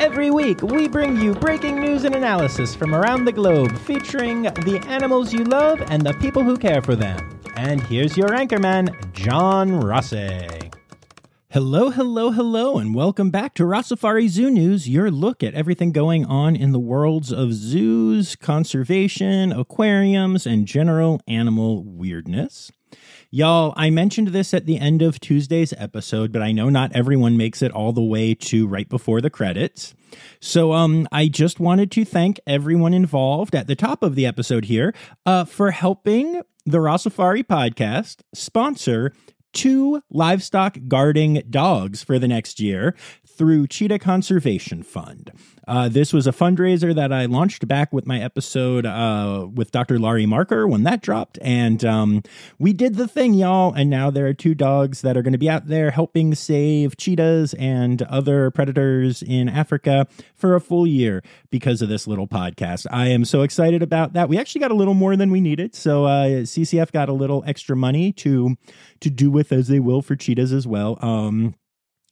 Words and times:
Every 0.00 0.30
week, 0.30 0.62
we 0.62 0.86
bring 0.86 1.16
you 1.16 1.34
breaking 1.34 1.80
news 1.80 2.04
and 2.04 2.14
analysis 2.14 2.72
from 2.72 2.94
around 2.94 3.24
the 3.24 3.32
globe 3.32 3.76
featuring 3.78 4.42
the 4.42 4.80
animals 4.86 5.32
you 5.32 5.42
love 5.42 5.82
and 5.90 6.06
the 6.06 6.14
people 6.14 6.44
who 6.44 6.56
care 6.56 6.80
for 6.80 6.94
them. 6.94 7.40
And 7.56 7.82
here's 7.82 8.16
your 8.16 8.28
anchorman, 8.28 9.12
John 9.12 9.80
Rossi. 9.80 10.70
Hello, 11.50 11.90
hello, 11.90 12.30
hello, 12.30 12.78
and 12.78 12.94
welcome 12.94 13.30
back 13.30 13.54
to 13.54 13.64
Rossifari 13.64 14.28
Zoo 14.28 14.50
News, 14.50 14.88
your 14.88 15.10
look 15.10 15.42
at 15.42 15.54
everything 15.54 15.90
going 15.90 16.24
on 16.26 16.54
in 16.54 16.70
the 16.70 16.78
worlds 16.78 17.32
of 17.32 17.52
zoos, 17.52 18.36
conservation, 18.36 19.50
aquariums, 19.50 20.46
and 20.46 20.64
general 20.64 21.20
animal 21.26 21.82
weirdness. 21.82 22.70
Y'all, 23.30 23.74
I 23.76 23.90
mentioned 23.90 24.28
this 24.28 24.54
at 24.54 24.64
the 24.64 24.78
end 24.78 25.02
of 25.02 25.20
Tuesday's 25.20 25.74
episode, 25.76 26.32
but 26.32 26.40
I 26.40 26.50
know 26.50 26.70
not 26.70 26.92
everyone 26.94 27.36
makes 27.36 27.60
it 27.60 27.70
all 27.72 27.92
the 27.92 28.02
way 28.02 28.34
to 28.34 28.66
right 28.66 28.88
before 28.88 29.20
the 29.20 29.28
credits. 29.28 29.94
So 30.40 30.72
um 30.72 31.06
I 31.12 31.28
just 31.28 31.60
wanted 31.60 31.90
to 31.90 32.06
thank 32.06 32.40
everyone 32.46 32.94
involved 32.94 33.54
at 33.54 33.66
the 33.66 33.76
top 33.76 34.02
of 34.02 34.14
the 34.14 34.24
episode 34.24 34.64
here 34.64 34.94
uh 35.26 35.44
for 35.44 35.72
helping 35.72 36.40
the 36.64 36.78
Rossifari 36.78 37.44
podcast 37.44 38.20
sponsor 38.32 39.12
two 39.52 40.02
livestock 40.10 40.78
guarding 40.88 41.42
dogs 41.50 42.02
for 42.02 42.18
the 42.18 42.28
next 42.28 42.60
year 42.60 42.94
through 43.38 43.68
Cheetah 43.68 44.00
Conservation 44.00 44.82
Fund. 44.82 45.30
Uh, 45.68 45.88
this 45.88 46.12
was 46.12 46.26
a 46.26 46.32
fundraiser 46.32 46.92
that 46.94 47.12
I 47.12 47.26
launched 47.26 47.68
back 47.68 47.92
with 47.92 48.04
my 48.04 48.20
episode 48.20 48.84
uh, 48.84 49.46
with 49.54 49.70
Dr. 49.70 49.98
Laurie 49.98 50.26
Marker 50.26 50.66
when 50.66 50.82
that 50.82 51.02
dropped. 51.02 51.38
And 51.40 51.84
um, 51.84 52.22
we 52.58 52.72
did 52.72 52.96
the 52.96 53.06
thing, 53.06 53.34
y'all. 53.34 53.72
And 53.72 53.88
now 53.88 54.10
there 54.10 54.26
are 54.26 54.34
two 54.34 54.54
dogs 54.54 55.02
that 55.02 55.16
are 55.16 55.22
going 55.22 55.34
to 55.34 55.38
be 55.38 55.48
out 55.48 55.68
there 55.68 55.92
helping 55.92 56.34
save 56.34 56.96
cheetahs 56.96 57.54
and 57.54 58.02
other 58.02 58.50
predators 58.50 59.22
in 59.22 59.48
Africa 59.48 60.08
for 60.34 60.56
a 60.56 60.60
full 60.60 60.86
year 60.86 61.22
because 61.50 61.80
of 61.80 61.88
this 61.88 62.06
little 62.08 62.26
podcast. 62.26 62.86
I 62.90 63.08
am 63.08 63.24
so 63.24 63.42
excited 63.42 63.82
about 63.82 64.14
that. 64.14 64.28
We 64.28 64.36
actually 64.36 64.62
got 64.62 64.72
a 64.72 64.74
little 64.74 64.94
more 64.94 65.14
than 65.14 65.30
we 65.30 65.40
needed. 65.40 65.76
So 65.76 66.06
uh, 66.06 66.26
CCF 66.42 66.90
got 66.90 67.08
a 67.08 67.12
little 67.12 67.44
extra 67.46 67.76
money 67.76 68.12
to 68.14 68.56
to 69.00 69.10
do 69.10 69.30
with 69.30 69.52
as 69.52 69.68
they 69.68 69.78
will 69.78 70.02
for 70.02 70.16
cheetahs 70.16 70.52
as 70.52 70.66
well. 70.66 70.98
Um, 71.00 71.54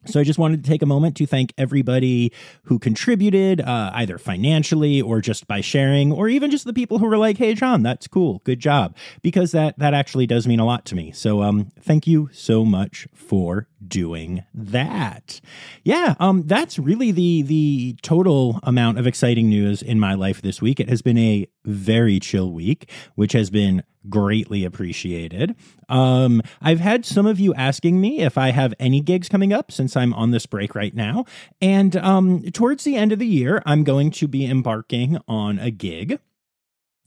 so 0.06 0.20
I 0.20 0.24
just 0.24 0.38
wanted 0.38 0.64
to 0.64 0.70
take 0.70 0.82
a 0.82 0.86
moment 0.86 1.16
to 1.16 1.26
thank 1.26 1.52
everybody 1.58 2.32
who 2.64 2.78
contributed, 2.78 3.60
uh, 3.60 3.90
either 3.94 4.18
financially 4.18 5.00
or 5.00 5.20
just 5.20 5.46
by 5.46 5.60
sharing, 5.60 6.12
or 6.12 6.28
even 6.28 6.50
just 6.50 6.64
the 6.64 6.72
people 6.72 6.98
who 6.98 7.06
were 7.06 7.18
like, 7.18 7.38
"Hey, 7.38 7.54
John, 7.54 7.82
that's 7.82 8.06
cool, 8.06 8.40
good 8.44 8.60
job," 8.60 8.96
because 9.22 9.52
that 9.52 9.78
that 9.78 9.94
actually 9.94 10.26
does 10.26 10.46
mean 10.46 10.60
a 10.60 10.66
lot 10.66 10.84
to 10.86 10.94
me. 10.94 11.12
So, 11.12 11.42
um, 11.42 11.70
thank 11.80 12.06
you 12.06 12.28
so 12.32 12.64
much 12.64 13.08
for 13.14 13.68
doing 13.88 14.44
that. 14.54 15.40
Yeah, 15.84 16.14
um, 16.20 16.42
that's 16.42 16.78
really 16.78 17.12
the 17.12 17.42
the 17.42 17.96
total 18.02 18.60
amount 18.62 18.98
of 18.98 19.06
exciting 19.06 19.48
news 19.48 19.82
in 19.82 20.00
my 20.00 20.14
life 20.14 20.42
this 20.42 20.60
week. 20.60 20.80
It 20.80 20.88
has 20.88 21.02
been 21.02 21.18
a 21.18 21.46
very 21.64 22.20
chill 22.20 22.52
week, 22.52 22.90
which 23.14 23.32
has 23.32 23.50
been 23.50 23.82
greatly 24.08 24.64
appreciated. 24.64 25.56
Um, 25.88 26.42
I've 26.60 26.80
had 26.80 27.04
some 27.04 27.26
of 27.26 27.40
you 27.40 27.54
asking 27.54 28.00
me 28.00 28.20
if 28.20 28.38
I 28.38 28.50
have 28.50 28.74
any 28.78 29.00
gigs 29.00 29.28
coming 29.28 29.52
up 29.52 29.72
since 29.72 29.96
I'm 29.96 30.14
on 30.14 30.30
this 30.30 30.46
break 30.46 30.74
right 30.74 30.94
now. 30.94 31.24
And 31.60 31.96
um, 31.96 32.42
towards 32.52 32.84
the 32.84 32.96
end 32.96 33.12
of 33.12 33.18
the 33.18 33.26
year, 33.26 33.62
I'm 33.66 33.84
going 33.84 34.10
to 34.12 34.28
be 34.28 34.46
embarking 34.46 35.18
on 35.28 35.58
a 35.58 35.70
gig. 35.70 36.18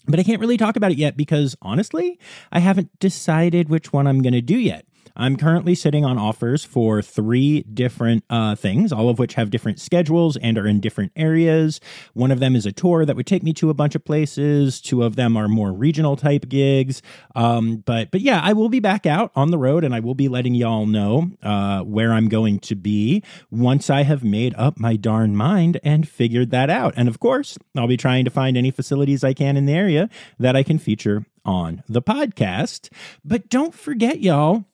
But 0.07 0.19
I 0.19 0.23
can't 0.23 0.39
really 0.39 0.57
talk 0.57 0.75
about 0.75 0.91
it 0.91 0.97
yet 0.97 1.17
because 1.17 1.55
honestly, 1.61 2.19
I 2.51 2.59
haven't 2.59 2.97
decided 2.99 3.69
which 3.69 3.93
one 3.93 4.07
I'm 4.07 4.21
going 4.21 4.33
to 4.33 4.41
do 4.41 4.57
yet. 4.57 4.85
I'm 5.19 5.35
currently 5.35 5.75
sitting 5.75 6.05
on 6.05 6.17
offers 6.17 6.63
for 6.63 7.01
three 7.01 7.63
different 7.63 8.23
uh, 8.29 8.55
things, 8.55 8.93
all 8.93 9.09
of 9.09 9.19
which 9.19 9.33
have 9.33 9.49
different 9.49 9.81
schedules 9.81 10.37
and 10.37 10.57
are 10.57 10.65
in 10.65 10.79
different 10.79 11.11
areas. 11.17 11.81
One 12.13 12.31
of 12.31 12.39
them 12.39 12.55
is 12.55 12.65
a 12.65 12.71
tour 12.71 13.05
that 13.05 13.17
would 13.17 13.27
take 13.27 13.43
me 13.43 13.51
to 13.53 13.69
a 13.69 13.73
bunch 13.73 13.95
of 13.95 14.05
places. 14.05 14.79
Two 14.79 15.03
of 15.03 15.17
them 15.17 15.35
are 15.35 15.49
more 15.49 15.73
regional 15.73 16.15
type 16.15 16.47
gigs. 16.47 17.01
Um, 17.35 17.83
but 17.85 18.11
but 18.11 18.21
yeah, 18.21 18.39
I 18.41 18.53
will 18.53 18.69
be 18.69 18.79
back 18.79 19.05
out 19.05 19.31
on 19.35 19.51
the 19.51 19.57
road, 19.57 19.83
and 19.83 19.93
I 19.93 19.99
will 19.99 20.15
be 20.15 20.29
letting 20.29 20.55
y'all 20.55 20.85
know 20.85 21.31
uh, 21.43 21.81
where 21.81 22.13
I'm 22.13 22.29
going 22.29 22.59
to 22.61 22.75
be 22.75 23.21
once 23.51 23.89
I 23.89 24.03
have 24.03 24.23
made 24.23 24.55
up 24.55 24.79
my 24.79 24.95
darn 24.95 25.35
mind 25.35 25.81
and 25.83 26.07
figured 26.07 26.51
that 26.51 26.69
out. 26.69 26.93
And 26.95 27.09
of 27.09 27.19
course, 27.19 27.57
I'll 27.77 27.87
be 27.87 27.97
trying 27.97 28.23
to 28.23 28.31
find 28.31 28.55
any 28.55 28.71
facilities 28.71 29.25
I 29.25 29.33
can 29.33 29.57
in 29.57 29.65
the 29.65 29.73
area 29.73 30.09
that 30.39 30.55
I 30.55 30.63
can 30.63 30.79
feature 30.79 31.25
on 31.43 31.83
the 31.89 32.01
podcast. 32.01 32.89
But 33.25 33.49
don't 33.49 33.73
forget, 33.73 34.21
y'all 34.21 34.65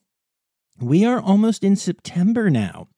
we 0.80 1.04
are 1.04 1.20
almost 1.20 1.64
in 1.64 1.76
September 1.76 2.50
now. 2.50 2.88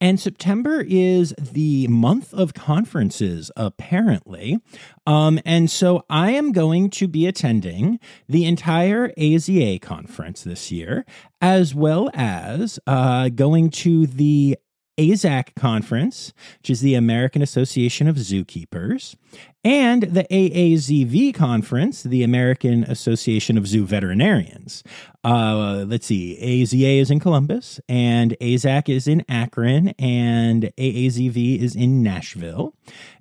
And 0.00 0.18
September 0.18 0.84
is 0.86 1.34
the 1.38 1.86
month 1.88 2.32
of 2.32 2.54
conferences, 2.54 3.50
apparently. 3.56 4.58
Um, 5.06 5.40
and 5.44 5.70
so 5.70 6.04
I 6.08 6.32
am 6.32 6.52
going 6.52 6.90
to 6.90 7.08
be 7.08 7.26
attending 7.26 7.98
the 8.28 8.44
entire 8.44 9.12
AZA 9.16 9.80
conference 9.80 10.42
this 10.42 10.70
year, 10.70 11.04
as 11.40 11.74
well 11.74 12.10
as 12.14 12.78
uh, 12.86 13.28
going 13.28 13.70
to 13.70 14.06
the 14.06 14.58
AAZK 14.98 15.54
conference, 15.54 16.32
which 16.58 16.70
is 16.70 16.80
the 16.80 16.94
American 16.94 17.42
Association 17.42 18.08
of 18.08 18.16
Zookeepers, 18.16 19.16
and 19.64 20.02
the 20.02 20.24
AAZV 20.24 21.34
conference, 21.34 22.02
the 22.02 22.22
American 22.22 22.84
Association 22.84 23.58
of 23.58 23.66
Zoo 23.66 23.84
Veterinarians. 23.84 24.82
Uh, 25.24 25.84
let's 25.86 26.06
see, 26.06 26.38
AZA 26.40 27.00
is 27.00 27.10
in 27.10 27.20
Columbus, 27.20 27.80
and 27.88 28.36
AAZK 28.40 28.88
is 28.88 29.06
in 29.06 29.24
Akron, 29.28 29.88
and 29.98 30.72
AAZV 30.78 31.58
is 31.58 31.76
in 31.76 32.02
Nashville. 32.02 32.74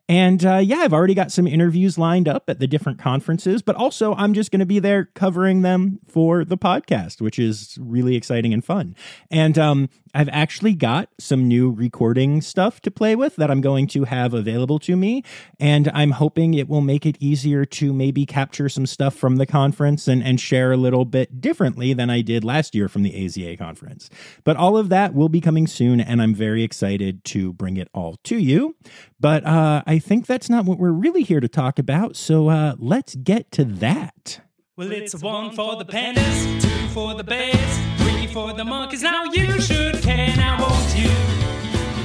And 0.09 0.45
uh, 0.45 0.57
yeah, 0.57 0.77
I've 0.77 0.93
already 0.93 1.13
got 1.13 1.31
some 1.33 1.47
interviews 1.47 1.97
lined 1.97 2.29
up 2.29 2.49
at 2.49 2.59
the 2.59 2.67
different 2.67 2.97
conferences, 2.97 3.61
but 3.61 3.75
also 3.75 4.13
I'm 4.15 4.33
just 4.33 4.51
going 4.51 4.61
to 4.61 4.65
be 4.65 4.79
there 4.79 5.09
covering 5.15 5.63
them 5.63 5.99
for 6.07 6.45
the 6.45 6.57
podcast, 6.57 7.19
which 7.19 7.37
is 7.37 7.77
really 7.81 8.15
exciting 8.15 8.53
and 8.53 8.63
fun. 8.63 8.95
And 9.29 9.57
um, 9.57 9.89
I've 10.17 10.29
actually 10.29 10.73
got 10.73 11.09
some 11.19 11.47
new 11.47 11.69
recording 11.69 12.41
stuff 12.41 12.81
to 12.81 12.89
play 12.89 13.15
with 13.15 13.35
that 13.35 13.51
I'm 13.51 13.61
going 13.61 13.85
to 13.89 14.05
have 14.05 14.33
available 14.33 14.79
to 14.79 14.95
me. 14.95 15.23
And 15.59 15.91
I'm 15.93 16.09
hoping 16.09 16.55
it 16.55 16.67
will 16.67 16.81
make 16.81 17.05
it 17.05 17.17
easier 17.19 17.65
to 17.65 17.93
maybe 17.93 18.25
capture 18.25 18.67
some 18.67 18.87
stuff 18.87 19.13
from 19.13 19.35
the 19.35 19.45
conference 19.45 20.07
and, 20.07 20.23
and 20.23 20.41
share 20.41 20.71
a 20.71 20.77
little 20.77 21.05
bit 21.05 21.39
differently 21.39 21.93
than 21.93 22.09
I 22.09 22.21
did 22.21 22.43
last 22.43 22.73
year 22.73 22.89
from 22.89 23.03
the 23.03 23.11
AZA 23.11 23.59
conference. 23.59 24.09
But 24.43 24.57
all 24.57 24.75
of 24.75 24.89
that 24.89 25.13
will 25.13 25.29
be 25.29 25.39
coming 25.39 25.67
soon, 25.67 26.01
and 26.01 26.19
I'm 26.19 26.33
very 26.33 26.63
excited 26.63 27.23
to 27.25 27.53
bring 27.53 27.77
it 27.77 27.87
all 27.93 28.15
to 28.23 28.39
you. 28.39 28.75
But 29.19 29.45
uh, 29.45 29.83
I 29.85 29.99
think 29.99 30.25
that's 30.25 30.49
not 30.49 30.65
what 30.65 30.79
we're 30.79 30.89
really 30.89 31.21
here 31.21 31.41
to 31.41 31.47
talk 31.47 31.77
about. 31.77 32.15
So 32.15 32.49
uh, 32.49 32.73
let's 32.79 33.13
get 33.13 33.51
to 33.51 33.65
that. 33.65 34.41
Well, 34.75 34.91
it's 34.91 35.13
one 35.21 35.55
for 35.55 35.75
the 35.75 35.85
pandas, 35.85 36.61
two 36.61 36.87
for 36.89 37.13
the 37.13 37.23
bears, 37.23 37.96
for 38.27 38.53
the 38.53 38.63
monkeys. 38.63 39.03
Now 39.03 39.23
you 39.25 39.59
should 39.61 40.01
care. 40.01 40.35
Now 40.35 40.57
won't 40.59 40.95
you 40.95 41.09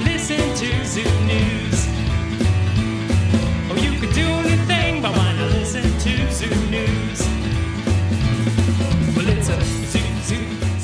listen 0.03 0.39
to 0.55 0.85
Zoo 0.85 1.03
News? 1.25 1.87
Or 3.69 3.77
you 3.77 3.99
could 3.99 4.13
do 4.13 4.27
anything, 4.45 5.01
but 5.01 5.15
not 5.15 5.35
listen 5.51 5.83
to 5.99 6.22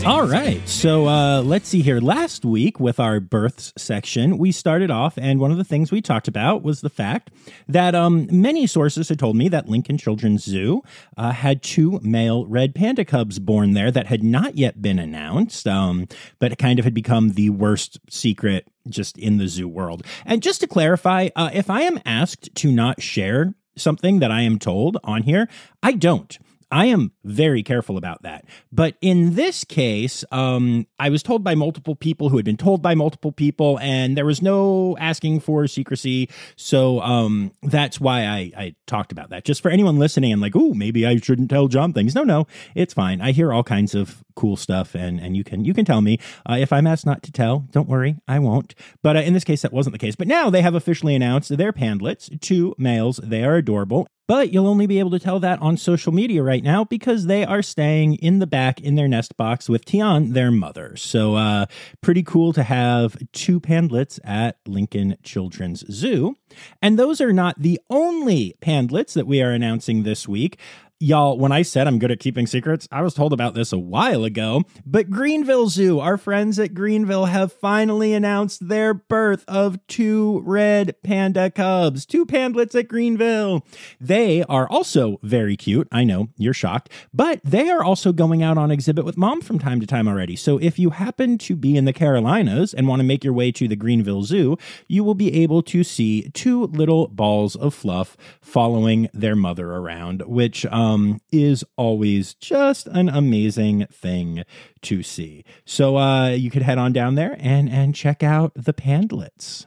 All 0.06 0.26
right. 0.26 0.68
So 0.68 1.08
uh, 1.08 1.42
let's 1.42 1.68
see 1.68 1.82
here. 1.82 2.00
Last 2.00 2.46
week, 2.46 2.80
with 2.80 3.02
our 3.02 3.20
births 3.20 3.74
section, 3.78 4.38
we 4.38 4.54
started 4.54 4.90
off, 4.90 5.18
and 5.18 5.42
one 5.42 5.52
of 5.52 5.58
the 5.58 5.66
things 5.66 5.92
we 5.92 6.02
talked 6.02 6.30
about 6.30 6.64
was 6.64 6.80
the 6.80 6.90
fact 6.90 7.32
that 7.68 7.94
um, 7.96 8.28
many 8.32 8.66
sources 8.66 9.10
had 9.10 9.20
told 9.20 9.36
me 9.36 9.50
that 9.50 9.68
Lincoln 9.68 9.98
Children's 9.98 10.46
Zoo 10.46 10.84
uh, 11.18 11.32
had 11.32 11.62
two 11.62 12.00
male 12.02 12.46
red 12.48 12.74
panda 12.74 13.04
cubs 13.04 13.40
born 13.40 13.74
there 13.74 13.92
that 13.92 14.08
had 14.08 14.24
not 14.24 14.56
yet 14.56 14.82
been 14.82 15.00
announced, 15.00 15.68
um, 15.68 16.08
but 16.40 16.58
kind 16.58 16.80
of 16.80 16.86
had 16.86 16.94
become 16.94 17.32
the 17.32 17.50
worst 17.50 18.00
secret 18.10 18.68
just 18.88 19.18
in 19.18 19.38
the 19.38 19.50
zoo 19.50 19.68
world. 19.68 20.06
And 20.26 20.42
just 20.42 20.62
to 20.62 20.68
clarify, 20.68 21.28
uh, 21.36 21.50
if 21.54 21.70
I 21.70 21.82
am 21.82 22.00
asked 22.06 22.56
to 22.56 22.72
not 22.72 23.02
share 23.02 23.54
something 23.76 24.20
that 24.20 24.32
I 24.32 24.42
am 24.42 24.60
told 24.60 24.98
on 25.04 25.24
here, 25.24 25.50
I 25.84 25.92
don't. 25.92 26.38
I 26.72 26.86
am 26.86 27.12
very 27.24 27.64
careful 27.64 27.98
about 27.98 28.22
that. 28.24 28.46
But 28.72 28.96
in 29.02 29.36
this 29.36 29.64
case, 29.64 30.24
um, 30.32 30.86
I 31.00 31.10
was 31.10 31.24
told 31.24 31.44
by 31.44 31.56
multiple 31.56 31.96
people 31.96 32.30
who 32.30 32.38
had 32.38 32.46
been 32.46 32.58
told 32.58 32.82
by 32.82 32.96
multiple 32.96 33.32
people, 33.32 33.80
and 33.80 34.16
there 34.16 34.26
was 34.26 34.42
no 34.42 34.96
asking 35.00 35.40
for 35.40 35.66
secrecy. 35.68 36.30
So 36.56 37.02
um, 37.02 37.52
that's 37.64 38.00
why 38.00 38.26
I, 38.26 38.52
I 38.56 38.76
talked 38.86 39.12
about 39.12 39.30
that. 39.32 39.46
Just 39.46 39.62
for 39.62 39.70
anyone 39.70 39.98
listening 39.98 40.32
and 40.32 40.42
like, 40.42 40.56
oh, 40.56 40.74
maybe 40.74 41.06
I 41.06 41.18
shouldn't 41.18 41.50
tell 41.50 41.68
John 41.68 41.94
things. 41.94 42.14
No, 42.14 42.24
no, 42.24 42.46
it's 42.76 42.94
fine. 42.94 43.22
I 43.22 43.32
hear 43.32 43.52
all 43.52 43.64
kinds 43.64 43.96
of 43.96 44.24
cool 44.36 44.56
stuff, 44.56 44.96
and 44.96 45.20
and 45.20 45.36
you 45.36 45.44
can 45.44 45.66
you 45.66 45.74
can 45.74 45.86
tell 45.86 46.02
me 46.02 46.18
uh, 46.50 46.58
if 46.60 46.72
I'm 46.72 46.88
asked 46.88 47.06
not 47.06 47.24
to 47.24 47.32
tell. 47.32 47.68
Don't 47.72 47.90
worry, 47.90 48.18
I 48.28 48.40
won't. 48.40 48.76
But 49.02 49.18
uh, 49.18 49.22
in 49.22 49.34
this 49.34 49.44
case, 49.44 49.64
that 49.64 49.74
wasn't 49.74 49.94
the 49.94 50.00
case. 50.00 50.16
But 50.16 50.28
now 50.28 50.50
they 50.50 50.62
have 50.62 50.76
officially 50.76 51.16
announced 51.16 51.58
their 51.58 51.74
pandlets, 51.74 52.40
two 52.40 52.76
males. 52.78 53.20
They 53.24 53.44
are 53.44 53.56
adorable, 53.56 54.08
but 54.30 54.54
you'll 54.54 54.68
only 54.68 54.86
be 54.86 55.00
able 55.00 55.10
to 55.10 55.18
tell 55.18 55.40
that 55.40 55.60
on 55.60 55.76
social 55.76 56.14
media 56.14 56.44
right 56.44 56.64
now 56.64 56.84
because 56.84 57.26
they 57.26 57.44
are 57.44 57.64
staying 57.64 58.14
in 58.14 58.38
the 58.38 58.46
back 58.46 58.80
in 58.80 58.94
their 58.94 59.08
nest 59.08 59.36
box 59.38 59.68
with 59.68 59.86
Tian, 59.86 60.34
their 60.34 60.52
mother. 60.52 60.96
So, 60.96 61.34
uh, 61.34 61.66
pretty 62.02 62.22
cool 62.22 62.54
to 62.54 62.62
have 62.62 63.18
two 63.34 63.60
pandlets 63.60 64.20
at 64.24 64.60
Lincoln 64.68 65.18
Children's 65.24 65.84
Zoo. 65.92 66.38
And 66.80 67.00
those 67.00 67.20
are 67.20 67.34
not 67.34 67.60
the 67.60 67.80
only 67.90 68.56
pandlets 68.62 69.14
that 69.14 69.26
we 69.26 69.42
are 69.42 69.50
announcing 69.50 70.04
this 70.04 70.28
week. 70.28 70.60
Y'all, 71.02 71.38
when 71.38 71.54
I 71.54 71.62
said 71.62 71.88
I'm 71.88 71.98
good 71.98 72.12
at 72.12 72.20
keeping 72.20 72.46
secrets, 72.46 72.86
I 72.92 73.02
was 73.04 73.14
told 73.14 73.32
about 73.32 73.54
this 73.54 73.72
a 73.72 73.78
while 73.78 74.26
ago. 74.26 74.64
But 74.86 75.10
Greenville 75.10 75.70
Zoo, 75.70 76.02
our 76.02 76.18
friends 76.18 76.60
at 76.60 76.74
Greenville, 76.74 77.28
have 77.28 77.54
finally 77.54 78.14
announced 78.14 78.68
their 78.68 78.94
birth 78.94 79.46
of 79.48 79.80
two 79.88 80.42
red 80.46 80.98
panda 81.02 81.52
cubs, 81.52 82.06
two 82.06 82.26
pandlets 82.26 82.78
at 82.78 82.90
Greenville. 82.90 83.66
They 84.02 84.44
are 84.44 84.68
also 84.70 85.22
very 85.24 85.56
cute. 85.56 85.88
I 85.90 86.04
know, 86.04 86.28
you're 86.36 86.54
shocked, 86.54 86.90
but 87.14 87.40
they 87.46 87.70
are 87.70 87.82
also 87.82 88.12
going 88.12 88.44
out 88.44 88.58
on 88.58 88.70
exhibit 88.70 89.06
with 89.06 89.16
mom 89.16 89.40
from 89.40 89.58
time 89.58 89.80
to 89.80 89.88
time 89.88 90.06
already. 90.06 90.36
So 90.36 90.58
if 90.58 90.78
you 90.78 90.90
happen 90.90 91.38
to 91.38 91.56
be 91.56 91.78
in 91.78 91.86
the 91.86 91.94
Carolinas 91.94 92.74
and 92.74 92.90
want 92.90 93.00
to 93.00 93.06
make 93.06 93.24
your 93.24 93.32
way 93.32 93.54
to 93.54 93.70
the 93.70 93.78
Greenville 93.78 94.24
Zoo, 94.24 94.58
you 94.90 95.06
will 95.06 95.16
be 95.16 95.44
able 95.44 95.62
to 95.62 95.82
see 95.86 96.30
two 96.32 96.66
little 96.66 97.08
balls 97.08 97.56
of 97.56 97.74
fluff 97.74 98.18
following 98.42 99.08
their 99.14 99.38
mother 99.38 99.72
around, 99.72 100.24
which, 100.24 100.66
um, 100.66 100.89
um, 100.90 101.22
is 101.32 101.64
always 101.78 102.34
just 102.36 102.88
an 102.88 103.10
amazing 103.10 103.88
thing 103.92 104.44
to 104.82 105.04
see. 105.04 105.44
So 105.66 105.98
uh, 105.98 106.30
you 106.30 106.50
could 106.50 106.62
head 106.62 106.78
on 106.78 106.94
down 106.94 107.16
there 107.16 107.36
and 107.40 107.70
and 107.70 107.96
check 107.96 108.24
out 108.24 108.52
the 108.56 108.74
Pandlets. 108.74 109.66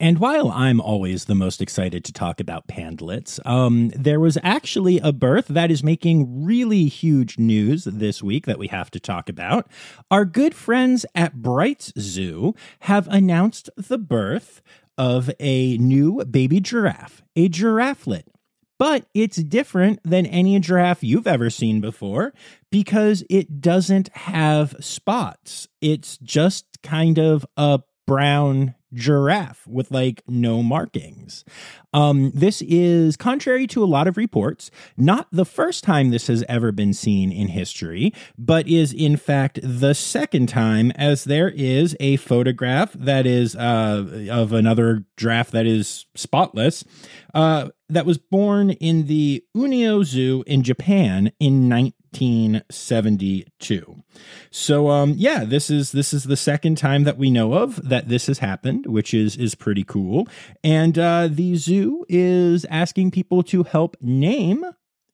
And 0.00 0.18
while 0.18 0.50
I'm 0.50 0.80
always 0.80 1.26
the 1.26 1.36
most 1.36 1.62
excited 1.62 2.04
to 2.04 2.12
talk 2.12 2.40
about 2.40 2.66
pandlets, 2.66 3.38
um, 3.46 3.90
there 3.90 4.18
was 4.18 4.36
actually 4.42 4.98
a 4.98 5.12
birth 5.12 5.46
that 5.46 5.70
is 5.70 5.84
making 5.84 6.44
really 6.44 6.86
huge 6.86 7.38
news 7.38 7.84
this 7.84 8.20
week 8.20 8.44
that 8.46 8.58
we 8.58 8.66
have 8.66 8.90
to 8.90 9.00
talk 9.00 9.28
about. 9.28 9.68
Our 10.10 10.24
good 10.24 10.52
friends 10.52 11.06
at 11.14 11.34
Bright's 11.34 11.92
Zoo 11.96 12.54
have 12.80 13.06
announced 13.06 13.70
the 13.76 13.96
birth 13.96 14.62
of 14.98 15.30
a 15.38 15.78
new 15.78 16.24
baby 16.24 16.58
giraffe, 16.58 17.22
a 17.36 17.48
girafflet 17.48 18.33
but 18.78 19.06
it's 19.14 19.36
different 19.36 20.00
than 20.04 20.26
any 20.26 20.58
giraffe 20.58 21.02
you've 21.02 21.26
ever 21.26 21.50
seen 21.50 21.80
before 21.80 22.32
because 22.70 23.24
it 23.30 23.60
doesn't 23.60 24.08
have 24.16 24.74
spots. 24.80 25.68
It's 25.80 26.18
just 26.18 26.66
kind 26.82 27.18
of 27.18 27.46
a 27.56 27.80
brown 28.06 28.74
giraffe 28.94 29.66
with 29.66 29.90
like 29.90 30.22
no 30.26 30.62
markings. 30.62 31.44
Um, 31.92 32.30
this 32.34 32.62
is 32.62 33.16
contrary 33.16 33.66
to 33.68 33.82
a 33.82 33.86
lot 33.86 34.08
of 34.08 34.16
reports, 34.16 34.70
not 34.96 35.28
the 35.30 35.44
first 35.44 35.84
time 35.84 36.10
this 36.10 36.26
has 36.26 36.44
ever 36.48 36.72
been 36.72 36.92
seen 36.92 37.30
in 37.30 37.48
history, 37.48 38.12
but 38.38 38.66
is 38.66 38.92
in 38.92 39.16
fact 39.16 39.60
the 39.62 39.94
second 39.94 40.48
time, 40.48 40.90
as 40.92 41.24
there 41.24 41.48
is 41.48 41.96
a 42.00 42.16
photograph 42.16 42.92
that 42.94 43.26
is 43.26 43.54
uh, 43.54 44.28
of 44.30 44.52
another 44.52 45.04
giraffe 45.16 45.50
that 45.50 45.66
is 45.66 46.06
spotless. 46.14 46.84
Uh, 47.32 47.68
that 47.88 48.06
was 48.06 48.18
born 48.18 48.70
in 48.70 49.06
the 49.06 49.44
Ueno 49.56 50.04
Zoo 50.04 50.42
in 50.46 50.62
Japan 50.62 51.32
in 51.38 51.68
1972. 52.14 54.02
So 54.50 54.88
um 54.88 55.14
yeah, 55.16 55.44
this 55.44 55.70
is 55.70 55.92
this 55.92 56.12
is 56.12 56.24
the 56.24 56.36
second 56.36 56.76
time 56.76 57.04
that 57.04 57.18
we 57.18 57.30
know 57.30 57.54
of 57.54 57.88
that 57.88 58.08
this 58.08 58.26
has 58.26 58.38
happened, 58.38 58.86
which 58.86 59.14
is 59.14 59.36
is 59.36 59.54
pretty 59.54 59.84
cool. 59.84 60.28
And 60.62 60.98
uh 60.98 61.28
the 61.30 61.56
zoo 61.56 62.04
is 62.08 62.64
asking 62.66 63.10
people 63.10 63.42
to 63.44 63.62
help 63.64 63.96
name 64.00 64.64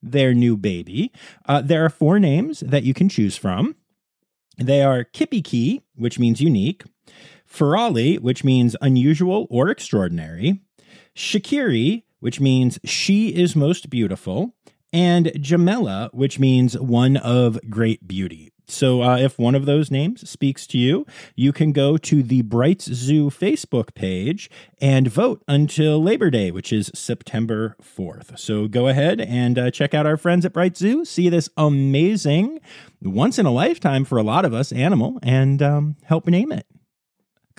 their 0.02 0.32
new 0.32 0.56
baby. 0.56 1.12
Uh, 1.46 1.60
there 1.60 1.84
are 1.84 1.90
four 1.90 2.18
names 2.18 2.60
that 2.60 2.84
you 2.84 2.94
can 2.94 3.08
choose 3.08 3.36
from. 3.36 3.76
They 4.56 4.82
are 4.82 5.04
Kipekee, 5.04 5.82
which 5.94 6.18
means 6.18 6.40
unique, 6.40 6.84
Firyali, 7.46 8.18
which 8.18 8.44
means 8.44 8.76
unusual 8.80 9.46
or 9.50 9.68
extraordinary, 9.68 10.60
Shakiri, 11.14 12.04
which 12.20 12.40
means 12.40 12.78
she 12.84 13.28
is 13.34 13.56
most 13.56 13.90
beautiful, 13.90 14.54
and 14.92 15.26
Jamela, 15.26 16.12
which 16.12 16.38
means 16.38 16.78
one 16.78 17.16
of 17.16 17.58
great 17.68 18.06
beauty. 18.06 18.52
So, 18.70 19.02
uh, 19.02 19.16
if 19.16 19.36
one 19.36 19.56
of 19.56 19.66
those 19.66 19.90
names 19.90 20.28
speaks 20.30 20.64
to 20.68 20.78
you, 20.78 21.04
you 21.34 21.52
can 21.52 21.72
go 21.72 21.96
to 21.96 22.22
the 22.22 22.42
Brights 22.42 22.84
Zoo 22.84 23.28
Facebook 23.28 23.94
page 23.94 24.48
and 24.80 25.08
vote 25.08 25.42
until 25.48 26.00
Labor 26.00 26.30
Day, 26.30 26.52
which 26.52 26.72
is 26.72 26.90
September 26.94 27.76
4th. 27.82 28.38
So, 28.38 28.68
go 28.68 28.86
ahead 28.86 29.20
and 29.20 29.58
uh, 29.58 29.70
check 29.72 29.92
out 29.92 30.06
our 30.06 30.16
friends 30.16 30.44
at 30.44 30.52
Bright 30.52 30.76
Zoo, 30.76 31.04
see 31.04 31.28
this 31.28 31.50
amazing, 31.56 32.60
once 33.02 33.40
in 33.40 33.46
a 33.46 33.50
lifetime 33.50 34.04
for 34.04 34.18
a 34.18 34.22
lot 34.22 34.44
of 34.44 34.54
us 34.54 34.70
animal, 34.70 35.18
and 35.22 35.60
um, 35.62 35.96
help 36.04 36.28
name 36.28 36.52
it 36.52 36.66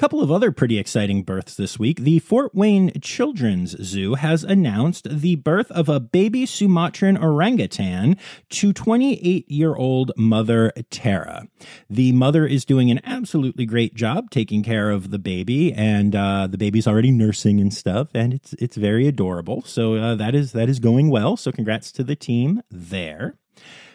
couple 0.02 0.20
of 0.20 0.32
other 0.32 0.52
pretty 0.52 0.80
exciting 0.80 1.22
births 1.22 1.54
this 1.54 1.78
week. 1.78 2.00
The 2.00 2.18
Fort 2.18 2.56
Wayne 2.56 2.92
Children's 3.02 3.80
Zoo 3.84 4.16
has 4.16 4.44
announced 4.44 5.08
the 5.08 5.36
birth 5.36 5.70
of 5.70 5.90
a 5.90 6.00
baby 6.00 6.48
Sumatran 6.48 7.16
orangutan 7.24 8.18
to 8.50 8.74
28 8.74 9.48
year 9.48 9.76
old 9.76 10.12
mother 10.18 10.74
Tara. 10.90 11.48
The 11.88 12.14
mother 12.14 12.48
is 12.48 12.66
doing 12.66 12.90
an 12.90 13.00
absolutely 13.04 13.68
great 13.68 13.94
job 13.94 14.32
taking 14.32 14.64
care 14.64 14.90
of 14.90 15.12
the 15.12 15.20
baby, 15.20 15.72
and 15.72 16.16
uh, 16.16 16.48
the 16.48 16.58
baby's 16.58 16.88
already 16.88 17.12
nursing 17.12 17.62
and 17.62 17.72
stuff, 17.72 18.08
and 18.16 18.34
it's 18.34 18.54
it's 18.54 18.78
very 18.78 19.06
adorable. 19.06 19.62
So 19.68 19.98
uh, 19.98 20.16
that 20.16 20.34
is 20.34 20.54
that 20.54 20.68
is 20.68 20.80
going 20.80 21.12
well. 21.12 21.38
So 21.38 21.52
congrats 21.52 21.92
to 21.92 22.04
the 22.04 22.16
team 22.16 22.64
there. 22.72 23.36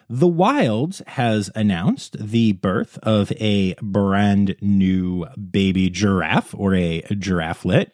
The 0.09 0.29
Wilds 0.29 1.03
has 1.09 1.51
announced 1.55 2.17
the 2.19 2.53
birth 2.53 2.99
of 3.03 3.33
a 3.33 3.75
brand 3.83 4.57
new 4.61 5.27
baby 5.35 5.91
giraffe 5.91 6.55
or 6.57 6.75
a 6.75 7.03
girafflet. 7.11 7.91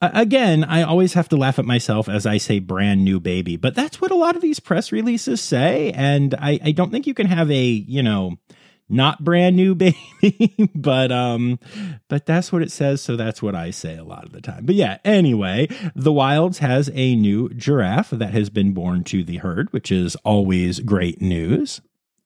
again, 0.00 0.62
I 0.64 0.82
always 0.82 1.14
have 1.14 1.28
to 1.30 1.36
laugh 1.36 1.58
at 1.58 1.64
myself 1.64 2.08
as 2.08 2.24
I 2.24 2.36
say 2.38 2.60
brand 2.60 3.04
new 3.04 3.18
baby, 3.18 3.56
but 3.56 3.74
that's 3.74 4.00
what 4.00 4.12
a 4.12 4.16
lot 4.16 4.36
of 4.36 4.42
these 4.42 4.60
press 4.60 4.92
releases 4.92 5.40
say. 5.40 5.90
And 5.92 6.34
I, 6.34 6.60
I 6.64 6.72
don't 6.72 6.90
think 6.90 7.06
you 7.06 7.14
can 7.14 7.26
have 7.26 7.50
a, 7.50 7.62
you 7.64 8.02
know, 8.02 8.38
not 8.90 9.24
brand 9.24 9.56
new 9.56 9.74
baby 10.20 10.70
but 10.74 11.10
um 11.12 11.58
but 12.08 12.26
that's 12.26 12.52
what 12.52 12.62
it 12.62 12.70
says 12.70 13.00
so 13.00 13.16
that's 13.16 13.42
what 13.42 13.54
i 13.54 13.70
say 13.70 13.96
a 13.96 14.04
lot 14.04 14.24
of 14.24 14.32
the 14.32 14.40
time. 14.40 14.66
But 14.66 14.74
yeah 14.74 14.98
anyway 15.04 15.68
the 15.94 16.12
wilds 16.12 16.58
has 16.58 16.90
a 16.92 17.14
new 17.14 17.48
giraffe 17.50 18.10
that 18.10 18.32
has 18.32 18.50
been 18.50 18.72
born 18.72 19.04
to 19.04 19.24
the 19.24 19.38
herd 19.38 19.72
which 19.72 19.90
is 19.90 20.16
always 20.16 20.80
great 20.80 21.20
news 21.22 21.80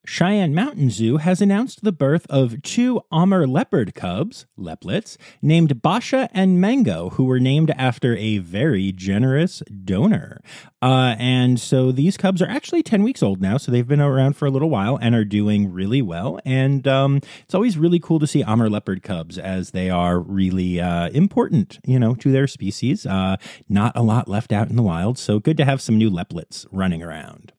Cheyenne 0.07 0.55
Mountain 0.55 0.91
Zoo 0.91 1.17
has 1.17 1.41
announced 1.41 1.83
the 1.83 1.91
birth 1.91 2.27
of 2.29 2.61
two 2.61 3.01
Amur 3.11 3.47
leopard 3.47 3.95
cubs, 3.95 4.45
leoplets, 4.59 5.17
named 5.41 5.81
Basha 5.81 6.29
and 6.35 6.61
Mango, 6.61 7.11
who 7.11 7.25
were 7.25 7.41
named 7.41 7.71
after 7.79 8.15
a 8.17 8.37
very 8.39 8.93
generous 8.93 9.63
donor. 9.85 10.43
Uh, 10.83 11.17
and 11.19 11.59
so 11.59 11.91
these 11.91 12.19
cubs 12.19 12.43
are 12.43 12.49
actually 12.49 12.83
10 12.83 13.03
weeks 13.03 13.23
old 13.23 13.41
now, 13.41 13.57
so 13.57 13.73
they've 13.73 13.89
been 13.89 14.01
around 14.01 14.37
for 14.37 14.45
a 14.45 14.51
little 14.51 14.69
while 14.69 14.99
and 15.01 15.15
are 15.15 15.25
doing 15.25 15.73
really 15.73 16.03
well. 16.03 16.39
And 16.45 16.87
um, 16.87 17.21
it's 17.43 17.55
always 17.55 17.79
really 17.79 17.99
cool 17.99 18.19
to 18.19 18.27
see 18.27 18.43
Amur 18.43 18.69
leopard 18.69 19.03
cubs 19.03 19.39
as 19.39 19.71
they 19.71 19.89
are 19.89 20.21
really 20.21 20.83
uh, 20.83 21.09
important, 21.11 21.79
you 21.87 21.99
know, 21.99 22.15
to 22.17 22.31
their 22.31 22.47
species. 22.47 23.07
Uh, 23.07 23.37
not 23.71 23.97
a 23.97 24.03
lot 24.03 24.29
left 24.29 24.53
out 24.53 24.69
in 24.69 24.77
the 24.77 24.83
wild, 24.83 25.17
so 25.17 25.39
good 25.39 25.57
to 25.57 25.65
have 25.65 25.81
some 25.81 25.97
new 25.97 26.11
leplets 26.11 26.67
running 26.71 27.03
around. 27.03 27.55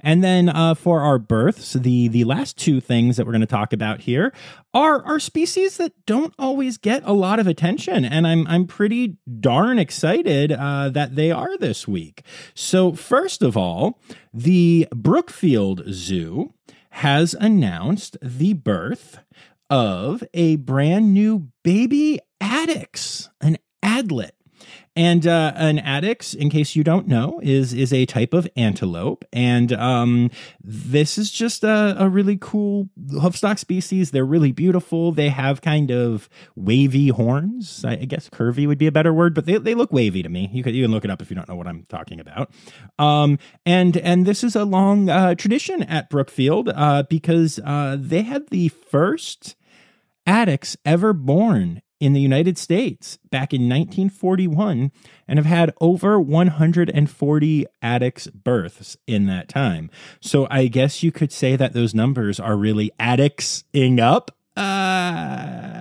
And 0.00 0.22
then 0.22 0.48
uh, 0.48 0.74
for 0.74 1.00
our 1.00 1.18
births, 1.18 1.72
the 1.72 2.08
the 2.08 2.24
last 2.24 2.56
two 2.56 2.80
things 2.80 3.16
that 3.16 3.26
we're 3.26 3.32
going 3.32 3.40
to 3.40 3.46
talk 3.46 3.72
about 3.72 4.02
here 4.02 4.32
are 4.72 5.04
are 5.04 5.18
species 5.18 5.76
that 5.78 5.92
don't 6.06 6.34
always 6.38 6.78
get 6.78 7.02
a 7.04 7.12
lot 7.12 7.38
of 7.38 7.46
attention, 7.46 8.04
and 8.04 8.26
I'm 8.26 8.46
I'm 8.46 8.66
pretty 8.66 9.16
darn 9.40 9.78
excited 9.78 10.52
uh, 10.52 10.90
that 10.90 11.16
they 11.16 11.30
are 11.30 11.56
this 11.58 11.88
week. 11.88 12.22
So 12.54 12.92
first 12.92 13.42
of 13.42 13.56
all, 13.56 13.98
the 14.32 14.86
Brookfield 14.94 15.82
Zoo 15.88 16.52
has 16.90 17.34
announced 17.34 18.16
the 18.22 18.52
birth 18.54 19.18
of 19.68 20.22
a 20.32 20.56
brand 20.56 21.12
new 21.12 21.48
baby 21.62 22.20
addax, 22.40 23.28
an 23.40 23.58
adlet. 23.82 24.35
And 24.96 25.26
uh, 25.26 25.52
an 25.56 25.76
addax, 25.76 26.34
in 26.34 26.48
case 26.48 26.74
you 26.74 26.82
don't 26.82 27.06
know, 27.06 27.38
is 27.42 27.74
is 27.74 27.92
a 27.92 28.06
type 28.06 28.32
of 28.32 28.48
antelope, 28.56 29.26
and 29.30 29.70
um, 29.74 30.30
this 30.64 31.18
is 31.18 31.30
just 31.30 31.62
a, 31.64 31.94
a 31.98 32.08
really 32.08 32.38
cool 32.40 32.88
hoofstock 33.12 33.58
species. 33.58 34.10
They're 34.10 34.24
really 34.24 34.52
beautiful. 34.52 35.12
They 35.12 35.28
have 35.28 35.60
kind 35.60 35.90
of 35.90 36.30
wavy 36.54 37.08
horns. 37.08 37.84
I, 37.84 37.92
I 37.92 38.04
guess 38.06 38.30
curvy 38.30 38.66
would 38.66 38.78
be 38.78 38.86
a 38.86 38.92
better 38.92 39.12
word, 39.12 39.34
but 39.34 39.44
they, 39.44 39.58
they 39.58 39.74
look 39.74 39.92
wavy 39.92 40.22
to 40.22 40.30
me. 40.30 40.48
You 40.50 40.62
can 40.62 40.74
you 40.74 40.84
can 40.84 40.92
look 40.92 41.04
it 41.04 41.10
up 41.10 41.20
if 41.20 41.28
you 41.28 41.36
don't 41.36 41.48
know 41.48 41.56
what 41.56 41.66
I'm 41.66 41.84
talking 41.90 42.18
about. 42.18 42.50
Um, 42.98 43.38
and 43.66 43.98
and 43.98 44.24
this 44.24 44.42
is 44.42 44.56
a 44.56 44.64
long 44.64 45.10
uh, 45.10 45.34
tradition 45.34 45.82
at 45.82 46.08
Brookfield 46.08 46.70
uh, 46.70 47.02
because 47.02 47.60
uh, 47.62 47.98
they 48.00 48.22
had 48.22 48.48
the 48.48 48.68
first 48.68 49.56
addax 50.26 50.74
ever 50.86 51.12
born 51.12 51.82
in 52.00 52.12
the 52.12 52.20
United 52.20 52.58
States 52.58 53.18
back 53.30 53.52
in 53.52 53.62
1941 53.62 54.92
and 55.26 55.38
have 55.38 55.46
had 55.46 55.72
over 55.80 56.20
140 56.20 57.66
addax 57.82 58.32
births 58.32 58.96
in 59.06 59.26
that 59.26 59.48
time. 59.48 59.90
So 60.20 60.46
I 60.50 60.66
guess 60.66 61.02
you 61.02 61.12
could 61.12 61.32
say 61.32 61.56
that 61.56 61.72
those 61.72 61.94
numbers 61.94 62.38
are 62.38 62.56
really 62.56 62.90
addaxing 63.00 64.00
up. 64.00 64.30
Uh 64.56 65.75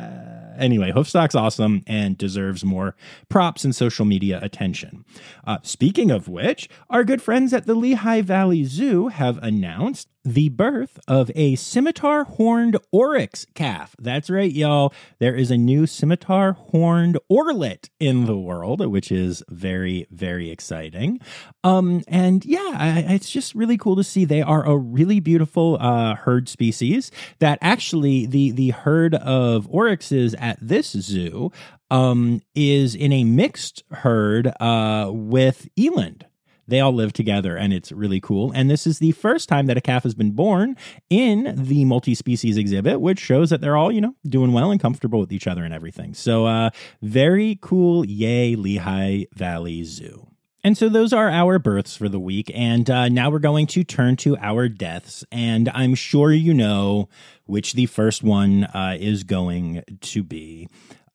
anyway, 0.58 0.92
Hoofstock's 0.92 1.36
awesome 1.36 1.84
and 1.88 2.18
deserves 2.18 2.64
more 2.64 2.96
props 3.30 3.64
and 3.64 3.76
social 3.76 4.06
media 4.06 4.40
attention. 4.42 5.06
Uh, 5.46 5.58
speaking 5.64 6.12
of 6.12 6.28
which, 6.28 6.70
our 6.90 7.04
good 7.04 7.22
friends 7.22 7.54
at 7.54 7.66
the 7.66 7.76
Lehigh 7.76 8.22
Valley 8.22 8.64
Zoo 8.64 9.08
have 9.10 9.38
announced 9.44 10.10
the 10.26 10.50
birth 10.50 11.00
of 11.08 11.30
a 11.36 11.56
scimitar 11.56 12.24
horned 12.24 12.78
oryx 12.92 13.46
calf. 13.54 13.96
That's 14.00 14.30
right, 14.30 14.52
y'all. 14.52 14.92
There 15.20 15.36
is 15.36 15.52
a 15.52 15.58
new 15.58 15.86
scimitar 15.86 16.54
horned 16.54 17.20
orlet 17.30 17.92
in 18.00 18.26
the 18.26 18.36
world, 18.36 18.86
which 18.88 19.12
is 19.12 19.44
very, 19.50 20.08
very 20.10 20.50
exciting. 20.50 21.20
Um, 21.64 22.04
and 22.08 22.44
yeah, 22.44 22.72
I, 22.74 23.06
it's 23.14 23.30
just 23.30 23.54
really 23.54 23.78
cool 23.78 23.96
to 23.98 24.04
see. 24.04 24.26
They 24.26 24.42
are 24.42 24.66
a 24.66 24.76
really 24.76 25.20
beautiful 25.20 25.78
uh, 25.80 26.16
herd 26.16 26.50
species. 26.50 27.12
That 27.38 27.60
actually, 27.62 28.26
the 28.26 28.50
the 28.52 28.72
herd 28.72 29.14
of 29.14 29.68
oryxes 29.70 30.34
at 30.46 30.58
this 30.62 30.92
zoo 30.92 31.52
um, 31.90 32.42
is 32.54 32.96
in 32.96 33.12
a 33.12 33.24
mixed 33.24 33.84
herd 33.92 34.48
uh, 34.60 35.10
with 35.12 35.68
eland 35.76 36.26
they 36.68 36.80
all 36.80 36.94
live 36.94 37.14
together 37.14 37.56
and 37.56 37.74
it's 37.74 37.92
really 37.92 38.20
cool. 38.20 38.52
And 38.54 38.70
this 38.70 38.88
is 38.88 39.00
the 39.00 39.12
first 39.12 39.50
time 39.50 39.68
that 39.68 39.78
a 39.78 39.82
calf 39.82 40.04
has 40.04 40.16
been 40.16 40.32
born 40.32 40.76
in 41.10 41.54
the 41.56 41.86
multi 41.86 42.16
species 42.16 42.58
exhibit, 42.58 43.02
which 43.02 43.20
shows 43.20 43.50
that 43.52 43.62
they're 43.62 43.78
all, 43.78 43.92
you 43.92 44.02
know, 44.02 44.16
doing 44.28 44.52
well 44.52 44.72
and 44.72 44.80
comfortable 44.80 45.20
with 45.20 45.32
each 45.32 45.48
other 45.48 45.64
and 45.64 45.74
everything. 45.74 46.14
So, 46.14 46.46
uh, 46.46 46.72
very 47.02 47.60
cool. 47.62 48.06
Yay, 48.06 48.56
Lehigh 48.56 49.26
Valley 49.34 49.84
Zoo. 49.84 50.28
And 50.66 50.76
so 50.76 50.90
those 50.90 51.14
are 51.14 51.30
our 51.30 51.60
births 51.60 51.96
for 51.96 52.10
the 52.10 52.20
week. 52.20 52.50
And 52.56 52.90
uh, 52.90 53.08
now 53.08 53.30
we're 53.30 53.38
going 53.38 53.68
to 53.68 53.84
turn 53.84 54.16
to 54.16 54.36
our 54.38 54.68
deaths. 54.68 55.24
And 55.32 55.70
I'm 55.70 55.94
sure 55.94 56.32
you 56.32 56.56
know 56.56 57.08
which 57.46 57.74
the 57.74 57.86
first 57.86 58.24
one 58.24 58.64
uh, 58.64 58.98
is 59.00 59.24
going 59.24 59.84
to 60.02 60.24
be. 60.24 60.68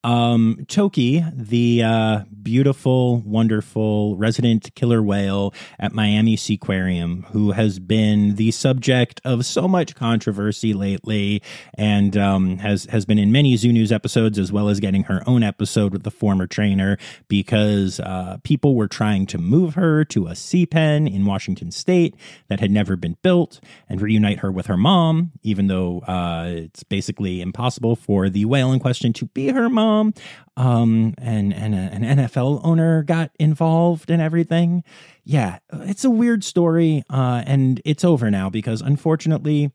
Um, 0.03 0.65
Toki, 0.67 1.23
the 1.35 1.83
uh, 1.83 2.21
beautiful, 2.43 3.19
wonderful 3.21 4.17
resident 4.17 4.75
killer 4.75 5.03
whale 5.03 5.53
at 5.79 5.93
Miami 5.93 6.37
Seaquarium, 6.37 7.27
who 7.33 7.51
has 7.53 7.79
been 7.79 8.37
the 8.37 8.51
subject 8.51 9.21
of 9.27 9.45
so 9.45 9.69
much 9.69 9.95
controversy 9.95 10.73
lately, 10.73 11.43
and 11.75 12.17
um, 12.17 12.57
has 12.59 12.87
has 12.87 13.05
been 13.05 13.19
in 13.19 13.31
many 13.31 13.57
Zoo 13.59 13.75
News 13.75 13.93
episodes, 13.93 14.39
as 14.39 14.51
well 14.51 14.71
as 14.71 14.81
getting 14.81 15.03
her 15.05 15.23
own 15.27 15.43
episode 15.43 15.93
with 15.93 16.05
the 16.05 16.11
former 16.11 16.47
trainer, 16.47 16.97
because 17.29 18.01
uh, 18.01 18.39
people 18.43 18.77
were 18.77 18.89
trying 18.89 19.27
to 19.27 19.37
move 19.39 19.75
her 19.75 20.03
to 20.07 20.29
a 20.29 20.35
sea 20.35 20.65
pen 20.65 21.07
in 21.07 21.27
Washington 21.27 21.71
State 21.71 22.17
that 22.49 22.61
had 22.61 22.71
never 22.71 22.97
been 22.97 23.19
built, 23.23 23.61
and 23.87 24.01
reunite 24.01 24.39
her 24.39 24.51
with 24.51 24.65
her 24.65 24.79
mom, 24.79 25.33
even 25.43 25.67
though 25.67 26.01
uh, 26.01 26.47
it's 26.49 26.85
basically 26.85 27.43
impossible 27.43 27.97
for 27.97 28.31
the 28.31 28.47
whale 28.47 28.73
in 28.73 28.81
question 28.81 29.13
to 29.13 29.27
be 29.27 29.49
her 29.49 29.69
mom 29.69 29.90
mom. 29.91 30.15
Um, 30.57 31.15
and 31.19 31.55
and 31.55 31.75
a, 31.75 31.79
an 31.79 32.03
NFL 32.03 32.61
owner 32.65 33.03
got 33.03 33.31
involved 33.39 34.11
and 34.11 34.21
everything. 34.21 34.85
Yeah, 35.25 35.59
it's 35.73 36.05
a 36.05 36.11
weird 36.11 36.45
story, 36.45 37.03
uh, 37.11 37.43
and 37.47 37.81
it's 37.85 38.05
over 38.05 38.31
now 38.31 38.51
because 38.51 38.83
unfortunately, 38.83 39.73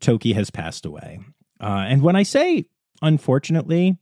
Toki 0.00 0.32
has 0.32 0.50
passed 0.50 0.84
away. 0.84 1.20
Uh, 1.60 1.84
and 1.88 2.02
when 2.02 2.16
I 2.16 2.24
say 2.24 2.64
unfortunately, 3.02 3.96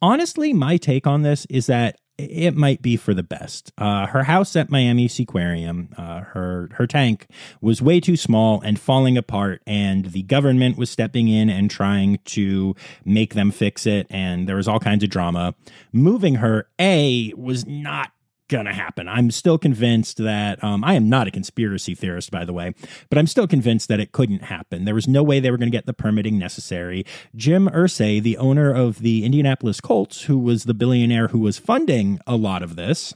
honestly, 0.00 0.52
my 0.52 0.76
take 0.76 1.06
on 1.06 1.22
this 1.22 1.46
is 1.50 1.66
that 1.66 1.96
it 2.16 2.56
might 2.56 2.80
be 2.80 2.96
for 2.96 3.12
the 3.12 3.22
best. 3.22 3.72
Uh, 3.76 4.06
her 4.06 4.24
house 4.24 4.54
at 4.56 4.70
Miami 4.70 5.08
Seaquarium, 5.08 5.88
uh, 5.98 6.20
her 6.20 6.68
her 6.74 6.86
tank 6.86 7.26
was 7.60 7.82
way 7.82 8.00
too 8.00 8.16
small 8.16 8.60
and 8.60 8.78
falling 8.78 9.18
apart, 9.18 9.62
and 9.66 10.06
the 10.06 10.22
government 10.22 10.76
was 10.76 10.90
stepping 10.90 11.28
in 11.28 11.50
and 11.50 11.70
trying 11.70 12.18
to 12.26 12.76
make 13.04 13.34
them 13.34 13.50
fix 13.50 13.86
it. 13.86 14.06
And 14.10 14.48
there 14.48 14.56
was 14.56 14.68
all 14.68 14.80
kinds 14.80 15.02
of 15.02 15.10
drama. 15.10 15.54
Moving 15.92 16.36
her, 16.36 16.68
a 16.78 17.32
was 17.36 17.66
not 17.66 18.12
going 18.48 18.66
to 18.66 18.72
happen. 18.72 19.08
I'm 19.08 19.30
still 19.30 19.58
convinced 19.58 20.18
that 20.18 20.62
um, 20.62 20.84
I 20.84 20.94
am 20.94 21.08
not 21.08 21.26
a 21.26 21.30
conspiracy 21.30 21.94
theorist, 21.94 22.30
by 22.30 22.44
the 22.44 22.52
way, 22.52 22.74
but 23.08 23.18
I'm 23.18 23.26
still 23.26 23.46
convinced 23.46 23.88
that 23.88 24.00
it 24.00 24.12
couldn't 24.12 24.44
happen. 24.44 24.84
There 24.84 24.94
was 24.94 25.08
no 25.08 25.22
way 25.22 25.40
they 25.40 25.50
were 25.50 25.56
going 25.56 25.70
to 25.70 25.76
get 25.76 25.86
the 25.86 25.94
permitting 25.94 26.38
necessary. 26.38 27.04
Jim 27.34 27.68
Irsay, 27.68 28.22
the 28.22 28.36
owner 28.36 28.72
of 28.72 29.00
the 29.00 29.24
Indianapolis 29.24 29.80
Colts, 29.80 30.22
who 30.22 30.38
was 30.38 30.64
the 30.64 30.74
billionaire 30.74 31.28
who 31.28 31.38
was 31.38 31.58
funding 31.58 32.20
a 32.26 32.36
lot 32.36 32.62
of 32.62 32.76
this, 32.76 33.14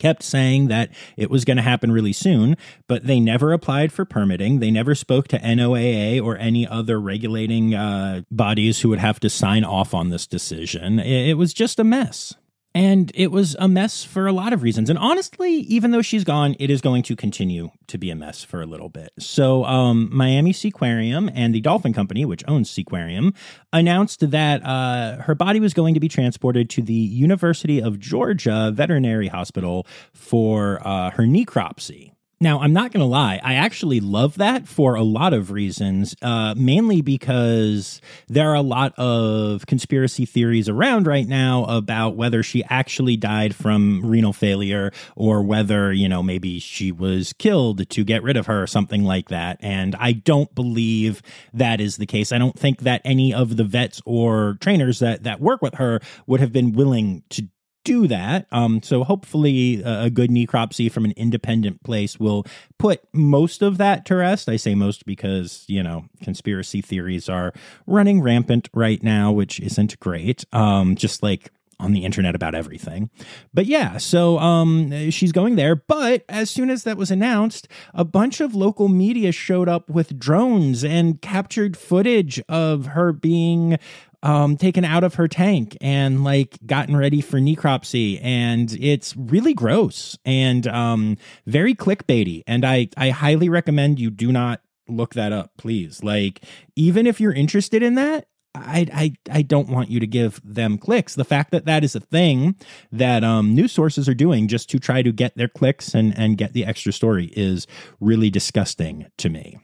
kept 0.00 0.22
saying 0.22 0.68
that 0.68 0.90
it 1.16 1.30
was 1.30 1.44
going 1.44 1.58
to 1.58 1.62
happen 1.62 1.92
really 1.92 2.12
soon, 2.12 2.56
but 2.88 3.06
they 3.06 3.20
never 3.20 3.52
applied 3.52 3.92
for 3.92 4.04
permitting. 4.04 4.58
They 4.58 4.70
never 4.70 4.94
spoke 4.94 5.28
to 5.28 5.38
NOAA 5.38 6.24
or 6.24 6.36
any 6.38 6.66
other 6.66 6.98
regulating 6.98 7.74
uh, 7.74 8.22
bodies 8.30 8.80
who 8.80 8.88
would 8.88 8.98
have 8.98 9.20
to 9.20 9.30
sign 9.30 9.62
off 9.62 9.94
on 9.94 10.08
this 10.08 10.26
decision. 10.26 10.98
It 10.98 11.34
was 11.34 11.52
just 11.52 11.78
a 11.78 11.84
mess. 11.84 12.34
And 12.74 13.10
it 13.14 13.32
was 13.32 13.56
a 13.58 13.66
mess 13.66 14.04
for 14.04 14.28
a 14.28 14.32
lot 14.32 14.52
of 14.52 14.62
reasons. 14.62 14.88
And 14.88 14.98
honestly, 14.98 15.52
even 15.52 15.90
though 15.90 16.02
she's 16.02 16.22
gone, 16.22 16.54
it 16.60 16.70
is 16.70 16.80
going 16.80 17.02
to 17.04 17.16
continue 17.16 17.70
to 17.88 17.98
be 17.98 18.10
a 18.10 18.14
mess 18.14 18.44
for 18.44 18.62
a 18.62 18.66
little 18.66 18.88
bit. 18.88 19.10
So, 19.18 19.64
um, 19.64 20.08
Miami 20.12 20.52
Seaquarium 20.52 21.32
and 21.34 21.52
the 21.52 21.60
Dolphin 21.60 21.92
Company, 21.92 22.24
which 22.24 22.44
owns 22.46 22.70
Seaquarium, 22.70 23.34
announced 23.72 24.30
that 24.30 24.64
uh, 24.64 25.16
her 25.22 25.34
body 25.34 25.58
was 25.58 25.74
going 25.74 25.94
to 25.94 26.00
be 26.00 26.08
transported 26.08 26.70
to 26.70 26.82
the 26.82 26.94
University 26.94 27.82
of 27.82 27.98
Georgia 27.98 28.70
Veterinary 28.72 29.28
Hospital 29.28 29.84
for 30.12 30.80
uh, 30.86 31.10
her 31.10 31.24
necropsy. 31.24 32.12
Now, 32.42 32.60
I'm 32.60 32.72
not 32.72 32.90
going 32.90 33.02
to 33.02 33.06
lie. 33.06 33.38
I 33.44 33.52
actually 33.52 34.00
love 34.00 34.38
that 34.38 34.66
for 34.66 34.94
a 34.94 35.02
lot 35.02 35.34
of 35.34 35.50
reasons, 35.50 36.16
uh, 36.22 36.54
mainly 36.56 37.02
because 37.02 38.00
there 38.28 38.48
are 38.48 38.54
a 38.54 38.62
lot 38.62 38.98
of 38.98 39.66
conspiracy 39.66 40.24
theories 40.24 40.66
around 40.66 41.06
right 41.06 41.28
now 41.28 41.64
about 41.64 42.16
whether 42.16 42.42
she 42.42 42.64
actually 42.70 43.18
died 43.18 43.54
from 43.54 44.06
renal 44.06 44.32
failure 44.32 44.90
or 45.16 45.42
whether, 45.42 45.92
you 45.92 46.08
know, 46.08 46.22
maybe 46.22 46.58
she 46.58 46.90
was 46.90 47.34
killed 47.34 47.86
to 47.90 48.04
get 48.04 48.22
rid 48.22 48.38
of 48.38 48.46
her 48.46 48.62
or 48.62 48.66
something 48.66 49.04
like 49.04 49.28
that. 49.28 49.58
And 49.60 49.94
I 49.96 50.12
don't 50.12 50.54
believe 50.54 51.20
that 51.52 51.78
is 51.78 51.98
the 51.98 52.06
case. 52.06 52.32
I 52.32 52.38
don't 52.38 52.58
think 52.58 52.80
that 52.80 53.02
any 53.04 53.34
of 53.34 53.58
the 53.58 53.64
vets 53.64 54.00
or 54.06 54.56
trainers 54.62 55.00
that, 55.00 55.24
that 55.24 55.42
work 55.42 55.60
with 55.60 55.74
her 55.74 56.00
would 56.26 56.40
have 56.40 56.52
been 56.52 56.72
willing 56.72 57.22
to 57.28 57.46
do 57.90 58.06
that. 58.06 58.46
Um, 58.52 58.80
so 58.84 59.02
hopefully, 59.02 59.82
a 59.84 60.10
good 60.10 60.30
necropsy 60.30 60.90
from 60.90 61.04
an 61.04 61.12
independent 61.16 61.82
place 61.82 62.20
will 62.20 62.46
put 62.78 63.02
most 63.12 63.62
of 63.62 63.78
that 63.78 64.06
to 64.06 64.14
rest. 64.14 64.48
I 64.48 64.54
say 64.56 64.76
most 64.76 65.04
because 65.04 65.64
you 65.66 65.82
know 65.82 66.04
conspiracy 66.22 66.82
theories 66.82 67.28
are 67.28 67.52
running 67.88 68.22
rampant 68.22 68.68
right 68.72 69.02
now, 69.02 69.32
which 69.32 69.58
isn't 69.58 69.98
great. 69.98 70.44
Um, 70.52 70.94
just 70.94 71.20
like 71.20 71.50
on 71.80 71.92
the 71.92 72.04
internet 72.04 72.34
about 72.34 72.54
everything. 72.54 73.10
But 73.52 73.66
yeah, 73.66 73.96
so 73.96 74.38
um 74.38 75.10
she's 75.10 75.32
going 75.32 75.56
there, 75.56 75.74
but 75.74 76.24
as 76.28 76.50
soon 76.50 76.70
as 76.70 76.84
that 76.84 76.96
was 76.96 77.10
announced, 77.10 77.66
a 77.94 78.04
bunch 78.04 78.40
of 78.40 78.54
local 78.54 78.88
media 78.88 79.32
showed 79.32 79.68
up 79.68 79.88
with 79.88 80.18
drones 80.18 80.84
and 80.84 81.20
captured 81.20 81.76
footage 81.76 82.40
of 82.48 82.86
her 82.88 83.12
being 83.12 83.78
um, 84.22 84.56
taken 84.56 84.84
out 84.84 85.04
of 85.04 85.14
her 85.14 85.28
tank 85.28 85.76
and 85.80 86.22
like 86.24 86.58
gotten 86.66 86.96
ready 86.96 87.20
for 87.20 87.38
necropsy, 87.38 88.20
and 88.22 88.72
it's 88.80 89.16
really 89.16 89.54
gross 89.54 90.18
and 90.24 90.66
um, 90.66 91.16
very 91.46 91.74
clickbaity. 91.74 92.42
And 92.46 92.64
I 92.64 92.88
I 92.96 93.10
highly 93.10 93.48
recommend 93.48 93.98
you 93.98 94.10
do 94.10 94.32
not 94.32 94.60
look 94.88 95.14
that 95.14 95.32
up, 95.32 95.52
please. 95.56 96.02
Like 96.02 96.44
even 96.76 97.06
if 97.06 97.20
you're 97.20 97.32
interested 97.32 97.82
in 97.82 97.94
that, 97.94 98.26
I, 98.54 98.86
I 98.92 99.12
I 99.30 99.42
don't 99.42 99.68
want 99.68 99.90
you 99.90 100.00
to 100.00 100.06
give 100.06 100.40
them 100.44 100.76
clicks. 100.76 101.14
The 101.14 101.24
fact 101.24 101.52
that 101.52 101.66
that 101.66 101.84
is 101.84 101.94
a 101.94 102.00
thing 102.00 102.56
that 102.92 103.22
um, 103.24 103.54
news 103.54 103.72
sources 103.72 104.08
are 104.08 104.14
doing 104.14 104.48
just 104.48 104.68
to 104.70 104.78
try 104.78 105.02
to 105.02 105.12
get 105.12 105.36
their 105.36 105.48
clicks 105.48 105.94
and 105.94 106.16
and 106.18 106.36
get 106.36 106.52
the 106.52 106.64
extra 106.64 106.92
story 106.92 107.26
is 107.36 107.66
really 108.00 108.30
disgusting 108.30 109.06
to 109.18 109.28
me. 109.28 109.58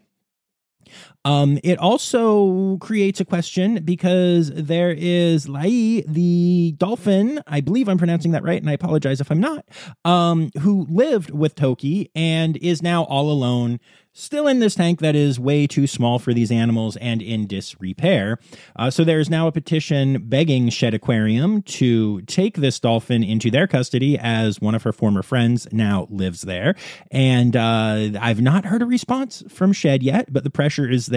Um, 1.26 1.58
it 1.64 1.76
also 1.80 2.76
creates 2.76 3.18
a 3.18 3.24
question 3.24 3.82
because 3.84 4.52
there 4.54 4.94
is 4.96 5.48
Lai, 5.48 6.04
the 6.06 6.76
dolphin. 6.78 7.42
I 7.48 7.60
believe 7.60 7.88
I'm 7.88 7.98
pronouncing 7.98 8.30
that 8.30 8.44
right, 8.44 8.60
and 8.62 8.70
I 8.70 8.74
apologize 8.74 9.20
if 9.20 9.32
I'm 9.32 9.40
not. 9.40 9.64
Um, 10.04 10.52
who 10.60 10.86
lived 10.88 11.30
with 11.32 11.56
Toki 11.56 12.12
and 12.14 12.56
is 12.58 12.80
now 12.80 13.02
all 13.04 13.28
alone 13.28 13.80
still 14.16 14.48
in 14.48 14.60
this 14.60 14.74
tank 14.74 15.00
that 15.00 15.14
is 15.14 15.38
way 15.38 15.66
too 15.66 15.86
small 15.86 16.18
for 16.18 16.32
these 16.32 16.50
animals 16.50 16.96
and 16.96 17.20
in 17.20 17.46
disrepair. 17.46 18.38
Uh, 18.74 18.90
so 18.90 19.04
there's 19.04 19.28
now 19.28 19.46
a 19.46 19.52
petition 19.52 20.26
begging 20.26 20.70
Shedd 20.70 20.94
Aquarium 20.94 21.60
to 21.62 22.22
take 22.22 22.56
this 22.56 22.80
dolphin 22.80 23.22
into 23.22 23.50
their 23.50 23.66
custody 23.66 24.18
as 24.18 24.58
one 24.58 24.74
of 24.74 24.84
her 24.84 24.92
former 24.92 25.22
friends 25.22 25.68
now 25.70 26.06
lives 26.10 26.42
there. 26.42 26.74
And 27.10 27.54
uh, 27.56 28.18
I've 28.18 28.40
not 28.40 28.64
heard 28.64 28.80
a 28.80 28.86
response 28.86 29.42
from 29.50 29.74
Shedd 29.74 30.02
yet, 30.02 30.32
but 30.32 30.44
the 30.44 30.50
pressure 30.50 30.88
is 30.88 31.06
there. 31.06 31.15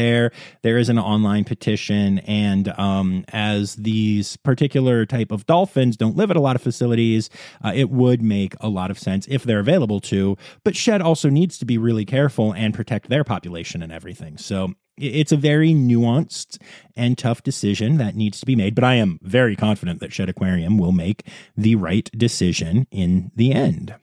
There 0.62 0.78
is 0.78 0.90
an 0.90 1.00
online 1.00 1.44
petition. 1.44 2.20
And 2.20 2.70
um, 2.80 3.26
as 3.30 3.76
these 3.76 4.38
particular 4.38 5.06
type 5.06 5.32
of 5.32 5.46
dolphins 5.46 5.98
don't 5.98 6.16
live 6.16 6.32
at 6.32 6.38
a 6.38 6.42
lot 6.42 6.56
of 6.56 6.62
facilities, 6.62 7.30
uh, 7.64 7.72
it 7.76 7.90
would 7.90 8.22
make 8.22 8.56
a 8.60 8.70
lot 8.70 8.92
of 8.92 9.00
sense 9.00 9.28
if 9.30 9.44
they're 9.44 9.60
available 9.60 10.00
to. 10.02 10.38
But 10.64 10.76
Shedd 10.76 11.02
also 11.02 11.30
needs 11.30 11.58
to 11.58 11.66
be 11.66 11.78
really 11.78 12.06
careful 12.06 12.54
and 12.54 12.74
protect 12.74 13.10
their 13.10 13.24
population 13.24 13.82
and 13.82 13.92
everything. 13.92 14.38
So 14.38 14.74
it's 14.98 15.32
a 15.32 15.38
very 15.38 15.72
nuanced 15.72 16.58
and 16.96 17.18
tough 17.18 17.44
decision 17.44 17.98
that 17.98 18.16
needs 18.16 18.40
to 18.40 18.46
be 18.46 18.56
made, 18.56 18.76
but 18.76 18.84
I 18.84 18.96
am 18.96 19.20
very 19.22 19.56
confident 19.56 20.00
that 20.02 20.12
Shedd 20.12 20.30
Aquarium 20.30 20.78
will 20.78 20.92
make 20.92 21.26
the 21.56 21.76
right 21.76 22.10
decision 22.18 22.86
in 22.92 23.32
the 23.36 23.54
end. 23.54 23.96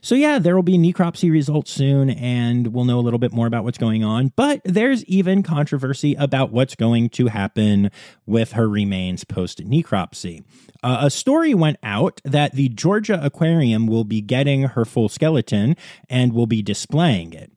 So, 0.00 0.14
yeah, 0.14 0.38
there 0.38 0.54
will 0.54 0.62
be 0.62 0.78
necropsy 0.78 1.30
results 1.30 1.70
soon, 1.70 2.10
and 2.10 2.68
we'll 2.68 2.84
know 2.84 2.98
a 2.98 3.02
little 3.02 3.18
bit 3.18 3.32
more 3.32 3.46
about 3.46 3.64
what's 3.64 3.78
going 3.78 4.04
on. 4.04 4.32
But 4.36 4.60
there's 4.64 5.04
even 5.04 5.42
controversy 5.42 6.14
about 6.14 6.52
what's 6.52 6.74
going 6.74 7.10
to 7.10 7.26
happen 7.28 7.90
with 8.26 8.52
her 8.52 8.68
remains 8.68 9.24
post 9.24 9.64
necropsy. 9.64 10.44
Uh, 10.82 10.98
a 11.02 11.10
story 11.10 11.54
went 11.54 11.78
out 11.82 12.20
that 12.24 12.52
the 12.52 12.68
Georgia 12.68 13.18
Aquarium 13.22 13.86
will 13.86 14.04
be 14.04 14.20
getting 14.20 14.62
her 14.62 14.84
full 14.84 15.08
skeleton 15.08 15.76
and 16.08 16.32
will 16.32 16.46
be 16.46 16.62
displaying 16.62 17.32
it. 17.32 17.50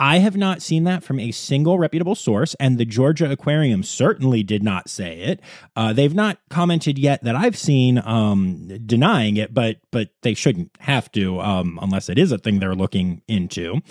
I 0.00 0.18
have 0.20 0.34
not 0.34 0.62
seen 0.62 0.84
that 0.84 1.04
from 1.04 1.20
a 1.20 1.30
single 1.30 1.78
reputable 1.78 2.14
source, 2.14 2.54
and 2.58 2.78
the 2.78 2.86
Georgia 2.86 3.30
Aquarium 3.30 3.82
certainly 3.82 4.42
did 4.42 4.62
not 4.62 4.88
say 4.88 5.20
it. 5.20 5.40
Uh, 5.76 5.92
they've 5.92 6.14
not 6.14 6.38
commented 6.48 6.98
yet 6.98 7.22
that 7.22 7.36
I've 7.36 7.56
seen 7.56 8.00
um, 8.04 8.66
denying 8.86 9.36
it, 9.36 9.52
but 9.52 9.76
but 9.90 10.08
they 10.22 10.32
shouldn't 10.32 10.70
have 10.78 11.12
to 11.12 11.38
um, 11.40 11.78
unless 11.82 12.08
it 12.08 12.18
is 12.18 12.32
a 12.32 12.38
thing 12.38 12.58
they're 12.58 12.74
looking 12.74 13.20
into. 13.28 13.82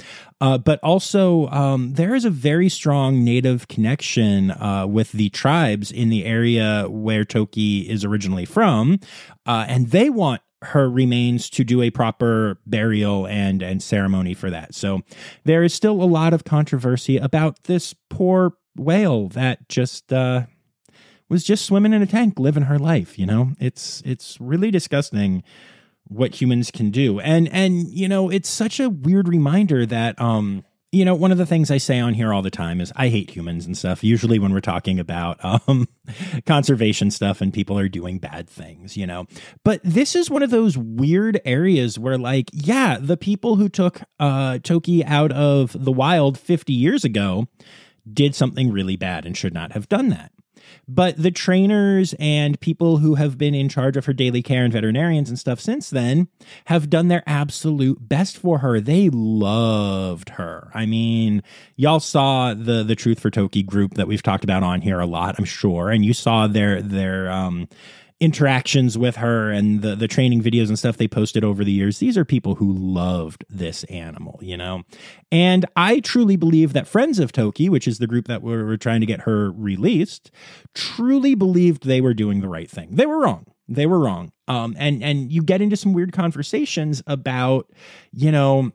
Uh, 0.42 0.58
but 0.58 0.80
also, 0.82 1.48
um, 1.50 1.94
there 1.94 2.16
is 2.16 2.26
a 2.26 2.30
very 2.32 2.70
strong 2.70 3.24
native 3.24 3.68
connection 3.68 4.50
uh, 4.52 4.88
with 4.88 5.12
the 5.12 5.30
tribes 5.30 5.92
in 5.92 6.10
the 6.10 6.26
area 6.26 6.88
where 6.90 7.24
Toki 7.24 7.88
is 7.88 8.04
originally 8.04 8.46
from, 8.46 9.00
uh, 9.46 9.66
and 9.68 9.92
they 9.92 10.10
want 10.10 10.42
her 10.62 10.90
remains 10.90 11.50
to 11.50 11.64
do 11.64 11.82
a 11.82 11.90
proper 11.90 12.60
burial 12.66 13.26
and 13.28 13.62
and 13.62 13.82
ceremony 13.82 14.34
for 14.34 14.50
that. 14.50 14.76
So 14.76 15.02
there 15.46 15.64
is 15.64 15.74
still 15.74 16.02
a 16.02 16.06
lot 16.06 16.34
of 16.34 16.44
controversy 16.44 17.18
about 17.18 17.64
this 17.64 17.94
poor 18.10 18.54
whale 18.76 19.30
that 19.30 19.70
just 19.70 20.12
uh, 20.12 20.44
was 21.30 21.44
just 21.44 21.66
swimming 21.66 21.94
in 21.94 22.02
a 22.02 22.08
tank, 22.08 22.40
living 22.40 22.64
her 22.64 22.80
life. 22.80 23.18
You 23.18 23.26
know, 23.26 23.52
it's 23.60 24.02
it's 24.06 24.40
really 24.42 24.72
disgusting 24.72 25.44
what 26.08 26.42
humans 26.42 26.72
can 26.72 26.92
do, 26.92 27.20
and 27.20 27.48
and 27.50 27.88
you 27.90 28.08
know, 28.08 28.30
it's 28.30 28.50
such 28.50 28.80
a 28.80 28.90
weird 28.90 29.28
reminder 29.28 29.86
that 29.86 30.20
um 30.20 30.66
you 30.92 31.06
know, 31.06 31.14
one 31.14 31.32
of 31.32 31.38
the 31.38 31.46
things 31.46 31.70
I 31.70 31.78
say 31.78 32.00
on 32.00 32.16
here 32.16 32.34
all 32.34 32.42
the 32.42 32.50
time 32.50 32.82
is 32.82 32.92
I 32.96 33.10
hate 33.10 33.30
humans 33.30 33.66
and 33.66 33.78
stuff. 33.78 34.04
Usually 34.04 34.40
when 34.40 34.52
we're 34.52 34.60
talking 34.60 35.00
about 35.00 35.38
um, 35.68 35.88
conservation 36.46 37.12
stuff 37.12 37.42
and 37.42 37.54
people 37.54 37.78
are 37.78 37.88
doing 37.90 38.18
bad 38.18 38.50
things, 38.50 38.98
you 38.98 39.06
know. 39.06 39.28
But 39.64 39.82
this 39.84 40.16
is 40.16 40.30
one 40.30 40.42
of 40.42 40.50
those 40.50 40.78
weird 40.78 41.40
areas 41.46 42.00
where, 42.00 42.18
like, 42.18 42.50
yeah, 42.54 42.98
the 43.00 43.18
people 43.18 43.56
who 43.56 43.70
took 43.70 44.02
uh, 44.20 44.60
Toki 44.60 45.06
out 45.06 45.32
of 45.32 45.76
the 45.78 45.92
wild 45.92 46.40
50 46.40 46.74
years 46.74 47.04
ago 47.04 47.48
did 48.12 48.34
something 48.34 48.72
really 48.72 48.96
bad 48.96 49.26
and 49.26 49.38
should 49.38 49.54
not 49.54 49.74
have 49.74 49.88
done 49.90 50.10
that. 50.10 50.32
But 50.88 51.18
the 51.18 51.32
trainers 51.32 52.14
and 52.20 52.60
people 52.60 52.98
who 52.98 53.16
have 53.16 53.38
been 53.38 53.54
in 53.54 53.70
charge 53.70 53.98
of 53.98 54.06
her 54.06 54.14
daily 54.14 54.42
care 54.42 54.64
and 54.64 54.74
veterinarians 54.74 55.30
and 55.30 55.38
stuff 55.38 55.60
since 55.60 55.90
then 55.90 56.28
have 56.66 56.90
done 56.90 57.08
their 57.08 57.24
absolute 57.28 58.08
best 58.08 58.38
for 58.38 58.60
her. 58.60 58.80
They 58.80 59.10
loved 59.10 60.30
her. 60.30 60.72
I 60.74 60.86
mean, 60.86 61.44
y'all 61.76 62.00
saw 62.00 62.54
the 62.54 62.84
the 62.84 62.96
Truth 62.96 63.20
for 63.20 63.30
Toki 63.30 63.64
group 63.64 63.96
that 63.96 64.08
we've 64.08 64.24
talked 64.24 64.44
about 64.44 64.64
on 64.64 64.82
here 64.82 65.00
a 65.00 65.06
lot, 65.06 65.36
I'm 65.38 65.46
sure, 65.46 65.90
and 65.90 66.04
you 66.04 66.14
saw 66.14 66.48
their 66.48 66.82
their 66.82 67.30
um 67.32 67.68
interactions 68.20 68.98
with 68.98 69.18
her 69.18 69.50
and 69.52 69.82
the 69.82 69.96
the 69.96 70.08
training 70.08 70.42
videos 70.42 70.68
and 70.68 70.78
stuff 70.78 70.98
they 70.98 71.08
posted 71.08 71.44
over 71.44 71.64
the 71.64 71.72
years. 71.72 72.00
These 72.00 72.18
are 72.18 72.26
people 72.26 72.56
who 72.56 72.74
loved 72.74 73.46
this 73.50 73.84
animal 73.86 74.40
you 74.42 74.58
know? 74.58 74.84
And 75.32 75.66
i 75.76 76.00
truly 76.00 76.36
believe 76.36 76.74
that 76.74 76.88
friends 76.88 77.20
of 77.20 77.32
toki 77.32 77.70
which 77.70 77.88
is 77.88 78.00
the 78.00 78.08
group 78.08 78.28
that 78.28 78.42
were, 78.42 78.66
were 78.66 78.78
trying 78.78 79.00
to 79.02 79.06
get 79.06 79.22
her 79.22 79.52
released 79.52 80.32
truly 80.74 81.36
believed 81.36 81.86
they 81.86 82.02
were 82.02 82.14
doing 82.14 82.42
the 82.42 82.50
right 82.50 82.70
thing. 82.70 82.96
They 82.96 83.06
were 83.06 83.20
wrong. 83.20 83.46
They 83.68 83.86
were 83.86 84.00
wrong. 84.00 84.32
Um 84.48 84.76
and 84.78 85.04
and 85.04 85.32
you 85.32 85.44
get 85.44 85.62
into 85.62 85.78
some 85.78 85.94
weird 85.94 86.12
conversations 86.12 87.02
about 87.08 87.70
you 88.12 88.32
know 88.32 88.72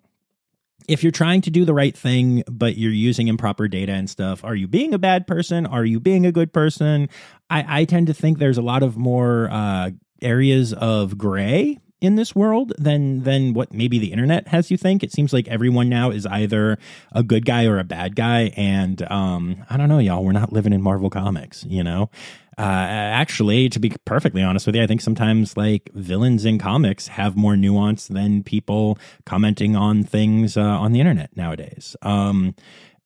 if 0.88 1.02
you're 1.02 1.12
trying 1.12 1.40
to 1.42 1.50
do 1.50 1.64
the 1.64 1.74
right 1.74 1.96
thing, 1.96 2.42
but 2.50 2.76
you're 2.76 2.92
using 2.92 3.28
improper 3.28 3.68
data 3.68 3.92
and 3.92 4.08
stuff, 4.08 4.44
are 4.44 4.54
you 4.54 4.68
being 4.68 4.94
a 4.94 4.98
bad 4.98 5.26
person? 5.26 5.66
Are 5.66 5.84
you 5.84 6.00
being 6.00 6.26
a 6.26 6.32
good 6.32 6.52
person? 6.52 7.08
I, 7.50 7.80
I 7.80 7.84
tend 7.84 8.06
to 8.08 8.14
think 8.14 8.38
there's 8.38 8.58
a 8.58 8.62
lot 8.62 8.82
of 8.82 8.96
more 8.96 9.48
uh, 9.50 9.90
areas 10.20 10.72
of 10.72 11.16
gray 11.18 11.78
in 12.00 12.16
this 12.16 12.34
world 12.34 12.72
than 12.76 13.22
than 13.22 13.54
what 13.54 13.72
maybe 13.72 13.98
the 13.98 14.12
internet 14.12 14.48
has 14.48 14.70
you 14.70 14.76
think. 14.76 15.02
It 15.02 15.12
seems 15.12 15.32
like 15.32 15.48
everyone 15.48 15.88
now 15.88 16.10
is 16.10 16.26
either 16.26 16.78
a 17.12 17.22
good 17.22 17.46
guy 17.46 17.64
or 17.64 17.78
a 17.78 17.84
bad 17.84 18.14
guy, 18.14 18.52
and 18.56 19.00
um, 19.10 19.64
I 19.70 19.76
don't 19.76 19.88
know, 19.88 19.98
y'all. 19.98 20.24
We're 20.24 20.32
not 20.32 20.52
living 20.52 20.72
in 20.72 20.82
Marvel 20.82 21.10
comics, 21.10 21.64
you 21.64 21.82
know. 21.82 22.10
Uh, 22.56 22.62
actually, 22.62 23.68
to 23.68 23.78
be 23.78 23.92
perfectly 24.04 24.42
honest 24.42 24.66
with 24.66 24.76
you, 24.76 24.82
I 24.82 24.86
think 24.86 25.00
sometimes 25.00 25.56
like 25.56 25.90
villains 25.94 26.44
in 26.44 26.58
comics 26.58 27.08
have 27.08 27.36
more 27.36 27.56
nuance 27.56 28.06
than 28.06 28.42
people 28.42 28.98
commenting 29.26 29.76
on 29.76 30.04
things 30.04 30.56
uh, 30.56 30.62
on 30.62 30.92
the 30.92 31.00
internet 31.00 31.36
nowadays. 31.36 31.96
Um, 32.02 32.54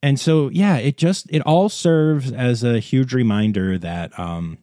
and 0.03 0.21
so, 0.21 0.49
yeah, 0.51 0.77
it 0.77 0.97
just 0.97 1.27
it 1.31 1.41
all 1.43 1.69
serves 1.69 2.31
as 2.31 2.63
a 2.63 2.79
huge 2.79 3.13
reminder 3.13 3.79
that 3.79 4.17
um, 4.19 4.59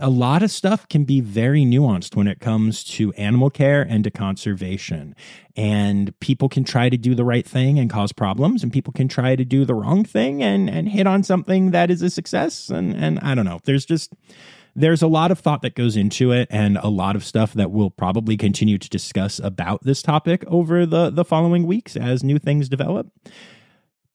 a 0.00 0.10
lot 0.10 0.42
of 0.42 0.50
stuff 0.50 0.88
can 0.88 1.04
be 1.04 1.20
very 1.20 1.64
nuanced 1.64 2.16
when 2.16 2.26
it 2.26 2.40
comes 2.40 2.84
to 2.84 3.12
animal 3.12 3.50
care 3.50 3.82
and 3.82 4.04
to 4.04 4.10
conservation. 4.10 5.14
And 5.56 6.18
people 6.20 6.48
can 6.48 6.64
try 6.64 6.88
to 6.88 6.96
do 6.96 7.14
the 7.14 7.24
right 7.24 7.46
thing 7.46 7.78
and 7.78 7.90
cause 7.90 8.12
problems, 8.12 8.62
and 8.62 8.72
people 8.72 8.92
can 8.92 9.08
try 9.08 9.36
to 9.36 9.44
do 9.44 9.64
the 9.64 9.74
wrong 9.74 10.04
thing 10.04 10.42
and, 10.42 10.68
and 10.68 10.88
hit 10.88 11.06
on 11.06 11.22
something 11.22 11.70
that 11.70 11.90
is 11.90 12.02
a 12.02 12.10
success. 12.10 12.68
And, 12.68 12.94
and 12.94 13.18
I 13.20 13.34
don't 13.34 13.44
know, 13.44 13.60
there's 13.64 13.86
just 13.86 14.12
there's 14.78 15.00
a 15.00 15.06
lot 15.06 15.30
of 15.30 15.38
thought 15.38 15.62
that 15.62 15.74
goes 15.74 15.96
into 15.96 16.32
it 16.32 16.48
and 16.50 16.76
a 16.76 16.88
lot 16.88 17.16
of 17.16 17.24
stuff 17.24 17.54
that 17.54 17.70
we'll 17.70 17.88
probably 17.88 18.36
continue 18.36 18.76
to 18.76 18.88
discuss 18.90 19.38
about 19.38 19.82
this 19.82 20.02
topic 20.02 20.44
over 20.46 20.84
the, 20.84 21.08
the 21.08 21.24
following 21.24 21.66
weeks 21.66 21.96
as 21.96 22.22
new 22.22 22.38
things 22.38 22.68
develop. 22.68 23.10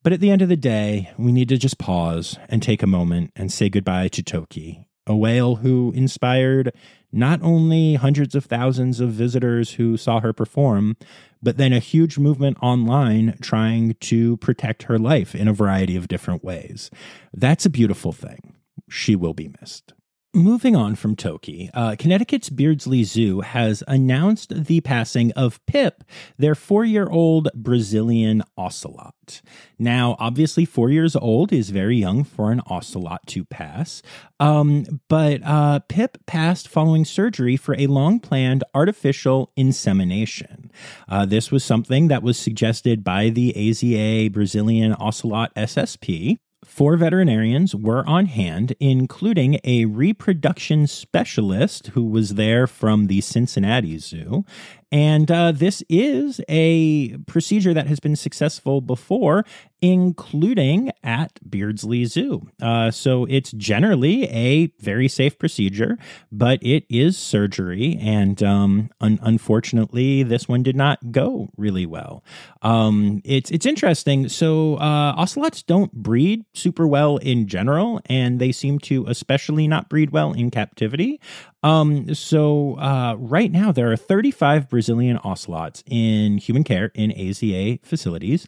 But 0.03 0.13
at 0.13 0.19
the 0.19 0.29
end 0.29 0.43
of 0.43 0.49
the 0.49 0.55
day, 0.55 1.09
we 1.17 1.31
need 1.31 1.49
to 1.49 1.57
just 1.57 1.79
pause 1.79 2.37
and 2.47 2.61
take 2.61 2.83
a 2.83 2.87
moment 2.87 3.31
and 3.35 3.51
say 3.51 3.69
goodbye 3.69 4.09
to 4.09 4.21
Toki 4.21 4.85
a 5.11 5.17
whale 5.17 5.57
who 5.57 5.91
inspired 5.95 6.73
not 7.11 7.41
only 7.43 7.95
hundreds 7.95 8.35
of 8.35 8.45
thousands 8.45 8.99
of 8.99 9.11
visitors 9.11 9.73
who 9.73 9.97
saw 9.97 10.19
her 10.21 10.33
perform, 10.33 10.95
but 11.43 11.57
then 11.57 11.73
a 11.73 11.79
huge 11.79 12.17
movement 12.17 12.57
online 12.61 13.37
trying 13.41 13.95
to 13.95 14.37
protect 14.37 14.83
her 14.83 14.97
life 14.97 15.35
in 15.35 15.47
a 15.47 15.53
variety 15.53 15.95
of 15.95 16.07
different 16.07 16.43
ways. 16.43 16.89
That's 17.33 17.65
a 17.65 17.69
beautiful 17.69 18.11
thing. 18.13 18.55
She 18.89 19.15
will 19.15 19.33
be 19.33 19.53
missed. 19.59 19.93
Moving 20.33 20.77
on 20.77 20.95
from 20.95 21.17
Toki, 21.17 21.69
uh, 21.73 21.97
Connecticut's 21.99 22.49
Beardsley 22.49 23.03
Zoo 23.03 23.41
has 23.41 23.83
announced 23.85 24.63
the 24.63 24.79
passing 24.79 25.33
of 25.33 25.59
Pip, 25.65 26.05
their 26.37 26.55
four 26.55 26.85
year 26.85 27.09
old 27.09 27.49
Brazilian 27.53 28.41
ocelot. 28.57 29.41
Now, 29.77 30.15
obviously, 30.19 30.63
four 30.63 30.89
years 30.89 31.17
old 31.17 31.51
is 31.51 31.69
very 31.69 31.97
young 31.97 32.23
for 32.23 32.53
an 32.53 32.61
ocelot 32.67 33.27
to 33.27 33.43
pass, 33.43 34.01
um, 34.39 35.01
but 35.09 35.41
uh, 35.43 35.79
Pip 35.89 36.17
passed 36.27 36.69
following 36.69 37.03
surgery 37.03 37.57
for 37.57 37.75
a 37.77 37.87
long 37.87 38.21
planned 38.21 38.63
artificial 38.73 39.51
insemination. 39.57 40.71
Uh, 41.09 41.25
this 41.25 41.51
was 41.51 41.65
something 41.65 42.07
that 42.07 42.23
was 42.23 42.37
suggested 42.37 43.03
by 43.03 43.27
the 43.27 43.53
AZA 43.53 44.31
Brazilian 44.31 44.95
Ocelot 44.97 45.53
SSP. 45.55 46.39
Four 46.63 46.95
veterinarians 46.97 47.75
were 47.75 48.07
on 48.07 48.27
hand, 48.27 48.75
including 48.79 49.59
a 49.63 49.85
reproduction 49.85 50.85
specialist 50.85 51.87
who 51.87 52.05
was 52.05 52.35
there 52.35 52.67
from 52.67 53.07
the 53.07 53.21
Cincinnati 53.21 53.97
Zoo, 53.97 54.45
And 54.91 55.31
uh, 55.31 55.53
this 55.53 55.83
is 55.89 56.41
a 56.49 57.17
procedure 57.19 57.73
that 57.73 57.87
has 57.87 57.99
been 57.99 58.15
successful 58.15 58.81
before, 58.81 59.45
including 59.81 60.91
at 61.03 61.39
Beardsley 61.49 62.05
Zoo. 62.05 62.49
Uh, 62.61 62.91
so 62.91 63.25
it's 63.25 63.51
generally 63.53 64.25
a 64.29 64.67
very 64.79 65.07
safe 65.07 65.39
procedure, 65.39 65.97
but 66.31 66.59
it 66.61 66.85
is 66.89 67.17
surgery. 67.17 67.97
And 68.01 68.43
um, 68.43 68.89
un- 68.99 69.19
unfortunately, 69.21 70.23
this 70.23 70.47
one 70.47 70.61
did 70.61 70.75
not 70.75 71.11
go 71.11 71.49
really 71.55 71.85
well. 71.85 72.23
Um, 72.61 73.21
it's, 73.23 73.49
it's 73.49 73.65
interesting. 73.65 74.27
So 74.29 74.75
uh, 74.75 75.13
ocelots 75.17 75.63
don't 75.63 75.93
breed 75.93 76.43
super 76.53 76.85
well 76.85 77.17
in 77.17 77.47
general, 77.47 78.01
and 78.07 78.39
they 78.39 78.51
seem 78.51 78.77
to 78.79 79.05
especially 79.07 79.67
not 79.67 79.89
breed 79.89 80.11
well 80.11 80.33
in 80.33 80.51
captivity. 80.51 81.19
Um, 81.63 82.13
so 82.15 82.75
uh, 82.79 83.15
right 83.19 83.51
now 83.51 83.71
there 83.71 83.91
are 83.91 83.97
35 83.97 84.67
Brazilian 84.69 85.19
ocelots 85.23 85.83
in 85.85 86.37
human 86.37 86.63
care 86.63 86.91
in 86.95 87.11
AZA 87.11 87.79
facilities, 87.83 88.47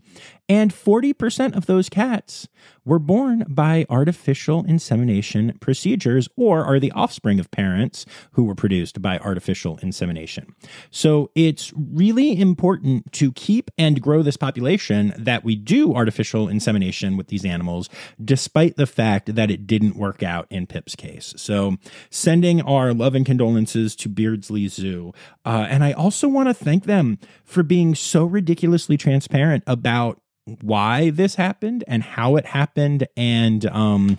and 0.49 0.71
40% 0.73 1.55
of 1.55 1.65
those 1.67 1.89
cats 1.89 2.47
were 2.85 2.99
born 2.99 3.45
by 3.47 3.85
artificial 3.89 4.65
insemination 4.65 5.57
procedures 5.59 6.27
or 6.35 6.65
are 6.65 6.79
the 6.79 6.91
offspring 6.91 7.39
of 7.39 7.49
parents 7.49 8.05
who 8.33 8.43
were 8.43 8.55
produced 8.55 9.01
by 9.01 9.17
artificial 9.19 9.77
insemination. 9.81 10.53
So 10.91 11.31
it's 11.33 11.71
really 11.75 12.39
important 12.39 13.11
to 13.13 13.31
keep 13.31 13.71
and 13.77 14.01
grow 14.01 14.21
this 14.21 14.35
population 14.35 15.13
that 15.17 15.45
we 15.45 15.55
do 15.55 15.93
artificial 15.93 16.49
insemination 16.49 17.15
with 17.15 17.27
these 17.27 17.45
animals, 17.45 17.89
despite 18.23 18.75
the 18.75 18.85
fact 18.85 19.35
that 19.35 19.49
it 19.49 19.65
didn't 19.65 19.95
work 19.95 20.23
out 20.23 20.47
in 20.49 20.67
Pip's 20.67 20.95
case. 20.95 21.33
So 21.37 21.77
sending 22.09 22.61
our 22.61 22.93
love 22.93 23.15
and 23.15 23.25
condolences 23.25 23.95
to 23.97 24.09
Beardsley 24.09 24.67
Zoo. 24.67 25.13
Uh, 25.45 25.67
and 25.69 25.83
I 25.83 25.93
also 25.93 26.27
want 26.27 26.49
to 26.49 26.53
thank 26.53 26.83
them 26.83 27.17
for 27.45 27.63
being 27.63 27.95
so 27.95 28.25
ridiculously 28.25 28.97
transparent 28.97 29.63
about 29.67 30.19
why 30.61 31.09
this 31.09 31.35
happened 31.35 31.83
and 31.87 32.03
how 32.03 32.35
it 32.35 32.45
happened 32.47 33.07
and 33.15 33.65
um, 33.67 34.17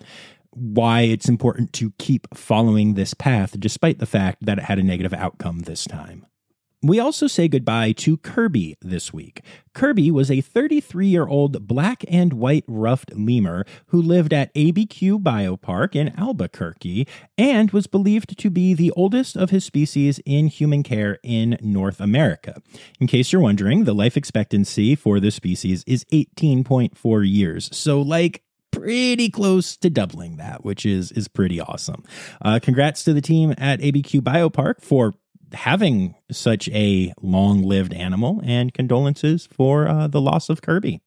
why 0.50 1.02
it's 1.02 1.28
important 1.28 1.72
to 1.74 1.92
keep 1.98 2.34
following 2.34 2.94
this 2.94 3.14
path 3.14 3.58
despite 3.58 3.98
the 3.98 4.06
fact 4.06 4.44
that 4.44 4.58
it 4.58 4.64
had 4.64 4.78
a 4.78 4.82
negative 4.82 5.12
outcome 5.12 5.60
this 5.60 5.84
time. 5.84 6.26
We 6.84 7.00
also 7.00 7.26
say 7.28 7.48
goodbye 7.48 7.92
to 7.92 8.18
Kirby 8.18 8.76
this 8.82 9.10
week. 9.10 9.40
Kirby 9.72 10.10
was 10.10 10.30
a 10.30 10.42
33 10.42 11.06
year 11.06 11.26
old 11.26 11.66
black 11.66 12.04
and 12.08 12.34
white 12.34 12.64
ruffed 12.68 13.10
lemur 13.16 13.64
who 13.86 14.02
lived 14.02 14.34
at 14.34 14.52
ABQ 14.52 15.22
Biopark 15.22 15.96
in 15.96 16.12
Albuquerque 16.18 17.08
and 17.38 17.70
was 17.70 17.86
believed 17.86 18.38
to 18.38 18.50
be 18.50 18.74
the 18.74 18.90
oldest 18.90 19.34
of 19.34 19.48
his 19.48 19.64
species 19.64 20.20
in 20.26 20.48
human 20.48 20.82
care 20.82 21.18
in 21.22 21.56
North 21.62 22.00
America. 22.00 22.60
In 23.00 23.06
case 23.06 23.32
you're 23.32 23.40
wondering, 23.40 23.84
the 23.84 23.94
life 23.94 24.18
expectancy 24.18 24.94
for 24.94 25.20
this 25.20 25.36
species 25.36 25.84
is 25.86 26.04
18.4 26.12 27.26
years. 27.26 27.74
So, 27.74 28.02
like, 28.02 28.42
pretty 28.72 29.30
close 29.30 29.76
to 29.78 29.88
doubling 29.88 30.36
that, 30.36 30.64
which 30.64 30.84
is 30.84 31.12
is 31.12 31.28
pretty 31.28 31.60
awesome. 31.60 32.02
Uh, 32.42 32.58
congrats 32.60 33.04
to 33.04 33.14
the 33.14 33.22
team 33.22 33.54
at 33.56 33.80
ABQ 33.80 34.20
Biopark 34.20 34.82
for 34.82 35.14
having 35.52 36.14
such 36.30 36.68
a 36.70 37.12
long 37.20 37.62
lived 37.62 37.92
animal, 37.94 38.40
and 38.44 38.72
condolences 38.72 39.46
for 39.46 39.86
uh, 39.88 40.08
the 40.08 40.20
loss 40.20 40.48
of 40.48 40.62
Kirby. 40.62 41.00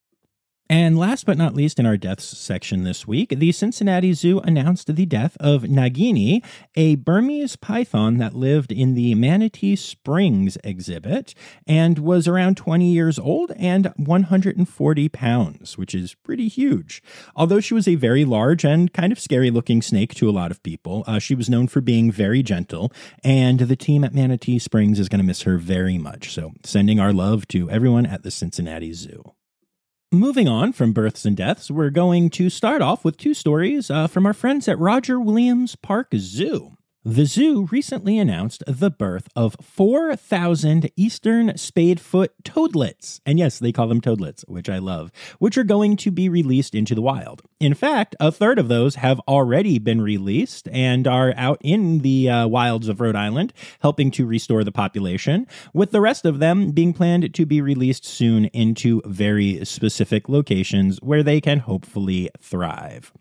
And 0.69 0.97
last 0.97 1.25
but 1.25 1.37
not 1.37 1.53
least, 1.53 1.79
in 1.79 1.85
our 1.85 1.95
deaths 1.95 2.25
section 2.25 2.83
this 2.83 3.07
week, 3.07 3.29
the 3.29 3.53
Cincinnati 3.53 4.11
Zoo 4.11 4.39
announced 4.39 4.93
the 4.93 5.05
death 5.05 5.37
of 5.39 5.63
Nagini, 5.63 6.43
a 6.75 6.95
Burmese 6.95 7.55
python 7.55 8.17
that 8.17 8.33
lived 8.33 8.73
in 8.73 8.93
the 8.93 9.15
Manatee 9.15 9.77
Springs 9.77 10.57
exhibit 10.65 11.33
and 11.65 11.99
was 11.99 12.27
around 12.27 12.57
20 12.57 12.85
years 12.85 13.17
old 13.17 13.51
and 13.55 13.93
140 13.95 15.09
pounds, 15.09 15.77
which 15.77 15.95
is 15.95 16.15
pretty 16.15 16.49
huge. 16.49 17.01
Although 17.33 17.61
she 17.61 17.73
was 17.73 17.87
a 17.87 17.95
very 17.95 18.25
large 18.25 18.65
and 18.65 18.91
kind 18.91 19.13
of 19.13 19.19
scary 19.19 19.49
looking 19.49 19.81
snake 19.81 20.15
to 20.15 20.29
a 20.29 20.31
lot 20.31 20.51
of 20.51 20.61
people, 20.63 21.05
uh, 21.07 21.19
she 21.19 21.35
was 21.35 21.49
known 21.49 21.69
for 21.69 21.79
being 21.79 22.11
very 22.11 22.43
gentle, 22.43 22.91
and 23.23 23.59
the 23.59 23.75
team 23.77 24.03
at 24.03 24.13
Manatee 24.13 24.59
Springs 24.59 24.99
is 24.99 25.07
going 25.07 25.21
to 25.21 25.25
miss 25.25 25.43
her 25.43 25.57
very 25.57 25.97
much. 25.97 26.33
So, 26.33 26.51
sending 26.65 26.99
our 26.99 27.13
love 27.13 27.47
to 27.49 27.69
everyone 27.69 28.05
at 28.05 28.23
the 28.23 28.31
Cincinnati 28.31 28.91
Zoo. 28.91 29.33
Moving 30.13 30.47
on 30.47 30.71
from 30.71 30.93
births 30.93 31.25
and 31.25 31.35
deaths, 31.35 31.69
we're 31.69 31.89
going 31.89 32.29
to 32.29 32.49
start 32.49 32.81
off 32.81 33.03
with 33.03 33.17
two 33.17 33.33
stories 33.33 33.91
uh, 33.91 34.07
from 34.07 34.25
our 34.25 34.33
friends 34.33 34.69
at 34.69 34.79
Roger 34.79 35.19
Williams 35.19 35.75
Park 35.75 36.11
Zoo. 36.15 36.76
The 37.09 37.25
zoo 37.25 37.69
recently 37.71 38.19
announced 38.19 38.65
the 38.67 38.91
birth 38.91 39.29
of 39.33 39.55
4,000 39.61 40.91
eastern 40.97 41.51
spadefoot 41.51 42.27
toadlets. 42.43 43.21
And 43.25 43.39
yes, 43.39 43.59
they 43.59 43.71
call 43.71 43.87
them 43.87 44.01
toadlets, 44.01 44.43
which 44.49 44.69
I 44.69 44.79
love, 44.79 45.13
which 45.39 45.57
are 45.57 45.63
going 45.63 45.95
to 45.95 46.11
be 46.11 46.27
released 46.27 46.75
into 46.75 46.93
the 46.93 47.01
wild. 47.01 47.43
In 47.61 47.73
fact, 47.73 48.17
a 48.19 48.29
third 48.29 48.59
of 48.59 48.67
those 48.67 48.95
have 48.95 49.21
already 49.21 49.79
been 49.79 50.01
released 50.01 50.67
and 50.67 51.07
are 51.07 51.33
out 51.37 51.61
in 51.61 51.99
the 51.99 52.29
uh, 52.29 52.47
wilds 52.47 52.89
of 52.89 52.99
Rhode 52.99 53.15
Island, 53.15 53.53
helping 53.79 54.11
to 54.11 54.25
restore 54.25 54.65
the 54.65 54.73
population, 54.73 55.47
with 55.73 55.91
the 55.91 56.01
rest 56.01 56.25
of 56.25 56.39
them 56.39 56.71
being 56.71 56.91
planned 56.91 57.33
to 57.33 57.45
be 57.45 57.61
released 57.61 58.03
soon 58.03 58.47
into 58.47 59.01
very 59.05 59.63
specific 59.63 60.27
locations 60.27 60.97
where 60.97 61.23
they 61.23 61.39
can 61.39 61.59
hopefully 61.59 62.29
thrive. 62.37 63.13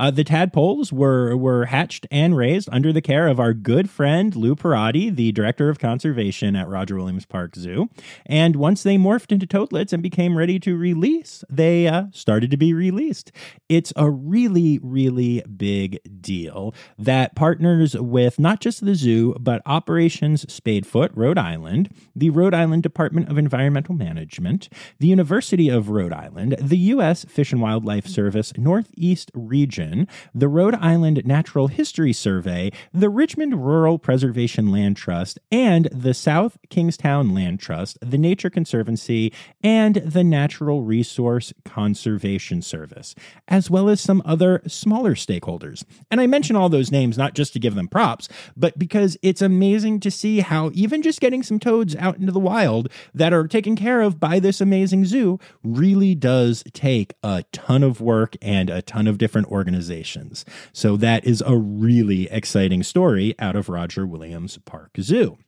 Uh, 0.00 0.10
the 0.10 0.24
tadpoles 0.24 0.94
were 0.94 1.36
were 1.36 1.66
hatched 1.66 2.06
and 2.10 2.34
raised 2.34 2.70
under 2.72 2.90
the 2.90 3.02
care 3.02 3.28
of 3.28 3.38
our 3.38 3.52
good 3.52 3.90
friend 3.90 4.34
Lou 4.34 4.56
Perrotti, 4.56 5.14
the 5.14 5.30
director 5.30 5.68
of 5.68 5.78
conservation 5.78 6.56
at 6.56 6.66
Roger 6.68 6.96
Williams 6.96 7.26
Park 7.26 7.54
Zoo. 7.54 7.90
And 8.24 8.56
once 8.56 8.82
they 8.82 8.96
morphed 8.96 9.30
into 9.30 9.46
toadlets 9.46 9.92
and 9.92 10.02
became 10.02 10.38
ready 10.38 10.58
to 10.60 10.74
release, 10.74 11.44
they 11.50 11.86
uh, 11.86 12.04
started 12.12 12.50
to 12.50 12.56
be 12.56 12.72
released. 12.72 13.30
It's 13.68 13.92
a 13.94 14.10
really, 14.10 14.78
really 14.82 15.42
big 15.42 16.00
deal 16.22 16.74
that 16.98 17.34
partners 17.34 17.94
with 17.94 18.38
not 18.38 18.60
just 18.60 18.82
the 18.82 18.94
zoo, 18.94 19.36
but 19.38 19.60
Operations 19.66 20.46
Spadefoot, 20.46 21.10
Rhode 21.14 21.36
Island, 21.36 21.90
the 22.16 22.30
Rhode 22.30 22.54
Island 22.54 22.82
Department 22.82 23.28
of 23.28 23.36
Environmental 23.36 23.94
Management, 23.94 24.70
the 24.98 25.08
University 25.08 25.68
of 25.68 25.90
Rhode 25.90 26.14
Island, 26.14 26.56
the 26.58 26.78
U.S. 26.78 27.26
Fish 27.26 27.52
and 27.52 27.60
Wildlife 27.60 28.06
Service 28.06 28.54
Northeast 28.56 29.30
Region, 29.34 29.89
the 30.34 30.48
Rhode 30.48 30.74
Island 30.76 31.22
Natural 31.24 31.68
History 31.68 32.12
Survey, 32.12 32.70
the 32.92 33.08
Richmond 33.08 33.64
Rural 33.64 33.98
Preservation 33.98 34.70
Land 34.70 34.96
Trust, 34.96 35.38
and 35.50 35.86
the 35.92 36.14
South 36.14 36.58
Kingstown 36.68 37.34
Land 37.34 37.60
Trust, 37.60 37.98
the 38.00 38.18
Nature 38.18 38.50
Conservancy, 38.50 39.32
and 39.62 39.96
the 39.96 40.24
Natural 40.24 40.82
Resource 40.82 41.52
Conservation 41.64 42.62
Service, 42.62 43.14
as 43.48 43.70
well 43.70 43.88
as 43.88 44.00
some 44.00 44.22
other 44.24 44.62
smaller 44.66 45.14
stakeholders. 45.14 45.84
And 46.10 46.20
I 46.20 46.26
mention 46.26 46.56
all 46.56 46.68
those 46.68 46.92
names 46.92 47.18
not 47.18 47.34
just 47.34 47.52
to 47.54 47.58
give 47.58 47.74
them 47.74 47.88
props, 47.88 48.28
but 48.56 48.78
because 48.78 49.16
it's 49.22 49.42
amazing 49.42 50.00
to 50.00 50.10
see 50.10 50.40
how 50.40 50.70
even 50.74 51.02
just 51.02 51.20
getting 51.20 51.42
some 51.42 51.58
toads 51.58 51.96
out 51.96 52.18
into 52.18 52.32
the 52.32 52.38
wild 52.38 52.88
that 53.14 53.32
are 53.32 53.48
taken 53.48 53.76
care 53.76 54.00
of 54.00 54.20
by 54.20 54.38
this 54.38 54.60
amazing 54.60 55.04
zoo 55.04 55.38
really 55.62 56.14
does 56.14 56.62
take 56.72 57.14
a 57.22 57.44
ton 57.52 57.82
of 57.82 58.00
work 58.00 58.36
and 58.42 58.70
a 58.70 58.82
ton 58.82 59.06
of 59.06 59.18
different 59.18 59.48
organizations. 59.48 59.79
So 60.72 60.96
that 60.96 61.24
is 61.24 61.42
a 61.46 61.56
really 61.56 62.30
exciting 62.30 62.82
story 62.82 63.34
out 63.38 63.56
of 63.56 63.68
Roger 63.68 64.06
Williams 64.06 64.58
Park 64.64 64.92
Zoo. 65.00 65.38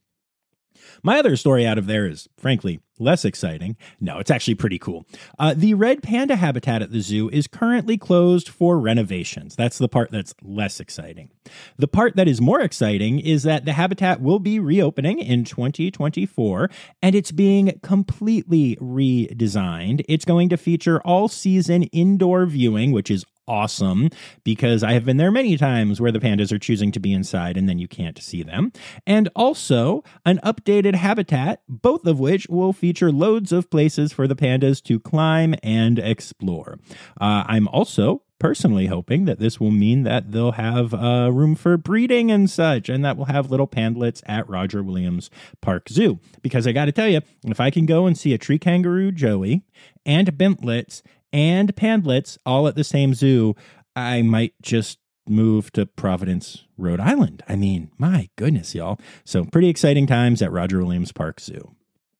My 1.02 1.18
other 1.18 1.36
story 1.36 1.66
out 1.66 1.78
of 1.78 1.86
there 1.86 2.06
is, 2.06 2.28
frankly, 2.36 2.80
less 2.98 3.24
exciting. 3.24 3.76
No, 4.00 4.18
it's 4.18 4.30
actually 4.30 4.54
pretty 4.54 4.78
cool. 4.78 5.06
Uh, 5.38 5.54
the 5.56 5.74
red 5.74 6.02
panda 6.02 6.36
habitat 6.36 6.82
at 6.82 6.92
the 6.92 7.00
zoo 7.00 7.28
is 7.30 7.46
currently 7.46 7.96
closed 7.96 8.48
for 8.48 8.78
renovations. 8.78 9.56
That's 9.56 9.78
the 9.78 9.88
part 9.88 10.10
that's 10.10 10.34
less 10.42 10.78
exciting. 10.80 11.30
The 11.76 11.88
part 11.88 12.16
that 12.16 12.28
is 12.28 12.40
more 12.40 12.60
exciting 12.60 13.18
is 13.18 13.42
that 13.42 13.64
the 13.64 13.72
habitat 13.72 14.20
will 14.20 14.38
be 14.38 14.60
reopening 14.60 15.18
in 15.18 15.44
2024 15.44 16.70
and 17.02 17.14
it's 17.14 17.32
being 17.32 17.78
completely 17.82 18.76
redesigned. 18.76 20.04
It's 20.08 20.24
going 20.24 20.48
to 20.50 20.56
feature 20.56 21.00
all 21.02 21.28
season 21.28 21.84
indoor 21.84 22.46
viewing, 22.46 22.92
which 22.92 23.10
is 23.10 23.24
awesome 23.52 24.08
because 24.44 24.82
I 24.82 24.94
have 24.94 25.04
been 25.04 25.18
there 25.18 25.30
many 25.30 25.58
times 25.58 26.00
where 26.00 26.10
the 26.10 26.18
pandas 26.18 26.50
are 26.52 26.58
choosing 26.58 26.90
to 26.92 27.00
be 27.00 27.12
inside 27.12 27.58
and 27.58 27.68
then 27.68 27.78
you 27.78 27.86
can't 27.86 28.20
see 28.20 28.42
them. 28.42 28.72
And 29.06 29.28
also 29.36 30.02
an 30.24 30.40
updated 30.42 30.94
habitat, 30.94 31.60
both 31.68 32.06
of 32.06 32.18
which 32.18 32.48
will 32.48 32.72
feature 32.72 33.12
loads 33.12 33.52
of 33.52 33.68
places 33.68 34.10
for 34.10 34.26
the 34.26 34.34
pandas 34.34 34.82
to 34.84 34.98
climb 34.98 35.54
and 35.62 35.98
explore. 35.98 36.78
Uh, 37.20 37.44
I'm 37.46 37.68
also 37.68 38.22
personally 38.38 38.86
hoping 38.86 39.26
that 39.26 39.38
this 39.38 39.60
will 39.60 39.70
mean 39.70 40.02
that 40.02 40.32
they'll 40.32 40.52
have 40.52 40.92
uh, 40.92 41.30
room 41.30 41.54
for 41.54 41.76
breeding 41.76 42.28
and 42.28 42.50
such, 42.50 42.88
and 42.88 43.04
that 43.04 43.16
we'll 43.16 43.26
have 43.26 43.52
little 43.52 43.68
pandlets 43.68 44.20
at 44.26 44.48
Roger 44.48 44.82
Williams 44.82 45.30
Park 45.60 45.88
Zoo. 45.88 46.18
Because 46.42 46.66
I 46.66 46.72
got 46.72 46.86
to 46.86 46.92
tell 46.92 47.06
you, 47.06 47.20
if 47.44 47.60
I 47.60 47.70
can 47.70 47.86
go 47.86 48.06
and 48.06 48.18
see 48.18 48.34
a 48.34 48.38
tree 48.38 48.58
kangaroo 48.58 49.12
Joey 49.12 49.62
and 50.04 50.36
bentlets 50.36 51.04
and 51.32 51.74
pandlets 51.74 52.38
all 52.44 52.68
at 52.68 52.76
the 52.76 52.84
same 52.84 53.14
zoo, 53.14 53.54
I 53.94 54.22
might 54.22 54.54
just 54.62 54.98
move 55.28 55.72
to 55.72 55.86
Providence, 55.86 56.64
Rhode 56.76 57.00
Island. 57.00 57.42
I 57.48 57.56
mean, 57.56 57.90
my 57.98 58.28
goodness, 58.36 58.74
y'all. 58.74 58.98
So, 59.24 59.44
pretty 59.44 59.68
exciting 59.68 60.06
times 60.06 60.42
at 60.42 60.52
Roger 60.52 60.78
Williams 60.80 61.12
Park 61.12 61.40
Zoo. 61.40 61.74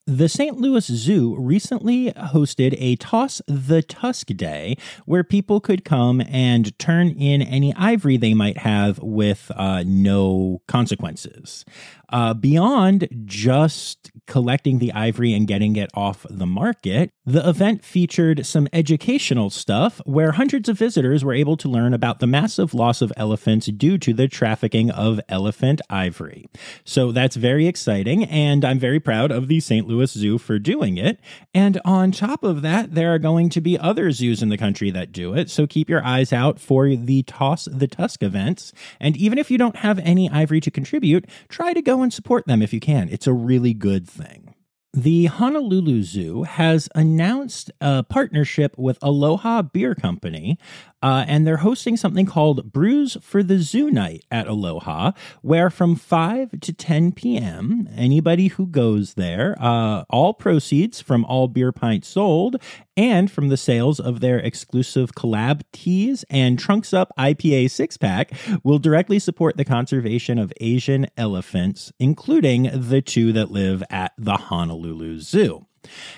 The 0.07 0.29
St. 0.29 0.59
Louis 0.59 0.85
Zoo 0.85 1.37
recently 1.38 2.11
hosted 2.11 2.75
a 2.77 2.96
Toss 2.96 3.40
the 3.46 3.83
Tusk 3.83 4.27
Day 4.29 4.77
where 5.07 5.22
people 5.22 5.61
could 5.61 5.85
come 5.85 6.20
and 6.22 6.77
turn 6.77 7.11
in 7.11 7.40
any 7.40 7.72
ivory 7.77 8.16
they 8.16 8.35
might 8.35 8.59
have 8.59 8.98
with 8.98 9.53
uh, 9.55 9.85
no 9.87 10.61
consequences. 10.66 11.64
Uh, 12.12 12.35
beyond 12.35 13.09
just 13.25 14.11
collecting 14.27 14.79
the 14.79 14.92
ivory 14.92 15.33
and 15.33 15.48
getting 15.48 15.77
it 15.77 15.90
off 15.94 16.27
the 16.29 16.46
market, 16.46 17.11
the 17.25 17.46
event 17.48 17.85
featured 17.85 18.44
some 18.44 18.68
educational 18.72 19.48
stuff 19.51 20.01
where 20.05 20.33
hundreds 20.33 20.68
of 20.68 20.79
visitors 20.79 21.25
were 21.25 21.33
able 21.33 21.57
to 21.57 21.68
learn 21.68 21.94
about 21.94 22.18
the 22.18 22.27
massive 22.27 22.75
loss 22.75 23.01
of 23.01 23.12
elephants 23.16 23.66
due 23.66 23.96
to 23.98 24.12
the 24.12 24.29
trafficking 24.29 24.90
of 24.90 25.20
elephant 25.29 25.81
ivory. 25.88 26.46
So 26.85 27.12
that's 27.12 27.37
very 27.37 27.66
exciting, 27.66 28.25
and 28.25 28.64
I'm 28.64 28.79
very 28.79 29.01
proud 29.01 29.31
of 29.31 29.48
the 29.48 29.61
St. 29.61 29.88
Louis 29.88 30.11
Zoo 30.11 30.38
for 30.38 30.59
doing 30.59 30.98
it. 30.98 31.18
And 31.55 31.81
on 31.85 32.12
top 32.12 32.44
of 32.44 32.62
that, 32.62 32.94
there 32.94 33.14
are 33.14 33.18
going 33.18 33.48
to 33.51 33.61
be 33.61 33.79
other 33.79 34.11
zoos 34.12 34.42
in 34.42 34.51
the 34.51 34.59
country 34.59 34.90
that 34.90 35.12
do 35.12 35.35
it, 35.35 35.51
so 35.51 35.66
keep 35.66 35.88
your 35.88 36.05
eyes 36.05 36.33
out 36.33 36.61
for 36.61 36.88
the 36.94 37.22
Toss 37.22 37.66
the 37.70 37.88
Tusk 37.88 38.22
events. 38.22 38.72
And 39.01 39.16
even 39.16 39.38
if 39.38 39.51
you 39.51 39.59
don't 39.59 39.77
have 39.77 39.98
any 40.01 40.29
ivory 40.31 40.61
to 40.61 40.70
contribute, 40.70 41.27
try 41.48 41.72
to 41.72 41.83
and 42.03 42.12
support 42.12 42.47
them 42.47 42.62
if 42.62 42.73
you 42.73 42.81
can. 42.81 43.09
It's 43.09 43.27
a 43.27 43.33
really 43.33 43.75
good 43.75 44.09
thing. 44.09 44.55
The 44.95 45.25
Honolulu 45.25 46.03
Zoo 46.03 46.43
has 46.43 46.91
announced 46.95 47.71
a 47.81 48.03
partnership 48.03 48.77
with 48.77 48.99
Aloha 49.01 49.62
Beer 49.62 49.95
Company, 49.95 50.59
uh, 51.03 51.25
and 51.27 51.47
they're 51.47 51.59
hosting 51.59 51.97
something 51.97 52.27
called 52.27 52.73
Brews 52.73 53.17
for 53.21 53.43
the 53.43 53.59
Zoo 53.59 53.91
Night 53.91 54.25
at 54.31 54.47
Aloha, 54.47 55.12
where 55.43 55.71
from 55.71 55.97
5 55.97 56.61
to 56.61 56.73
10 56.73 57.12
p.m., 57.12 57.88
anybody 57.97 58.49
who 58.49 58.67
goes 58.67 59.15
there, 59.15 59.57
uh, 59.61 60.05
all 60.09 60.33
proceeds 60.35 61.01
from 61.01 61.25
all 61.25 61.49
beer 61.49 61.73
pints 61.73 62.09
sold 62.09 62.57
and 62.97 63.31
from 63.31 63.49
the 63.49 63.57
sales 63.57 63.99
of 63.99 64.21
their 64.21 64.38
exclusive 64.38 65.12
collab 65.15 65.62
teas 65.73 66.25
and 66.31 66.59
Trunks 66.59 66.93
Up 66.93 67.12
IPA 67.19 67.71
six 67.71 67.97
pack 67.97 68.33
will 68.62 68.79
directly 68.79 69.19
support 69.19 69.57
the 69.57 69.65
conservation 69.65 70.38
of 70.38 70.53
Asian 70.61 71.07
elephants, 71.17 71.93
including 71.99 72.71
the 72.73 73.01
two 73.01 73.33
that 73.33 73.51
live 73.51 73.83
at 73.91 74.12
the 74.19 74.37
Honolulu 74.37 75.19
Zoo. 75.21 75.67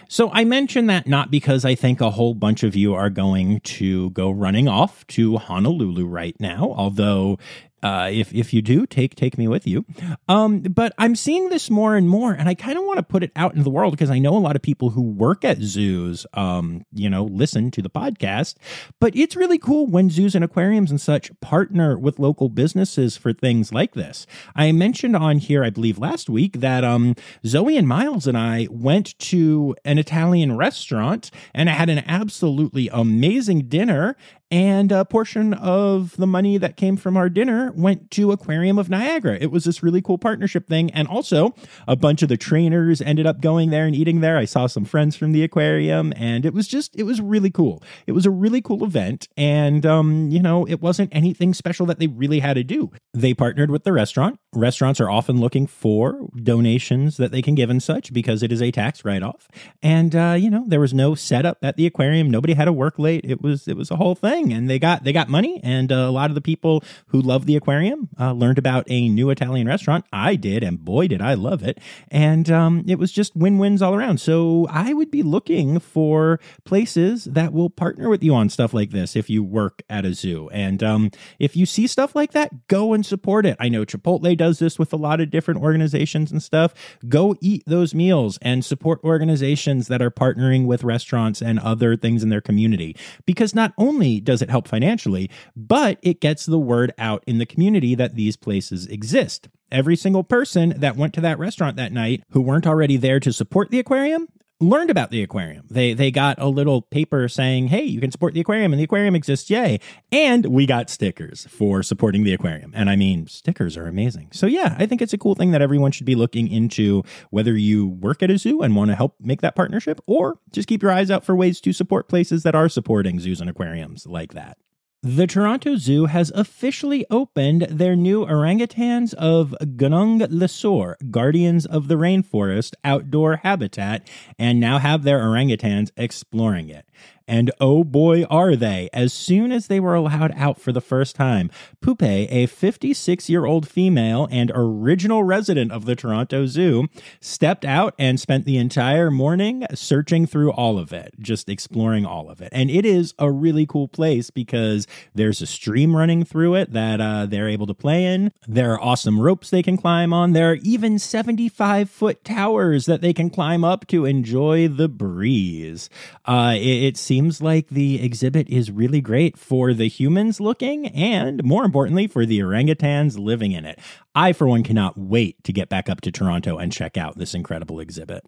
So 0.08 0.30
I 0.32 0.44
mention 0.44 0.86
that 0.86 1.06
not 1.06 1.30
because 1.30 1.64
I 1.64 1.74
think 1.74 2.00
a 2.00 2.10
whole 2.10 2.34
bunch 2.34 2.62
of 2.62 2.76
you 2.76 2.94
are 2.94 3.10
going 3.10 3.60
to 3.60 4.10
go 4.10 4.30
running 4.30 4.68
off 4.68 5.06
to 5.08 5.38
Honolulu 5.38 6.06
right 6.06 6.36
now, 6.38 6.74
although 6.76 7.38
uh, 7.84 8.08
if 8.10 8.32
if 8.34 8.54
you 8.54 8.62
do, 8.62 8.86
take 8.86 9.14
take 9.14 9.36
me 9.36 9.46
with 9.46 9.66
you. 9.66 9.84
Um, 10.26 10.60
but 10.60 10.94
I'm 10.96 11.14
seeing 11.14 11.50
this 11.50 11.68
more 11.68 11.96
and 11.96 12.08
more, 12.08 12.32
and 12.32 12.48
I 12.48 12.54
kind 12.54 12.78
of 12.78 12.84
want 12.84 12.96
to 12.96 13.02
put 13.02 13.22
it 13.22 13.30
out 13.36 13.52
into 13.52 13.62
the 13.62 13.70
world 13.70 13.92
because 13.92 14.08
I 14.08 14.18
know 14.18 14.34
a 14.34 14.38
lot 14.38 14.56
of 14.56 14.62
people 14.62 14.90
who 14.90 15.02
work 15.02 15.44
at 15.44 15.58
zoos, 15.60 16.26
um, 16.32 16.86
you 16.94 17.10
know, 17.10 17.24
listen 17.24 17.70
to 17.72 17.82
the 17.82 17.90
podcast. 17.90 18.54
But 19.00 19.14
it's 19.14 19.36
really 19.36 19.58
cool 19.58 19.86
when 19.86 20.08
zoos 20.08 20.34
and 20.34 20.42
aquariums 20.42 20.90
and 20.90 20.98
such 20.98 21.30
partner 21.40 21.98
with 21.98 22.18
local 22.18 22.48
businesses 22.48 23.18
for 23.18 23.34
things 23.34 23.70
like 23.70 23.92
this. 23.92 24.26
I 24.56 24.72
mentioned 24.72 25.14
on 25.14 25.36
here, 25.36 25.62
I 25.62 25.68
believe 25.68 25.98
last 25.98 26.30
week, 26.30 26.60
that 26.60 26.84
um, 26.84 27.14
Zoe 27.44 27.76
and 27.76 27.86
Miles 27.86 28.26
and 28.26 28.38
I 28.38 28.66
went 28.70 29.18
to 29.18 29.76
an 29.84 29.98
Italian 29.98 30.56
restaurant 30.56 31.30
and 31.52 31.68
I 31.68 31.74
had 31.74 31.90
an 31.90 32.02
absolutely 32.06 32.88
amazing 32.88 33.68
dinner 33.68 34.16
and 34.54 34.92
a 34.92 35.04
portion 35.04 35.52
of 35.52 36.16
the 36.16 36.28
money 36.28 36.58
that 36.58 36.76
came 36.76 36.96
from 36.96 37.16
our 37.16 37.28
dinner 37.28 37.72
went 37.74 38.12
to 38.12 38.30
Aquarium 38.30 38.78
of 38.78 38.88
Niagara. 38.88 39.36
It 39.40 39.50
was 39.50 39.64
this 39.64 39.82
really 39.82 40.00
cool 40.00 40.16
partnership 40.16 40.68
thing. 40.68 40.92
And 40.92 41.08
also, 41.08 41.56
a 41.88 41.96
bunch 41.96 42.22
of 42.22 42.28
the 42.28 42.36
trainers 42.36 43.00
ended 43.00 43.26
up 43.26 43.40
going 43.40 43.70
there 43.70 43.84
and 43.84 43.96
eating 43.96 44.20
there. 44.20 44.38
I 44.38 44.44
saw 44.44 44.68
some 44.68 44.84
friends 44.84 45.16
from 45.16 45.32
the 45.32 45.42
aquarium, 45.42 46.12
and 46.14 46.46
it 46.46 46.54
was 46.54 46.68
just, 46.68 46.94
it 46.94 47.02
was 47.02 47.20
really 47.20 47.50
cool. 47.50 47.82
It 48.06 48.12
was 48.12 48.26
a 48.26 48.30
really 48.30 48.62
cool 48.62 48.84
event. 48.84 49.26
And, 49.36 49.84
um, 49.84 50.30
you 50.30 50.40
know, 50.40 50.64
it 50.66 50.80
wasn't 50.80 51.12
anything 51.12 51.52
special 51.52 51.84
that 51.86 51.98
they 51.98 52.06
really 52.06 52.38
had 52.38 52.54
to 52.54 52.62
do. 52.62 52.92
They 53.12 53.34
partnered 53.34 53.72
with 53.72 53.82
the 53.82 53.92
restaurant. 53.92 54.38
Restaurants 54.54 55.00
are 55.00 55.10
often 55.10 55.40
looking 55.40 55.66
for 55.66 56.28
donations 56.40 57.16
that 57.16 57.32
they 57.32 57.42
can 57.42 57.56
give 57.56 57.70
and 57.70 57.82
such 57.82 58.12
because 58.12 58.44
it 58.44 58.52
is 58.52 58.62
a 58.62 58.70
tax 58.70 59.04
write 59.04 59.24
off. 59.24 59.48
And, 59.82 60.14
uh, 60.14 60.36
you 60.38 60.48
know, 60.48 60.64
there 60.68 60.78
was 60.78 60.94
no 60.94 61.16
setup 61.16 61.58
at 61.60 61.76
the 61.76 61.86
aquarium. 61.86 62.30
Nobody 62.30 62.52
had 62.52 62.66
to 62.66 62.72
work 62.72 63.00
late. 63.00 63.24
It 63.24 63.42
was, 63.42 63.66
it 63.66 63.76
was 63.76 63.90
a 63.90 63.96
whole 63.96 64.14
thing 64.14 64.43
thing, 64.44 64.56
and 64.56 64.68
they 64.68 64.78
got 64.78 65.04
they 65.04 65.12
got 65.12 65.28
money, 65.28 65.60
and 65.62 65.90
uh, 65.90 65.96
a 65.96 66.10
lot 66.10 66.30
of 66.30 66.34
the 66.34 66.40
people 66.40 66.82
who 67.08 67.20
love 67.20 67.46
the 67.46 67.56
aquarium 67.56 68.08
uh, 68.18 68.32
learned 68.32 68.58
about 68.58 68.84
a 68.88 69.08
new 69.08 69.30
Italian 69.30 69.66
restaurant. 69.66 70.04
I 70.12 70.36
did, 70.36 70.62
and 70.62 70.84
boy, 70.84 71.08
did 71.08 71.20
I 71.20 71.34
love 71.34 71.62
it! 71.62 71.78
And 72.08 72.50
um, 72.50 72.84
it 72.86 72.98
was 72.98 73.12
just 73.12 73.34
win 73.36 73.58
wins 73.58 73.82
all 73.82 73.94
around. 73.94 74.18
So 74.18 74.66
I 74.70 74.92
would 74.92 75.10
be 75.10 75.22
looking 75.22 75.78
for 75.78 76.40
places 76.64 77.24
that 77.24 77.52
will 77.52 77.70
partner 77.70 78.08
with 78.08 78.22
you 78.22 78.34
on 78.34 78.48
stuff 78.48 78.74
like 78.74 78.90
this 78.90 79.16
if 79.16 79.30
you 79.30 79.42
work 79.42 79.82
at 79.88 80.04
a 80.04 80.14
zoo, 80.14 80.48
and 80.50 80.82
um, 80.82 81.10
if 81.38 81.56
you 81.56 81.66
see 81.66 81.86
stuff 81.86 82.14
like 82.14 82.32
that, 82.32 82.68
go 82.68 82.92
and 82.92 83.04
support 83.04 83.46
it. 83.46 83.56
I 83.60 83.68
know 83.68 83.84
Chipotle 83.84 84.36
does 84.36 84.58
this 84.58 84.78
with 84.78 84.92
a 84.92 84.96
lot 84.96 85.20
of 85.20 85.30
different 85.30 85.62
organizations 85.62 86.30
and 86.30 86.42
stuff. 86.42 86.74
Go 87.08 87.36
eat 87.40 87.62
those 87.66 87.94
meals 87.94 88.38
and 88.42 88.64
support 88.64 89.00
organizations 89.04 89.88
that 89.88 90.02
are 90.02 90.10
partnering 90.10 90.66
with 90.66 90.84
restaurants 90.84 91.42
and 91.42 91.58
other 91.58 91.96
things 91.96 92.22
in 92.22 92.28
their 92.28 92.40
community 92.40 92.96
because 93.26 93.54
not 93.54 93.72
only 93.78 94.20
does 94.20 94.33
it 94.42 94.50
help 94.50 94.68
financially, 94.68 95.30
but 95.56 95.98
it 96.02 96.20
gets 96.20 96.46
the 96.46 96.58
word 96.58 96.92
out 96.98 97.24
in 97.26 97.38
the 97.38 97.46
community 97.46 97.94
that 97.94 98.14
these 98.14 98.36
places 98.36 98.86
exist. 98.86 99.48
Every 99.72 99.96
single 99.96 100.22
person 100.22 100.74
that 100.78 100.96
went 100.96 101.14
to 101.14 101.20
that 101.22 101.38
restaurant 101.38 101.76
that 101.76 101.92
night 101.92 102.22
who 102.30 102.40
weren't 102.40 102.66
already 102.66 102.96
there 102.96 103.20
to 103.20 103.32
support 103.32 103.70
the 103.70 103.80
aquarium 103.80 104.28
learned 104.60 104.90
about 104.90 105.10
the 105.10 105.22
aquarium. 105.22 105.66
They 105.70 105.94
they 105.94 106.10
got 106.10 106.40
a 106.40 106.48
little 106.48 106.82
paper 106.82 107.28
saying, 107.28 107.68
"Hey, 107.68 107.82
you 107.84 108.00
can 108.00 108.10
support 108.10 108.34
the 108.34 108.40
aquarium 108.40 108.72
and 108.72 108.80
the 108.80 108.84
aquarium 108.84 109.14
exists, 109.14 109.50
yay." 109.50 109.78
And 110.12 110.46
we 110.46 110.66
got 110.66 110.90
stickers 110.90 111.46
for 111.50 111.82
supporting 111.82 112.24
the 112.24 112.32
aquarium. 112.32 112.72
And 112.74 112.88
I 112.88 112.96
mean, 112.96 113.26
stickers 113.26 113.76
are 113.76 113.86
amazing. 113.86 114.30
So 114.32 114.46
yeah, 114.46 114.76
I 114.78 114.86
think 114.86 115.02
it's 115.02 115.12
a 115.12 115.18
cool 115.18 115.34
thing 115.34 115.50
that 115.50 115.62
everyone 115.62 115.92
should 115.92 116.06
be 116.06 116.14
looking 116.14 116.48
into 116.48 117.02
whether 117.30 117.56
you 117.56 117.86
work 117.86 118.22
at 118.22 118.30
a 118.30 118.38
zoo 118.38 118.62
and 118.62 118.76
want 118.76 118.90
to 118.90 118.94
help 118.94 119.16
make 119.20 119.40
that 119.42 119.56
partnership 119.56 120.00
or 120.06 120.38
just 120.52 120.68
keep 120.68 120.82
your 120.82 120.92
eyes 120.92 121.10
out 121.10 121.24
for 121.24 121.34
ways 121.34 121.60
to 121.60 121.72
support 121.72 122.08
places 122.08 122.42
that 122.42 122.54
are 122.54 122.68
supporting 122.68 123.20
zoos 123.20 123.40
and 123.40 123.50
aquariums 123.50 124.06
like 124.06 124.34
that. 124.34 124.58
The 125.06 125.26
Toronto 125.26 125.76
Zoo 125.76 126.06
has 126.06 126.32
officially 126.34 127.04
opened 127.10 127.66
their 127.68 127.94
new 127.94 128.24
Orangutans 128.24 129.12
of 129.12 129.54
Gunung 129.60 130.26
Leuser, 130.28 130.94
Guardians 131.10 131.66
of 131.66 131.88
the 131.88 131.96
Rainforest 131.96 132.72
outdoor 132.82 133.36
habitat, 133.36 134.08
and 134.38 134.58
now 134.58 134.78
have 134.78 135.02
their 135.02 135.20
orangutans 135.20 135.90
exploring 135.98 136.70
it. 136.70 136.86
And 137.26 137.50
oh 137.58 137.84
boy, 137.84 138.24
are 138.24 138.54
they! 138.54 138.90
As 138.92 139.12
soon 139.12 139.50
as 139.50 139.66
they 139.66 139.80
were 139.80 139.94
allowed 139.94 140.32
out 140.36 140.60
for 140.60 140.72
the 140.72 140.80
first 140.82 141.16
time, 141.16 141.50
Puppe, 141.80 142.02
a 142.02 142.46
56 142.46 143.30
year 143.30 143.46
old 143.46 143.66
female 143.66 144.28
and 144.30 144.52
original 144.54 145.24
resident 145.24 145.72
of 145.72 145.86
the 145.86 145.96
Toronto 145.96 146.44
Zoo, 146.44 146.86
stepped 147.20 147.64
out 147.64 147.94
and 147.98 148.20
spent 148.20 148.44
the 148.44 148.58
entire 148.58 149.10
morning 149.10 149.64
searching 149.72 150.26
through 150.26 150.52
all 150.52 150.78
of 150.78 150.92
it, 150.92 151.14
just 151.18 151.48
exploring 151.48 152.04
all 152.04 152.28
of 152.28 152.42
it. 152.42 152.50
And 152.52 152.70
it 152.70 152.84
is 152.84 153.14
a 153.18 153.30
really 153.30 153.64
cool 153.64 153.88
place 153.88 154.28
because 154.28 154.86
there's 155.14 155.40
a 155.40 155.46
stream 155.46 155.96
running 155.96 156.24
through 156.24 156.56
it 156.56 156.72
that 156.72 157.00
uh, 157.00 157.24
they're 157.24 157.48
able 157.48 157.66
to 157.66 157.74
play 157.74 158.04
in. 158.04 158.32
There 158.46 158.74
are 158.74 158.80
awesome 158.82 159.18
ropes 159.18 159.48
they 159.48 159.62
can 159.62 159.78
climb 159.78 160.12
on. 160.12 160.32
There 160.32 160.50
are 160.50 160.58
even 160.62 160.98
75 160.98 161.88
foot 161.88 162.22
towers 162.22 162.84
that 162.84 163.00
they 163.00 163.14
can 163.14 163.30
climb 163.30 163.64
up 163.64 163.86
to 163.86 164.04
enjoy 164.04 164.68
the 164.68 164.88
breeze. 164.88 165.88
Uh, 166.26 166.52
it, 166.56 166.84
it 166.84 166.96
seems 166.98 167.13
like 167.40 167.68
the 167.68 168.02
exhibit 168.02 168.48
is 168.48 168.70
really 168.70 169.00
great 169.00 169.38
for 169.38 169.72
the 169.72 169.88
humans 169.88 170.40
looking 170.40 170.88
and, 170.88 171.44
more 171.44 171.64
importantly, 171.64 172.06
for 172.06 172.26
the 172.26 172.40
orangutans 172.40 173.18
living 173.18 173.52
in 173.52 173.64
it. 173.64 173.78
I, 174.14 174.32
for 174.32 174.48
one, 174.48 174.62
cannot 174.62 174.98
wait 174.98 175.42
to 175.44 175.52
get 175.52 175.68
back 175.68 175.88
up 175.88 176.00
to 176.02 176.10
Toronto 176.10 176.58
and 176.58 176.72
check 176.72 176.96
out 176.96 177.16
this 177.16 177.34
incredible 177.34 177.78
exhibit. 177.78 178.24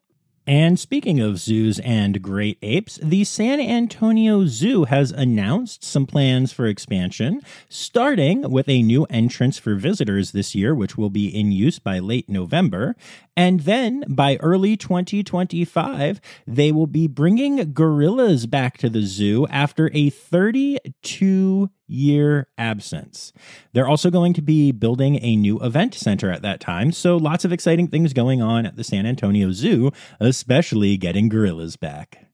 And 0.49 0.79
speaking 0.79 1.19
of 1.19 1.39
zoos 1.39 1.81
and 1.81 2.23
great 2.23 2.59
apes, 2.63 3.01
the 3.03 3.25
San 3.25 3.59
Antonio 3.59 4.47
Zoo 4.47 4.85
has 4.85 5.11
announced 5.11 5.83
some 5.83 6.07
plans 6.07 6.53
for 6.53 6.67
expansion, 6.67 7.41
starting 7.69 8.49
with 8.49 8.69
a 8.69 8.83
new 8.83 9.07
entrance 9.11 9.59
for 9.59 9.75
visitors 9.75 10.31
this 10.31 10.55
year, 10.55 10.73
which 10.73 10.97
will 10.97 11.11
be 11.11 11.27
in 11.27 11.51
use 11.51 11.81
by 11.81 11.99
late 11.99 12.29
November. 12.29 12.95
And 13.37 13.61
then 13.61 14.05
by 14.09 14.37
early 14.37 14.77
2025, 14.77 16.21
they 16.47 16.71
will 16.71 16.87
be 16.87 17.09
bringing 17.09 17.73
gorillas 17.73 18.47
back 18.47 18.79
to 18.79 18.89
the 18.89 19.03
zoo 19.03 19.49
after 19.49 19.91
a 19.93 20.11
32 20.11 21.71
year 21.87 22.49
absence. 22.59 23.33
They're 23.73 23.89
also 23.89 24.11
going 24.11 24.33
to 24.35 24.43
be 24.43 24.73
building 24.73 25.23
a 25.23 25.37
new 25.37 25.61
event 25.61 25.95
center 25.95 26.31
at 26.31 26.43
that 26.43 26.61
time, 26.61 26.93
so 26.93 27.17
lots 27.17 27.45
of 27.45 27.53
exciting 27.53 27.89
things 27.89 28.13
going 28.13 28.43
on 28.43 28.67
at 28.67 28.77
the 28.77 28.85
San 28.85 29.07
Antonio 29.07 29.53
Zoo, 29.53 29.91
especially 30.21 30.97
getting 30.97 31.29
gorillas 31.29 31.77
back. 31.77 32.26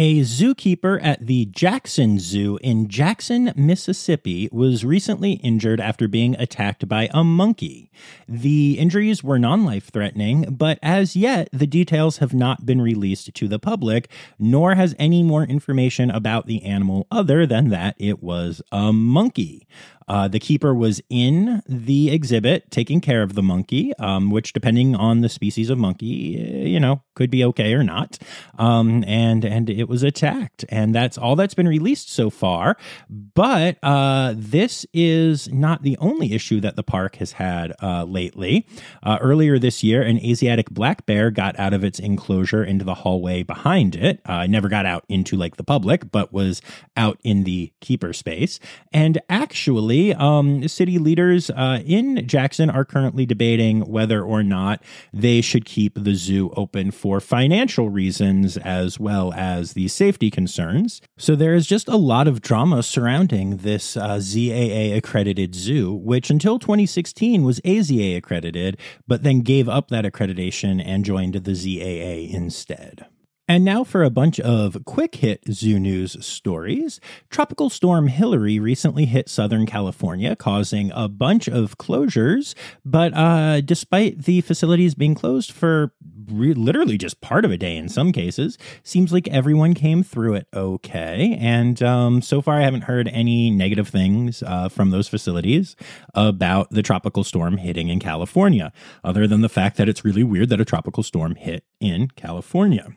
A 0.00 0.20
zookeeper 0.20 1.00
at 1.02 1.26
the 1.26 1.46
Jackson 1.46 2.20
Zoo 2.20 2.56
in 2.62 2.86
Jackson, 2.86 3.52
Mississippi, 3.56 4.48
was 4.52 4.84
recently 4.84 5.32
injured 5.32 5.80
after 5.80 6.06
being 6.06 6.36
attacked 6.38 6.86
by 6.88 7.08
a 7.12 7.24
monkey. 7.24 7.90
The 8.28 8.78
injuries 8.78 9.24
were 9.24 9.40
non 9.40 9.64
life 9.64 9.90
threatening, 9.90 10.54
but 10.56 10.78
as 10.84 11.16
yet, 11.16 11.48
the 11.52 11.66
details 11.66 12.18
have 12.18 12.32
not 12.32 12.64
been 12.64 12.80
released 12.80 13.34
to 13.34 13.48
the 13.48 13.58
public, 13.58 14.08
nor 14.38 14.76
has 14.76 14.94
any 15.00 15.24
more 15.24 15.42
information 15.42 16.12
about 16.12 16.46
the 16.46 16.62
animal 16.62 17.08
other 17.10 17.44
than 17.44 17.70
that 17.70 17.96
it 17.98 18.22
was 18.22 18.62
a 18.70 18.92
monkey. 18.92 19.66
Uh, 20.08 20.26
the 20.28 20.38
keeper 20.38 20.74
was 20.74 21.00
in 21.10 21.62
the 21.68 22.10
exhibit 22.10 22.70
taking 22.70 23.00
care 23.00 23.22
of 23.22 23.34
the 23.34 23.42
monkey, 23.42 23.92
um, 23.98 24.30
which, 24.30 24.52
depending 24.52 24.96
on 24.96 25.20
the 25.20 25.28
species 25.28 25.70
of 25.70 25.78
monkey, 25.78 26.38
eh, 26.38 26.66
you 26.66 26.80
know, 26.80 27.02
could 27.14 27.30
be 27.30 27.44
okay 27.44 27.74
or 27.74 27.84
not. 27.84 28.18
Um, 28.58 29.04
and 29.06 29.44
and 29.44 29.68
it 29.68 29.88
was 29.88 30.02
attacked, 30.02 30.64
and 30.68 30.94
that's 30.94 31.18
all 31.18 31.36
that's 31.36 31.54
been 31.54 31.68
released 31.68 32.10
so 32.10 32.30
far. 32.30 32.76
But 33.08 33.78
uh, 33.82 34.34
this 34.36 34.86
is 34.92 35.48
not 35.52 35.82
the 35.82 35.96
only 35.98 36.32
issue 36.32 36.60
that 36.60 36.76
the 36.76 36.82
park 36.82 37.16
has 37.16 37.32
had 37.32 37.74
uh, 37.82 38.04
lately. 38.04 38.66
Uh, 39.02 39.18
earlier 39.20 39.58
this 39.58 39.82
year, 39.82 40.02
an 40.02 40.18
Asiatic 40.24 40.70
black 40.70 41.06
bear 41.06 41.30
got 41.30 41.58
out 41.58 41.74
of 41.74 41.84
its 41.84 41.98
enclosure 41.98 42.64
into 42.64 42.84
the 42.84 42.94
hallway 42.94 43.42
behind 43.42 43.94
it. 43.96 44.20
Uh, 44.24 44.46
never 44.46 44.68
got 44.68 44.86
out 44.86 45.04
into 45.08 45.36
like 45.36 45.56
the 45.56 45.64
public, 45.64 46.10
but 46.10 46.32
was 46.32 46.62
out 46.96 47.18
in 47.24 47.44
the 47.44 47.72
keeper 47.80 48.12
space. 48.12 48.60
And 48.92 49.20
actually 49.28 49.97
um, 50.14 50.66
city 50.68 50.98
leaders 50.98 51.50
uh, 51.50 51.82
in 51.84 52.26
Jackson 52.26 52.70
are 52.70 52.84
currently 52.84 53.26
debating 53.26 53.80
whether 53.82 54.22
or 54.22 54.42
not 54.42 54.82
they 55.12 55.40
should 55.40 55.64
keep 55.64 55.94
the 55.94 56.14
zoo 56.14 56.50
open 56.56 56.90
for 56.90 57.20
financial 57.20 57.90
reasons 57.90 58.56
as 58.58 58.98
well 58.98 59.32
as 59.34 59.72
the 59.72 59.88
safety 59.88 60.30
concerns. 60.30 61.00
So 61.16 61.34
there 61.34 61.54
is 61.54 61.66
just 61.66 61.88
a 61.88 61.96
lot 61.96 62.28
of 62.28 62.40
drama 62.40 62.82
surrounding 62.82 63.58
this 63.58 63.96
uh, 63.96 64.20
ZAA 64.20 64.96
accredited 64.96 65.54
zoo, 65.54 65.92
which 65.92 66.30
until 66.30 66.58
2016 66.58 67.42
was 67.44 67.60
AZA 67.60 68.16
accredited, 68.16 68.78
but 69.06 69.22
then 69.22 69.40
gave 69.40 69.68
up 69.68 69.88
that 69.88 70.04
accreditation 70.04 70.82
and 70.84 71.04
joined 71.04 71.34
the 71.34 71.52
ZAA 71.52 72.32
instead. 72.32 73.06
And 73.48 73.64
now 73.64 73.82
for 73.82 74.04
a 74.04 74.10
bunch 74.10 74.38
of 74.40 74.76
quick 74.84 75.16
hit 75.16 75.42
zoo 75.50 75.80
news 75.80 76.22
stories. 76.24 77.00
Tropical 77.30 77.70
storm 77.70 78.08
Hillary 78.08 78.60
recently 78.60 79.06
hit 79.06 79.30
Southern 79.30 79.64
California, 79.64 80.36
causing 80.36 80.92
a 80.94 81.08
bunch 81.08 81.48
of 81.48 81.78
closures. 81.78 82.54
But 82.84 83.14
uh, 83.14 83.62
despite 83.62 84.24
the 84.24 84.42
facilities 84.42 84.94
being 84.94 85.14
closed 85.14 85.50
for 85.50 85.94
re- 86.30 86.52
literally 86.52 86.98
just 86.98 87.22
part 87.22 87.46
of 87.46 87.50
a 87.50 87.56
day 87.56 87.74
in 87.74 87.88
some 87.88 88.12
cases, 88.12 88.58
seems 88.82 89.14
like 89.14 89.26
everyone 89.28 89.72
came 89.72 90.02
through 90.02 90.34
it 90.34 90.46
okay. 90.52 91.38
And 91.40 91.82
um, 91.82 92.20
so 92.20 92.42
far, 92.42 92.56
I 92.56 92.64
haven't 92.64 92.82
heard 92.82 93.08
any 93.08 93.50
negative 93.50 93.88
things 93.88 94.42
uh, 94.42 94.68
from 94.68 94.90
those 94.90 95.08
facilities 95.08 95.74
about 96.12 96.70
the 96.70 96.82
tropical 96.82 97.24
storm 97.24 97.56
hitting 97.56 97.88
in 97.88 97.98
California, 97.98 98.74
other 99.02 99.26
than 99.26 99.40
the 99.40 99.48
fact 99.48 99.78
that 99.78 99.88
it's 99.88 100.04
really 100.04 100.22
weird 100.22 100.50
that 100.50 100.60
a 100.60 100.66
tropical 100.66 101.02
storm 101.02 101.34
hit 101.36 101.64
in 101.80 102.08
California. 102.08 102.94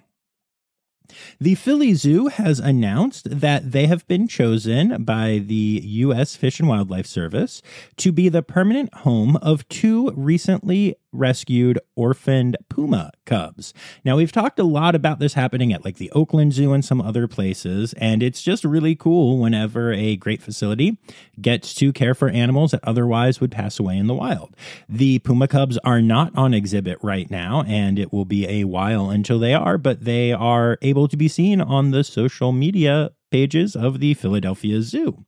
The 1.39 1.56
Philly 1.56 1.93
Zoo 1.93 2.28
has 2.28 2.60
announced 2.60 3.28
that 3.30 3.71
they 3.71 3.88
have 3.88 4.08
been 4.08 4.28
chosen 4.28 5.04
by 5.04 5.39
the 5.39 5.82
U.S. 5.84 6.36
Fish 6.36 6.60
and 6.60 6.69
Wildlife 6.69 7.08
Service 7.08 7.62
to 7.97 8.12
be 8.12 8.30
the 8.30 8.43
permanent 8.43 8.93
home 8.93 9.38
of 9.38 9.67
two 9.69 10.12
recently 10.12 10.95
rescued 11.12 11.80
orphaned 11.95 12.58
puma 12.69 13.12
cubs. 13.26 13.74
Now, 14.04 14.17
we've 14.17 14.32
talked 14.32 14.60
a 14.60 14.63
lot 14.63 14.95
about 14.95 15.19
this 15.19 15.34
happening 15.34 15.74
at 15.74 15.84
like 15.84 15.97
the 15.97 16.12
Oakland 16.12 16.54
Zoo 16.54 16.74
and 16.74 16.84
some 16.84 17.02
other 17.02 17.28
places, 17.28 17.93
and 17.93 18.24
it's 18.24 18.41
just 18.41 18.63
really 18.63 18.95
cool 18.95 19.39
whenever 19.39 19.91
a 19.91 20.15
great 20.15 20.41
facility 20.41 20.97
gets 21.39 21.74
to 21.76 21.93
care 21.93 22.13
for 22.13 22.30
animals 22.30 22.71
that 22.71 22.84
otherwise 22.84 23.39
would 23.41 23.52
pass 23.52 23.80
away 23.80 23.97
in 23.97 24.08
the 24.08 24.13
wild. 24.13 24.56
The 24.88 25.19
puma 25.19 25.47
cubs 25.47 25.78
are 25.84 26.02
not 26.02 26.36
on 26.38 26.54
exhibit 26.54 26.97
right 27.02 27.30
now, 27.30 27.63
and 27.67 28.00
it 28.00 28.12
will 28.12 28.26
be 28.26 28.47
a 28.47 28.65
while 28.65 29.10
until 29.10 29.39
they 29.39 29.54
are, 29.54 29.78
but 29.78 30.06
they 30.06 30.32
are 30.32 30.78
able 30.82 31.08
to 31.08 31.17
be 31.17 31.28
seen 31.28 31.62
on 31.62 31.91
the 31.91 32.04
social 32.04 32.52
media 32.52 33.12
pages 33.32 33.76
of 33.76 34.00
the 34.00 34.13
Philadelphia 34.13 34.82
Zoo. 34.82 35.26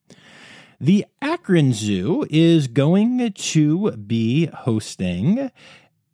The 0.84 1.06
Akron 1.22 1.72
Zoo 1.72 2.28
is 2.30 2.68
going 2.68 3.32
to 3.32 3.92
be 3.92 4.48
hosting 4.48 5.50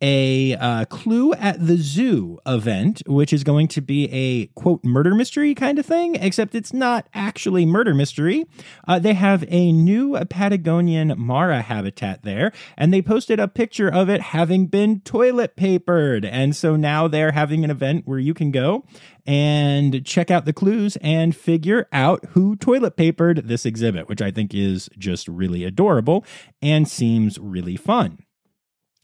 a 0.00 0.54
uh, 0.54 0.84
Clue 0.86 1.32
at 1.34 1.64
the 1.64 1.76
Zoo 1.76 2.38
event, 2.46 3.02
which 3.06 3.32
is 3.32 3.44
going 3.44 3.68
to 3.68 3.80
be 3.80 4.10
a 4.12 4.46
quote 4.58 4.84
murder 4.84 5.14
mystery 5.14 5.54
kind 5.54 5.78
of 5.78 5.86
thing, 5.86 6.14
except 6.16 6.54
it's 6.54 6.72
not 6.72 7.08
actually 7.14 7.66
murder 7.66 7.94
mystery. 7.94 8.46
Uh, 8.88 8.98
they 8.98 9.14
have 9.14 9.44
a 9.48 9.72
new 9.72 10.18
Patagonian 10.26 11.14
Mara 11.18 11.62
habitat 11.62 12.22
there, 12.22 12.52
and 12.76 12.92
they 12.92 13.02
posted 13.02 13.38
a 13.38 13.48
picture 13.48 13.88
of 13.88 14.08
it 14.08 14.20
having 14.20 14.66
been 14.66 15.00
toilet 15.00 15.56
papered. 15.56 16.24
And 16.24 16.56
so 16.56 16.76
now 16.76 17.08
they're 17.08 17.32
having 17.32 17.64
an 17.64 17.70
event 17.70 18.06
where 18.06 18.18
you 18.18 18.34
can 18.34 18.50
go 18.50 18.84
and 19.26 20.04
check 20.04 20.30
out 20.30 20.44
the 20.44 20.52
clues 20.52 20.96
and 21.02 21.36
figure 21.36 21.86
out 21.92 22.24
who 22.30 22.56
toilet 22.56 22.96
papered 22.96 23.48
this 23.48 23.66
exhibit, 23.66 24.08
which 24.08 24.22
I 24.22 24.30
think 24.30 24.54
is 24.54 24.88
just 24.98 25.28
really 25.28 25.64
adorable 25.64 26.24
and 26.62 26.88
seems 26.88 27.38
really 27.38 27.76
fun. 27.76 28.18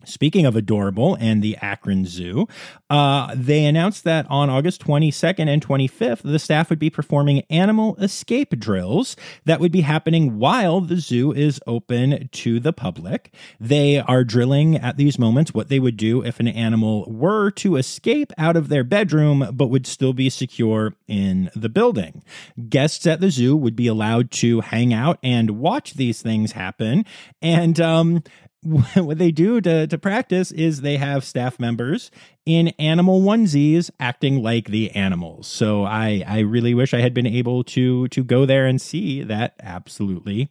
Speaking 0.07 0.47
of 0.47 0.57
adorable 0.57 1.17
and 1.21 1.43
the 1.43 1.57
Akron 1.61 2.07
Zoo, 2.07 2.47
uh, 2.89 3.35
they 3.35 3.65
announced 3.65 4.05
that 4.05 4.27
on 4.31 4.49
August 4.49 4.85
22nd 4.85 5.49
and 5.49 5.67
25th, 5.67 6.23
the 6.23 6.39
staff 6.39 6.71
would 6.71 6.79
be 6.79 6.91
performing 6.91 7.43
animal 7.51 7.97
escape 7.97 8.59
drills 8.59 9.17
that 9.45 9.61
would 9.61 9.73
be 9.73 9.81
happening 9.81 10.39
while 10.39 10.81
the 10.81 10.97
zoo 10.97 11.33
is 11.33 11.61
open 11.67 12.29
to 12.33 12.61
the 12.61 12.73
public. 12.73 13.35
They 13.59 13.99
are 13.99 14.25
drilling 14.25 14.77
at 14.77 14.97
these 14.97 15.19
moments 15.19 15.53
what 15.53 15.69
they 15.69 15.81
would 15.81 15.97
do 15.97 16.25
if 16.25 16.41
an 16.41 16.49
animal 16.49 17.05
were 17.11 17.51
to 17.53 17.77
escape 17.77 18.33
out 18.39 18.57
of 18.57 18.69
their 18.69 18.85
bedroom 18.85 19.49
but 19.53 19.69
would 19.69 19.87
still 19.87 20.13
be 20.13 20.31
secure 20.31 20.95
in 21.09 21.51
the 21.55 21.69
building. 21.69 22.23
Guests 22.69 23.07
at 23.07 23.21
the 23.21 23.31
zoo 23.31 23.57
would 23.57 23.77
be 23.77 23.87
allowed 23.87 24.31
to 24.31 24.61
hang 24.61 24.93
out 24.93 25.19
and 25.23 25.59
watch 25.59 25.95
these 25.95 26.23
things 26.23 26.53
happen. 26.53 27.05
And, 27.43 27.81
um, 27.81 28.23
what 28.95 29.19
they 29.19 29.31
do 29.31 29.61
to, 29.61 29.87
to 29.87 29.99
practice 29.99 30.51
is 30.53 30.81
they 30.81 30.97
have 30.97 31.25
staff 31.25 31.61
members 31.61 32.11
in 32.45 32.69
animal 32.79 33.21
onesies 33.23 33.91
acting 34.01 34.43
like 34.43 34.69
the 34.69 34.91
animals. 34.91 35.47
So 35.47 35.85
I, 35.85 36.25
I 36.27 36.41
really 36.41 36.75
wish 36.75 36.93
I 36.93 37.01
had 37.01 37.15
been 37.15 37.27
able 37.27 37.65
to 37.65 38.09
to 38.09 38.25
go 38.25 38.47
there 38.47 38.67
and 38.67 38.81
see 38.81 39.23
that 39.23 39.55
absolutely 39.61 40.51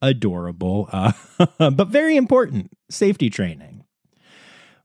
adorable, 0.00 0.88
uh, 0.92 1.12
but 1.70 1.88
very 1.88 2.16
important 2.16 2.72
safety 2.90 3.30
training. 3.30 3.81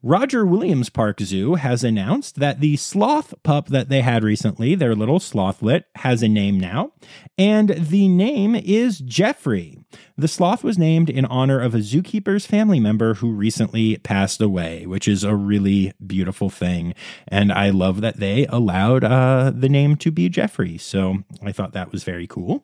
Roger 0.08 0.46
Williams 0.46 0.90
Park 0.90 1.20
Zoo 1.20 1.56
has 1.56 1.84
announced 1.84 2.38
that 2.38 2.62
the 2.62 2.78
sloth 2.78 3.34
pup 3.44 3.68
that 3.68 3.90
they 3.90 4.00
had 4.00 4.24
recently, 4.24 4.74
their 4.74 4.96
little 4.96 5.20
slothlet, 5.20 5.84
has 5.96 6.24
a 6.24 6.30
name 6.30 6.58
now, 6.58 6.94
and 7.38 7.72
the 7.72 8.08
name 8.08 8.56
is 8.56 9.00
Jeffrey. 9.00 9.78
The 10.18 10.30
sloth 10.30 10.64
was 10.64 10.78
named 10.78 11.10
in 11.10 11.26
honor 11.26 11.60
of 11.60 11.76
a 11.76 11.80
zookeeper's 11.80 12.46
family 12.46 12.80
member 12.80 13.16
who 13.16 13.34
recently 13.34 13.98
passed 13.98 14.40
away, 14.40 14.86
which 14.86 15.10
is 15.10 15.26
a 15.26 15.36
really 15.36 15.92
beautiful 16.06 16.50
thing. 16.50 16.94
And 17.28 17.52
I 17.52 17.70
love 17.72 18.00
that 18.00 18.16
they 18.16 18.46
allowed 18.46 19.04
uh, 19.04 19.52
the 19.54 19.68
name 19.68 19.98
to 19.98 20.10
be 20.10 20.30
Jeffrey. 20.30 20.78
So 20.78 21.26
I 21.44 21.52
thought 21.52 21.74
that 21.74 21.92
was 21.92 22.06
very 22.06 22.28
cool. 22.28 22.64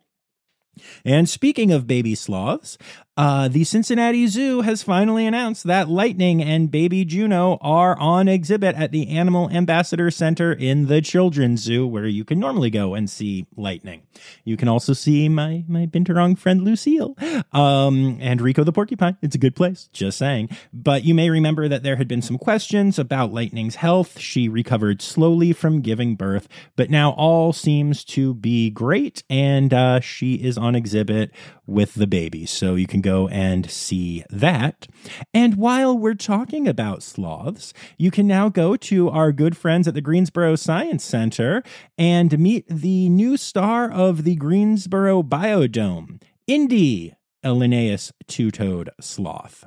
And 1.06 1.30
speaking 1.30 1.72
of 1.72 1.88
baby 1.88 2.16
sloths, 2.16 2.78
uh, 3.16 3.48
the 3.48 3.64
Cincinnati 3.64 4.26
Zoo 4.26 4.62
has 4.62 4.82
finally 4.82 5.28
announced 5.28 5.66
that 5.66 5.88
Lightning 5.88 6.42
and 6.42 6.72
Baby 6.72 7.06
Juno 7.06 7.60
are 7.62 7.96
on 8.00 8.28
exhibit 8.28 8.76
at 8.76 8.92
the 8.92 9.08
Animal 9.10 9.52
Ambassador 9.52 10.10
Center 10.10 10.52
in 10.52 10.88
the 10.88 11.00
Children's 11.00 11.62
Zoo, 11.62 11.86
where 11.86 12.08
you 12.08 12.26
can 12.26 12.40
normally 12.40 12.72
go 12.72 12.96
and 12.96 13.08
see 13.08 13.46
Lightning. 13.56 14.02
You 14.44 14.58
can 14.58 14.68
also 14.68 14.94
see 14.94 15.30
my 15.30 15.64
my 15.68 15.86
Binturong 15.86 16.40
friend 16.40 16.64
Lucille 16.64 17.16
um, 17.52 18.18
and 18.20 18.42
Rico 18.42 18.64
the 18.64 18.72
Porcupine. 18.72 19.18
It's 19.22 19.36
a 19.36 19.40
good 19.40 19.56
place, 19.56 19.90
just 19.94 20.18
saying. 20.18 20.50
But 20.74 21.04
you 21.04 21.14
may 21.14 21.30
remember 21.30 21.68
that 21.68 21.84
there 21.84 21.98
had 21.98 22.08
been 22.08 22.24
some 22.24 22.40
questions 22.40 22.98
about 22.98 23.32
Lightning's 23.32 23.76
health. 23.76 24.20
She 24.20 24.50
recovered 24.50 25.04
slowly 25.04 25.54
from 25.54 25.82
giving 25.82 26.16
birth, 26.16 26.48
but 26.76 26.90
now 26.90 27.12
all 27.12 27.54
seems 27.54 28.04
to 28.06 28.34
be 28.34 28.72
great, 28.72 29.24
and 29.30 29.72
uh, 29.72 30.00
she 30.00 30.36
is 30.36 30.58
on 30.58 30.74
exhibit 30.74 31.32
with 31.68 31.94
the 31.94 32.08
baby. 32.08 32.48
So 32.48 32.74
you 32.74 32.88
can 32.88 33.03
go 33.04 33.28
and 33.28 33.70
see 33.70 34.24
that. 34.30 34.88
And 35.34 35.56
while 35.56 35.96
we're 35.96 36.16
talking 36.16 36.68
about 36.68 37.04
sloths, 37.04 37.74
you 37.98 38.10
can 38.10 38.26
now 38.26 38.50
go 38.50 38.76
to 38.76 39.10
our 39.10 39.32
good 39.32 39.56
friends 39.56 39.88
at 39.88 39.94
the 39.94 40.02
Greensboro 40.02 40.56
Science 40.56 41.04
Center 41.04 41.62
and 41.98 42.40
meet 42.40 42.66
the 42.68 43.10
new 43.10 43.38
star 43.38 43.92
of 43.92 44.24
the 44.24 44.36
Greensboro 44.36 45.22
Biodome, 45.22 46.22
Indy. 46.48 47.14
A 47.44 47.54
Linnaeus 47.54 48.12
two 48.28 48.52
toed 48.52 48.90
sloth. 49.00 49.66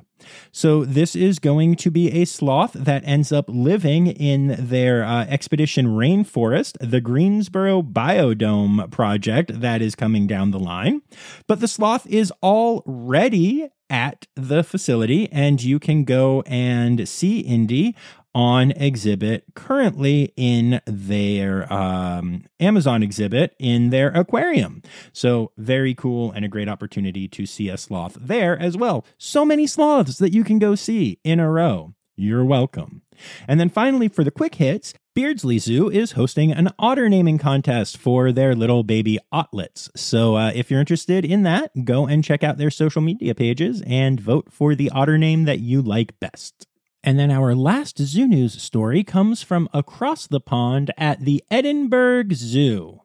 So, 0.51 0.83
this 0.83 1.15
is 1.15 1.39
going 1.39 1.75
to 1.75 1.91
be 1.91 2.11
a 2.11 2.25
sloth 2.25 2.73
that 2.73 3.03
ends 3.05 3.31
up 3.31 3.45
living 3.47 4.07
in 4.07 4.55
their 4.57 5.03
uh, 5.03 5.25
expedition 5.25 5.87
rainforest, 5.87 6.75
the 6.79 7.01
Greensboro 7.01 7.83
Biodome 7.83 8.89
project 8.89 9.59
that 9.61 9.81
is 9.81 9.95
coming 9.95 10.25
down 10.25 10.51
the 10.51 10.59
line. 10.59 11.01
But 11.45 11.59
the 11.59 11.67
sloth 11.67 12.07
is 12.07 12.31
already 12.41 13.69
at 13.89 14.27
the 14.35 14.63
facility, 14.63 15.31
and 15.31 15.61
you 15.63 15.79
can 15.79 16.03
go 16.03 16.41
and 16.41 17.07
see 17.07 17.39
Indy 17.39 17.95
on 18.35 18.71
exhibit 18.71 19.45
currently 19.55 20.33
in 20.35 20.81
their 20.85 21.71
um, 21.71 22.43
Amazon 22.59 23.03
exhibit 23.03 23.55
in 23.59 23.89
their 23.89 24.09
aquarium. 24.09 24.81
So, 25.13 25.51
very 25.57 25.95
cool 25.95 26.31
and 26.31 26.45
a 26.45 26.49
great 26.49 26.69
opportunity 26.69 27.27
to 27.29 27.45
see 27.45 27.69
a 27.69 27.77
sloth 27.77 28.17
there 28.19 28.57
as 28.57 28.77
well. 28.77 29.05
So 29.17 29.43
many 29.43 29.67
sloths 29.67 30.17
that 30.19 30.33
you 30.33 30.43
can 30.43 30.59
go 30.59 30.75
see 30.75 31.19
in 31.23 31.39
a 31.39 31.49
row. 31.49 31.93
You're 32.15 32.45
welcome. 32.45 33.03
And 33.47 33.59
then 33.59 33.69
finally, 33.69 34.07
for 34.07 34.23
the 34.23 34.31
quick 34.31 34.55
hits, 34.55 34.93
Beardsley 35.17 35.57
Zoo 35.57 35.89
is 35.89 36.11
hosting 36.11 36.51
an 36.51 36.69
otter 36.77 37.09
naming 37.09 37.39
contest 37.39 37.97
for 37.97 38.31
their 38.31 38.55
little 38.55 38.83
baby 38.83 39.17
otlets. 39.31 39.89
So 39.95 40.35
uh, 40.35 40.51
if 40.53 40.69
you're 40.69 40.79
interested 40.79 41.25
in 41.25 41.43
that, 41.43 41.85
go 41.85 42.05
and 42.05 42.23
check 42.23 42.43
out 42.43 42.57
their 42.57 42.69
social 42.69 43.01
media 43.01 43.33
pages 43.33 43.81
and 43.87 44.19
vote 44.19 44.51
for 44.51 44.75
the 44.75 44.91
otter 44.91 45.17
name 45.17 45.45
that 45.45 45.59
you 45.59 45.81
like 45.81 46.19
best. 46.19 46.67
And 47.07 47.17
then 47.17 47.31
our 47.31 47.55
last 47.55 47.99
zoo 47.99 48.27
news 48.27 48.61
story 48.61 49.01
comes 49.01 49.41
from 49.41 49.69
across 49.73 50.27
the 50.27 50.41
pond 50.41 50.91
at 50.97 51.21
the 51.21 51.41
Edinburgh 51.49 52.33
Zoo, 52.33 53.01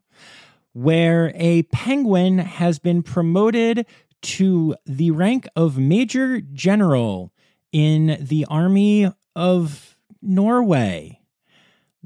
where 0.73 1.31
a 1.37 1.63
penguin 1.63 2.39
has 2.39 2.81
been 2.81 3.05
promoted 3.05 3.87
to 4.23 4.75
the 4.85 5.13
rank 5.13 5.47
of 5.55 5.79
Major 5.79 6.41
General 6.41 7.33
in 7.71 8.19
the 8.21 8.45
Army 8.47 9.09
of 9.37 9.97
Norway. 10.21 11.21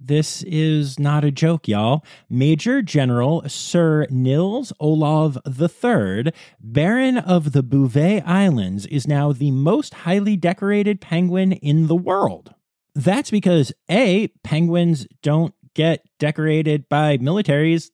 This 0.07 0.45
is 0.45 1.01
not 1.01 1.25
a 1.25 1.33
joke, 1.33 1.67
y'all. 1.67 2.05
Major 2.31 2.81
General 2.81 3.43
Sir 3.49 4.07
Nils 4.09 4.73
Olav 4.79 5.37
III, 5.45 6.33
Baron 6.61 7.19
of 7.19 7.51
the 7.51 7.65
Bouvet 7.65 8.23
Islands, 8.25 8.87
is 8.87 9.09
now 9.09 9.33
the 9.33 9.51
most 9.51 9.95
highly 9.95 10.37
decorated 10.37 11.01
penguin 11.01 11.51
in 11.51 11.89
the 11.89 11.97
world. 11.97 12.55
That's 12.95 13.33
because 13.33 13.73
A, 13.91 14.29
penguins 14.45 15.09
don't 15.23 15.55
get 15.75 16.07
decorated 16.21 16.89
by 16.89 17.19
militaries 17.19 17.91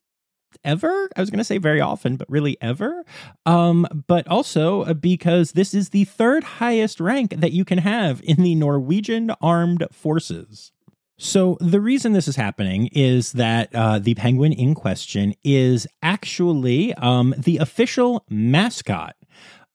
ever. 0.63 1.09
I 1.15 1.19
was 1.19 1.31
going 1.31 1.39
to 1.39 1.43
say 1.43 1.57
very 1.57 1.81
often, 1.81 2.17
but 2.17 2.29
really 2.29 2.57
ever. 2.61 3.03
Um, 3.47 3.87
but 4.05 4.27
also 4.27 4.93
because 4.93 5.53
this 5.53 5.73
is 5.73 5.89
the 5.89 6.05
third 6.05 6.43
highest 6.43 6.99
rank 6.99 7.33
that 7.37 7.53
you 7.53 7.65
can 7.65 7.79
have 7.79 8.21
in 8.23 8.43
the 8.43 8.53
Norwegian 8.53 9.31
armed 9.41 9.87
forces. 9.91 10.71
So, 11.17 11.57
the 11.61 11.79
reason 11.79 12.13
this 12.13 12.27
is 12.27 12.35
happening 12.35 12.89
is 12.91 13.33
that 13.33 13.73
uh, 13.75 13.99
the 13.99 14.15
penguin 14.15 14.51
in 14.51 14.73
question 14.73 15.35
is 15.43 15.87
actually 16.01 16.93
um, 16.95 17.35
the 17.37 17.57
official 17.57 18.25
mascot 18.29 19.15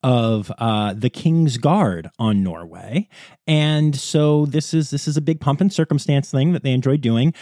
of 0.03 0.53
uh, 0.59 0.95
the 0.95 1.11
King's 1.11 1.57
Guard 1.57 2.11
on 2.18 2.43
Norway, 2.43 3.09
and 3.47 3.95
so 3.95 4.47
this 4.47 4.74
is 4.74 4.91
this 4.91 5.07
is 5.07 5.16
a 5.16 5.20
big 5.20 5.41
pomp 5.41 5.61
and 5.61 5.72
circumstance 5.72 6.30
thing 6.30 6.53
that 6.53 6.64
they 6.64 6.72
enjoy 6.72 6.97
doing. 6.97 7.32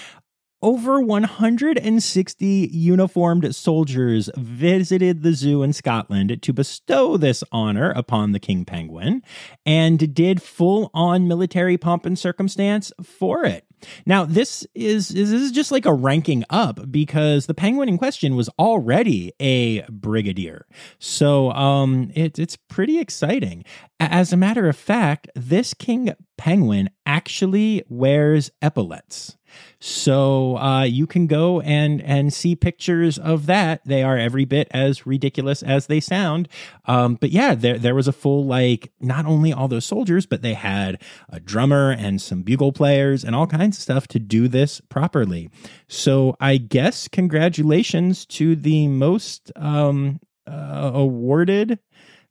Over 0.62 1.02
160 1.02 2.46
uniformed 2.72 3.54
soldiers 3.54 4.30
visited 4.36 5.22
the 5.22 5.34
zoo 5.34 5.62
in 5.62 5.74
Scotland 5.74 6.40
to 6.40 6.52
bestow 6.54 7.18
this 7.18 7.44
honor 7.52 7.90
upon 7.90 8.32
the 8.32 8.40
king 8.40 8.64
penguin 8.64 9.22
and 9.66 10.14
did 10.14 10.40
full 10.40 10.90
on 10.94 11.28
military 11.28 11.76
pomp 11.76 12.06
and 12.06 12.18
circumstance 12.18 12.90
for 13.02 13.44
it. 13.44 13.65
Now, 14.04 14.24
this 14.24 14.66
is, 14.74 15.10
is 15.10 15.30
this 15.30 15.42
is 15.42 15.52
just 15.52 15.70
like 15.70 15.86
a 15.86 15.92
ranking 15.92 16.44
up 16.50 16.90
because 16.90 17.46
the 17.46 17.54
penguin 17.54 17.88
in 17.88 17.98
question 17.98 18.36
was 18.36 18.48
already 18.58 19.32
a 19.40 19.82
brigadier. 19.82 20.66
So 20.98 21.50
um, 21.52 22.10
it, 22.14 22.38
it's 22.38 22.56
pretty 22.56 22.98
exciting. 22.98 23.64
As 24.00 24.32
a 24.32 24.36
matter 24.36 24.68
of 24.68 24.76
fact, 24.76 25.28
this 25.34 25.74
king 25.74 26.14
penguin 26.36 26.90
actually 27.04 27.84
wears 27.88 28.50
epaulets. 28.62 29.36
So 29.78 30.56
uh, 30.58 30.82
you 30.82 31.06
can 31.06 31.26
go 31.26 31.60
and 31.60 32.02
and 32.02 32.32
see 32.32 32.56
pictures 32.56 33.18
of 33.18 33.46
that. 33.46 33.82
They 33.84 34.02
are 34.02 34.16
every 34.16 34.44
bit 34.44 34.68
as 34.70 35.06
ridiculous 35.06 35.62
as 35.62 35.86
they 35.86 36.00
sound. 36.00 36.48
Um, 36.86 37.16
but 37.16 37.30
yeah, 37.30 37.54
there 37.54 37.78
there 37.78 37.94
was 37.94 38.08
a 38.08 38.12
full 38.12 38.44
like 38.44 38.92
not 39.00 39.26
only 39.26 39.52
all 39.52 39.68
those 39.68 39.84
soldiers, 39.84 40.26
but 40.26 40.42
they 40.42 40.54
had 40.54 41.02
a 41.28 41.40
drummer 41.40 41.90
and 41.90 42.20
some 42.20 42.42
bugle 42.42 42.72
players 42.72 43.24
and 43.24 43.36
all 43.36 43.46
kinds 43.46 43.76
of 43.76 43.82
stuff 43.82 44.06
to 44.08 44.18
do 44.18 44.48
this 44.48 44.80
properly. 44.80 45.50
So 45.88 46.36
I 46.40 46.56
guess 46.56 47.08
congratulations 47.08 48.26
to 48.26 48.56
the 48.56 48.88
most 48.88 49.52
um, 49.56 50.20
uh, 50.46 50.90
awarded 50.94 51.78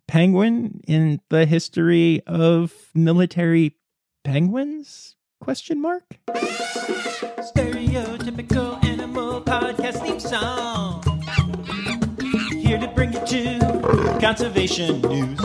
penguin 0.08 0.82
in 0.88 1.22
the 1.30 1.46
history 1.46 2.22
of 2.28 2.74
military 2.94 3.76
penguins 4.24 5.15
question 5.42 5.82
mark 5.82 6.04
Stereotypical 7.56 8.84
animal 8.84 9.42
podcast 9.42 10.02
theme 10.02 10.20
song. 10.20 11.02
Here 12.52 12.80
to 12.80 12.88
bring 12.88 13.14
you 13.14 13.26
to 13.26 14.18
conservation 14.20 15.02
news. 15.02 15.40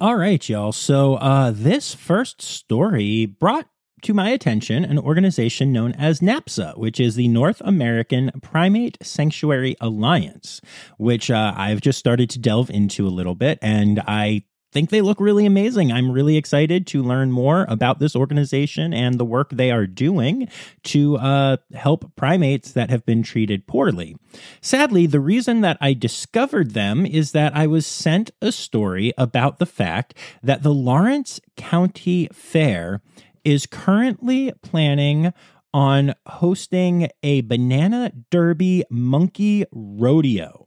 All 0.00 0.16
right, 0.16 0.48
y'all. 0.48 0.72
So, 0.72 1.14
uh, 1.14 1.52
this 1.54 1.94
first 1.94 2.42
story 2.42 3.26
brought 3.26 3.68
to 4.02 4.12
my 4.12 4.30
attention 4.30 4.84
an 4.84 4.98
organization 4.98 5.72
known 5.72 5.92
as 5.92 6.18
NAPSA, 6.18 6.76
which 6.76 6.98
is 6.98 7.14
the 7.14 7.28
North 7.28 7.62
American 7.64 8.32
Primate 8.42 8.98
Sanctuary 9.00 9.76
Alliance, 9.80 10.60
which 10.98 11.30
uh, 11.30 11.54
I've 11.56 11.80
just 11.80 12.00
started 12.00 12.28
to 12.30 12.40
delve 12.40 12.68
into 12.68 13.06
a 13.06 13.10
little 13.10 13.36
bit. 13.36 13.60
And 13.62 14.02
I 14.08 14.42
think 14.72 14.90
they 14.90 15.02
look 15.02 15.20
really 15.20 15.46
amazing. 15.46 15.92
I'm 15.92 16.10
really 16.10 16.36
excited 16.36 16.86
to 16.88 17.02
learn 17.02 17.30
more 17.30 17.66
about 17.68 17.98
this 17.98 18.16
organization 18.16 18.94
and 18.94 19.20
the 19.20 19.24
work 19.24 19.50
they 19.50 19.70
are 19.70 19.86
doing 19.86 20.48
to 20.84 21.18
uh, 21.18 21.58
help 21.74 22.16
primates 22.16 22.72
that 22.72 22.90
have 22.90 23.04
been 23.04 23.22
treated 23.22 23.66
poorly. 23.66 24.16
Sadly, 24.60 25.06
the 25.06 25.20
reason 25.20 25.60
that 25.60 25.76
I 25.80 25.92
discovered 25.92 26.72
them 26.72 27.04
is 27.04 27.32
that 27.32 27.54
I 27.54 27.66
was 27.66 27.86
sent 27.86 28.30
a 28.40 28.50
story 28.50 29.12
about 29.18 29.58
the 29.58 29.66
fact 29.66 30.14
that 30.42 30.62
the 30.62 30.74
Lawrence 30.74 31.40
County 31.56 32.28
Fair 32.32 33.02
is 33.44 33.66
currently 33.66 34.52
planning 34.62 35.32
on 35.74 36.14
hosting 36.26 37.08
a 37.22 37.40
banana 37.42 38.12
derby 38.30 38.84
monkey 38.90 39.64
rodeo. 39.72 40.61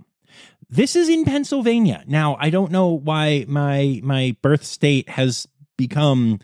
This 0.70 0.95
is 0.95 1.09
in 1.09 1.26
Pennsylvania. 1.26 2.03
Now, 2.07 2.38
I 2.39 2.49
don't 2.49 2.72
know 2.72 2.89
why 2.89 3.45
my 3.47 3.99
my 4.03 4.36
birth 4.41 4.63
state 4.63 5.09
has 5.09 5.47
become 5.78 6.39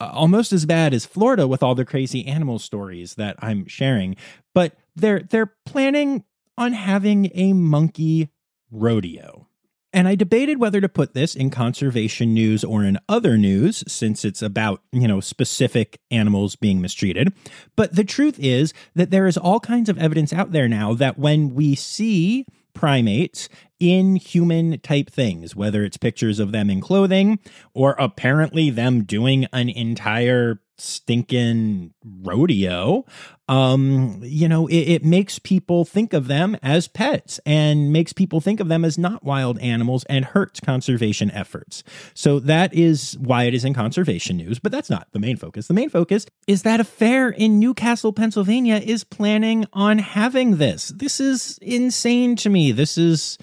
uh, 0.00 0.10
almost 0.12 0.52
as 0.52 0.66
bad 0.66 0.92
as 0.92 1.06
Florida 1.06 1.46
with 1.46 1.62
all 1.62 1.74
the 1.74 1.84
crazy 1.84 2.26
animal 2.26 2.58
stories 2.58 3.14
that 3.14 3.36
I'm 3.38 3.66
sharing, 3.66 4.16
but 4.54 4.74
they're 4.96 5.20
they're 5.20 5.54
planning 5.64 6.24
on 6.58 6.72
having 6.72 7.30
a 7.34 7.52
monkey 7.52 8.30
rodeo. 8.70 9.46
And 9.94 10.08
I 10.08 10.14
debated 10.14 10.58
whether 10.58 10.80
to 10.80 10.88
put 10.88 11.12
this 11.12 11.34
in 11.34 11.50
conservation 11.50 12.32
news 12.32 12.64
or 12.64 12.82
in 12.82 12.98
other 13.10 13.36
news, 13.36 13.84
since 13.86 14.24
it's 14.24 14.40
about, 14.40 14.80
you 14.90 15.06
know, 15.06 15.20
specific 15.20 16.00
animals 16.10 16.56
being 16.56 16.80
mistreated. 16.80 17.32
But 17.76 17.94
the 17.94 18.04
truth 18.04 18.38
is 18.38 18.72
that 18.94 19.10
there 19.10 19.26
is 19.26 19.36
all 19.36 19.60
kinds 19.60 19.90
of 19.90 19.98
evidence 19.98 20.32
out 20.32 20.52
there 20.52 20.66
now 20.66 20.94
that 20.94 21.18
when 21.18 21.54
we 21.54 21.74
see 21.74 22.46
primates 22.74 23.48
in 23.80 24.16
human 24.16 24.78
type 24.80 25.10
things, 25.10 25.56
whether 25.56 25.84
it's 25.84 25.96
pictures 25.96 26.38
of 26.38 26.52
them 26.52 26.70
in 26.70 26.80
clothing 26.80 27.38
or 27.74 27.92
apparently 27.98 28.70
them 28.70 29.04
doing 29.04 29.46
an 29.52 29.68
entire 29.68 30.60
stinking 30.82 31.94
rodeo 32.22 33.04
um 33.48 34.20
you 34.22 34.48
know 34.48 34.66
it, 34.66 34.74
it, 34.74 35.04
makes 35.04 35.38
people 35.38 35.84
think 35.84 36.12
of 36.12 36.26
them 36.26 36.56
as 36.62 36.88
pets 36.88 37.38
and 37.44 37.92
makes 37.92 38.12
people 38.12 38.40
think 38.40 38.60
of 38.60 38.68
them 38.68 38.84
as 38.84 38.96
not 38.96 39.22
wild 39.22 39.58
animals 39.60 40.04
and 40.04 40.24
hurts 40.24 40.58
conservation 40.58 41.30
efforts. 41.32 41.84
So 42.14 42.38
that 42.40 42.72
is 42.72 43.16
why 43.18 43.44
it 43.44 43.54
is 43.54 43.64
in 43.64 43.74
conservation 43.74 44.36
news 44.36 44.58
but 44.58 44.72
that's 44.72 44.90
not 44.90 45.08
the 45.12 45.18
main 45.18 45.36
focus. 45.36 45.68
The 45.68 45.74
main 45.74 45.90
focus 45.90 46.26
is 46.46 46.62
that 46.62 46.80
a 46.80 46.84
fair 46.84 47.30
in 47.30 47.58
newcastle 47.58 48.12
pennsylvania 48.12 48.76
is 48.76 49.04
planning 49.04 49.66
on 49.72 49.98
having 49.98 50.56
this. 50.56 50.88
This 50.88 51.20
is 51.20 51.58
insane 51.62 52.36
to 52.36 52.48
me. 52.48 52.72
This 52.72 52.96
is 52.96 53.38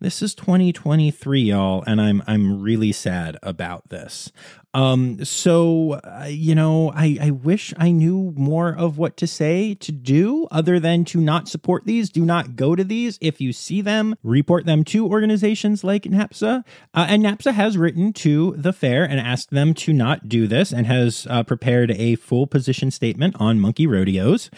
this 0.00 0.20
is 0.20 0.34
2023 0.34 1.40
y'all 1.42 1.84
and 1.86 2.00
i'm 2.00 2.24
i'm 2.26 2.60
really 2.60 2.90
sad 2.90 3.38
about 3.40 3.88
this 3.88 4.32
Um, 4.74 5.24
so, 5.24 6.00
uh, 6.04 6.26
you 6.28 6.54
know, 6.54 6.92
I, 6.94 7.18
I 7.20 7.30
wish 7.30 7.74
I 7.76 7.90
knew 7.90 8.32
more 8.36 8.74
of 8.74 8.98
what 8.98 9.16
to 9.18 9.26
say 9.26 9.74
to 9.74 9.92
do 9.92 10.48
other 10.50 10.80
than 10.80 11.04
to 11.06 11.20
not 11.20 11.48
support 11.48 11.84
these. 11.84 12.08
Do 12.08 12.24
not 12.24 12.56
go 12.56 12.74
to 12.74 12.84
these. 12.84 13.18
If 13.20 13.40
you 13.40 13.52
see 13.52 13.80
them, 13.80 14.16
report 14.22 14.64
them 14.64 14.84
to 14.84 15.06
organizations 15.06 15.84
like 15.84 16.04
NAPSA. 16.04 16.64
Uh, 16.94 17.06
and 17.08 17.22
NAPSA 17.22 17.52
has 17.52 17.76
written 17.76 18.12
to 18.14 18.54
the 18.56 18.72
fair 18.72 19.04
and 19.04 19.20
asked 19.20 19.50
them 19.50 19.74
to 19.74 19.92
not 19.92 20.28
do 20.28 20.46
this 20.46 20.72
and 20.72 20.86
has 20.86 21.26
uh, 21.28 21.42
prepared 21.42 21.90
a 21.92 22.16
full 22.16 22.46
position 22.46 22.90
statement 22.90 23.36
on 23.38 23.60
monkey 23.60 23.86
rodeos. 23.86 24.50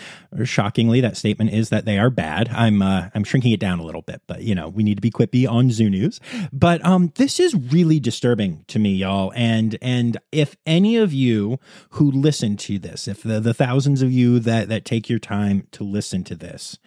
Shockingly, 0.44 1.00
that 1.00 1.16
statement 1.16 1.52
is 1.52 1.70
that 1.70 1.84
they 1.84 1.98
are 1.98 2.10
bad. 2.10 2.48
I'm 2.50 2.82
uh, 2.82 3.08
I'm 3.14 3.24
shrinking 3.24 3.52
it 3.52 3.60
down 3.60 3.78
a 3.78 3.84
little 3.84 4.02
bit, 4.02 4.22
but 4.26 4.42
you 4.42 4.54
know 4.54 4.68
we 4.68 4.82
need 4.82 4.96
to 4.96 5.00
be 5.00 5.10
quippy 5.10 5.48
on 5.48 5.70
Zoo 5.70 5.90
News. 5.90 6.20
But 6.52 6.84
um, 6.84 7.12
this 7.16 7.40
is 7.40 7.54
really 7.54 8.00
disturbing 8.00 8.64
to 8.68 8.78
me, 8.78 8.94
y'all. 8.94 9.32
And 9.34 9.76
and 9.80 10.03
if 10.32 10.56
any 10.66 10.96
of 10.96 11.12
you 11.12 11.58
who 11.90 12.10
listen 12.10 12.56
to 12.58 12.78
this, 12.78 13.08
if 13.08 13.22
the, 13.22 13.40
the 13.40 13.54
thousands 13.54 14.02
of 14.02 14.12
you 14.12 14.38
that 14.40 14.68
that 14.68 14.84
take 14.84 15.08
your 15.08 15.18
time 15.18 15.66
to 15.72 15.84
listen 15.84 16.24
to 16.24 16.34
this 16.34 16.78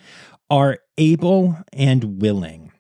are 0.49 0.79
able 0.97 1.57
and 1.73 2.21
willing 2.21 2.71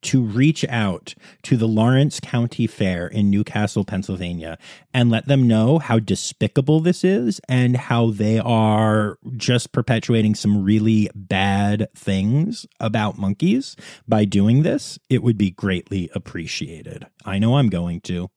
to 0.00 0.22
reach 0.22 0.64
out 0.68 1.14
to 1.42 1.56
the 1.56 1.66
Lawrence 1.66 2.20
County 2.20 2.66
Fair 2.66 3.06
in 3.06 3.30
Newcastle, 3.30 3.84
Pennsylvania, 3.84 4.58
and 4.94 5.10
let 5.10 5.26
them 5.26 5.46
know 5.46 5.78
how 5.78 5.98
despicable 5.98 6.80
this 6.80 7.04
is 7.04 7.40
and 7.48 7.76
how 7.76 8.10
they 8.10 8.38
are 8.38 9.18
just 9.36 9.72
perpetuating 9.72 10.34
some 10.34 10.62
really 10.62 11.10
bad 11.14 11.88
things 11.96 12.66
about 12.80 13.18
monkeys 13.18 13.76
by 14.06 14.24
doing 14.24 14.62
this, 14.62 14.98
it 15.10 15.22
would 15.22 15.36
be 15.36 15.50
greatly 15.50 16.08
appreciated. 16.14 17.06
I 17.24 17.38
know 17.38 17.56
I'm 17.56 17.68
going 17.68 18.00
to. 18.02 18.30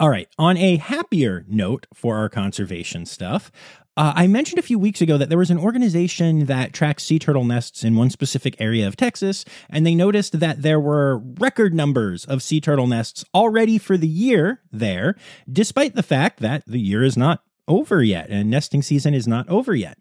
All 0.00 0.08
right, 0.08 0.28
on 0.38 0.56
a 0.56 0.76
happier 0.76 1.44
note 1.46 1.86
for 1.92 2.16
our 2.16 2.30
conservation 2.30 3.04
stuff, 3.04 3.52
uh, 3.98 4.14
I 4.16 4.28
mentioned 4.28 4.58
a 4.58 4.62
few 4.62 4.78
weeks 4.78 5.02
ago 5.02 5.18
that 5.18 5.28
there 5.28 5.36
was 5.36 5.50
an 5.50 5.58
organization 5.58 6.46
that 6.46 6.72
tracks 6.72 7.04
sea 7.04 7.18
turtle 7.18 7.44
nests 7.44 7.84
in 7.84 7.96
one 7.96 8.08
specific 8.08 8.58
area 8.58 8.88
of 8.88 8.96
Texas, 8.96 9.44
and 9.68 9.84
they 9.84 9.94
noticed 9.94 10.40
that 10.40 10.62
there 10.62 10.80
were 10.80 11.18
record 11.18 11.74
numbers 11.74 12.24
of 12.24 12.42
sea 12.42 12.62
turtle 12.62 12.86
nests 12.86 13.26
already 13.34 13.76
for 13.76 13.98
the 13.98 14.08
year 14.08 14.62
there, 14.72 15.16
despite 15.52 15.94
the 15.94 16.02
fact 16.02 16.40
that 16.40 16.64
the 16.66 16.80
year 16.80 17.04
is 17.04 17.18
not 17.18 17.42
over 17.68 18.02
yet 18.02 18.30
and 18.30 18.48
nesting 18.48 18.80
season 18.80 19.12
is 19.12 19.28
not 19.28 19.46
over 19.50 19.74
yet. 19.74 19.98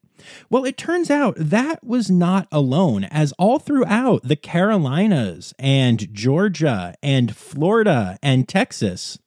Well, 0.50 0.64
it 0.64 0.78
turns 0.78 1.12
out 1.12 1.36
that 1.38 1.84
was 1.84 2.10
not 2.10 2.48
alone, 2.54 3.04
as 3.04 3.34
all 3.34 3.60
throughout 3.60 4.24
the 4.24 4.38
Carolinas 4.38 5.54
and 5.60 6.14
Georgia 6.14 6.96
and 7.04 7.36
Florida 7.36 8.18
and 8.24 8.48
Texas, 8.48 9.20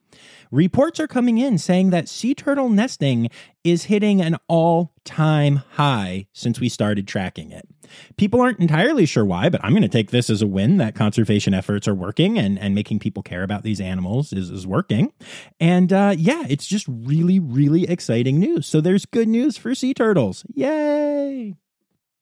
Reports 0.52 1.00
are 1.00 1.08
coming 1.08 1.38
in 1.38 1.56
saying 1.56 1.88
that 1.90 2.10
sea 2.10 2.34
turtle 2.34 2.68
nesting 2.68 3.30
is 3.64 3.84
hitting 3.84 4.20
an 4.20 4.36
all 4.48 4.92
time 5.02 5.62
high 5.72 6.26
since 6.34 6.60
we 6.60 6.68
started 6.68 7.08
tracking 7.08 7.50
it. 7.50 7.66
People 8.18 8.42
aren't 8.42 8.60
entirely 8.60 9.06
sure 9.06 9.24
why, 9.24 9.48
but 9.48 9.64
I'm 9.64 9.72
going 9.72 9.80
to 9.80 9.88
take 9.88 10.10
this 10.10 10.28
as 10.28 10.42
a 10.42 10.46
win 10.46 10.76
that 10.76 10.94
conservation 10.94 11.54
efforts 11.54 11.88
are 11.88 11.94
working 11.94 12.38
and, 12.38 12.58
and 12.58 12.74
making 12.74 12.98
people 12.98 13.22
care 13.22 13.42
about 13.42 13.62
these 13.62 13.80
animals 13.80 14.34
is, 14.34 14.50
is 14.50 14.66
working. 14.66 15.14
And 15.58 15.90
uh, 15.90 16.14
yeah, 16.18 16.44
it's 16.46 16.66
just 16.66 16.86
really, 16.86 17.38
really 17.40 17.84
exciting 17.84 18.38
news. 18.38 18.66
So 18.66 18.82
there's 18.82 19.06
good 19.06 19.28
news 19.28 19.56
for 19.56 19.74
sea 19.74 19.94
turtles. 19.94 20.44
Yay! 20.54 21.56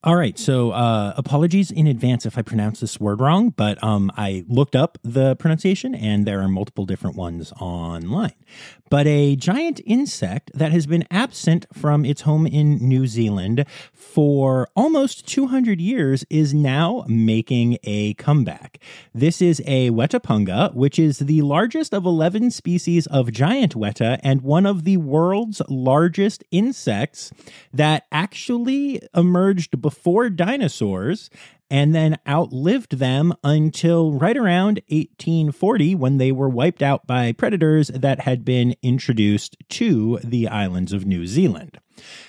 All 0.03 0.17
right, 0.17 0.39
so 0.39 0.71
uh, 0.71 1.13
apologies 1.19 1.71
in 1.71 1.87
advance 1.87 2.25
if 2.25 2.39
I 2.39 2.41
pronounce 2.41 2.81
this 2.81 2.99
word 2.99 3.21
wrong, 3.21 3.51
but 3.51 3.83
um, 3.85 4.11
I 4.17 4.47
looked 4.49 4.75
up 4.75 4.97
the 5.03 5.37
pronunciation 5.37 5.95
and 5.95 6.27
there 6.27 6.41
are 6.41 6.49
multiple 6.49 6.87
different 6.87 7.17
ones 7.17 7.53
online. 7.61 8.33
But 8.89 9.07
a 9.07 9.37
giant 9.37 9.83
insect 9.85 10.53
that 10.55 10.73
has 10.73 10.87
been 10.87 11.05
absent 11.11 11.67
from 11.75 12.07
its 12.07 12.23
home 12.23 12.47
in 12.47 12.77
New 12.77 13.07
Zealand 13.07 13.67
for 13.93 14.69
almost 14.75 15.29
200 15.29 15.83
years 15.83 16.25
is 16.31 16.55
now 16.55 17.05
making 17.07 17.77
a 17.85 18.15
comeback. 18.15 18.79
This 19.15 19.43
is 19.43 19.63
a 19.67 19.91
Wetapunga, 19.91 20.75
which 20.75 20.99
is 20.99 21.19
the 21.19 21.43
largest 21.43 21.93
of 21.93 22.07
11 22.07 22.53
species 22.53 23.07
of 23.09 23.33
giant 23.33 23.75
weta 23.75 24.19
and 24.23 24.41
one 24.41 24.65
of 24.65 24.85
the 24.85 24.97
world's 24.97 25.61
largest 25.69 26.43
insects 26.51 27.31
that 27.75 28.07
actually 28.11 29.03
emerged 29.15 29.83
before 29.83 29.90
before 29.91 30.31
dinosaurs 30.31 31.31
and 31.69 31.93
then 31.93 32.17
outlived 32.29 32.99
them 32.99 33.35
until 33.43 34.13
right 34.13 34.37
around 34.37 34.81
1840 34.87 35.97
when 35.97 36.17
they 36.17 36.31
were 36.31 36.49
wiped 36.49 36.81
out 36.81 37.09
by 37.09 37.33
predators 37.33 37.89
that 37.89 38.21
had 38.21 38.45
been 38.45 38.77
introduced 38.85 39.57
to 39.69 40.21
the 40.23 40.47
islands 40.47 40.93
of 40.93 41.05
New 41.05 41.27
Zealand. 41.27 41.81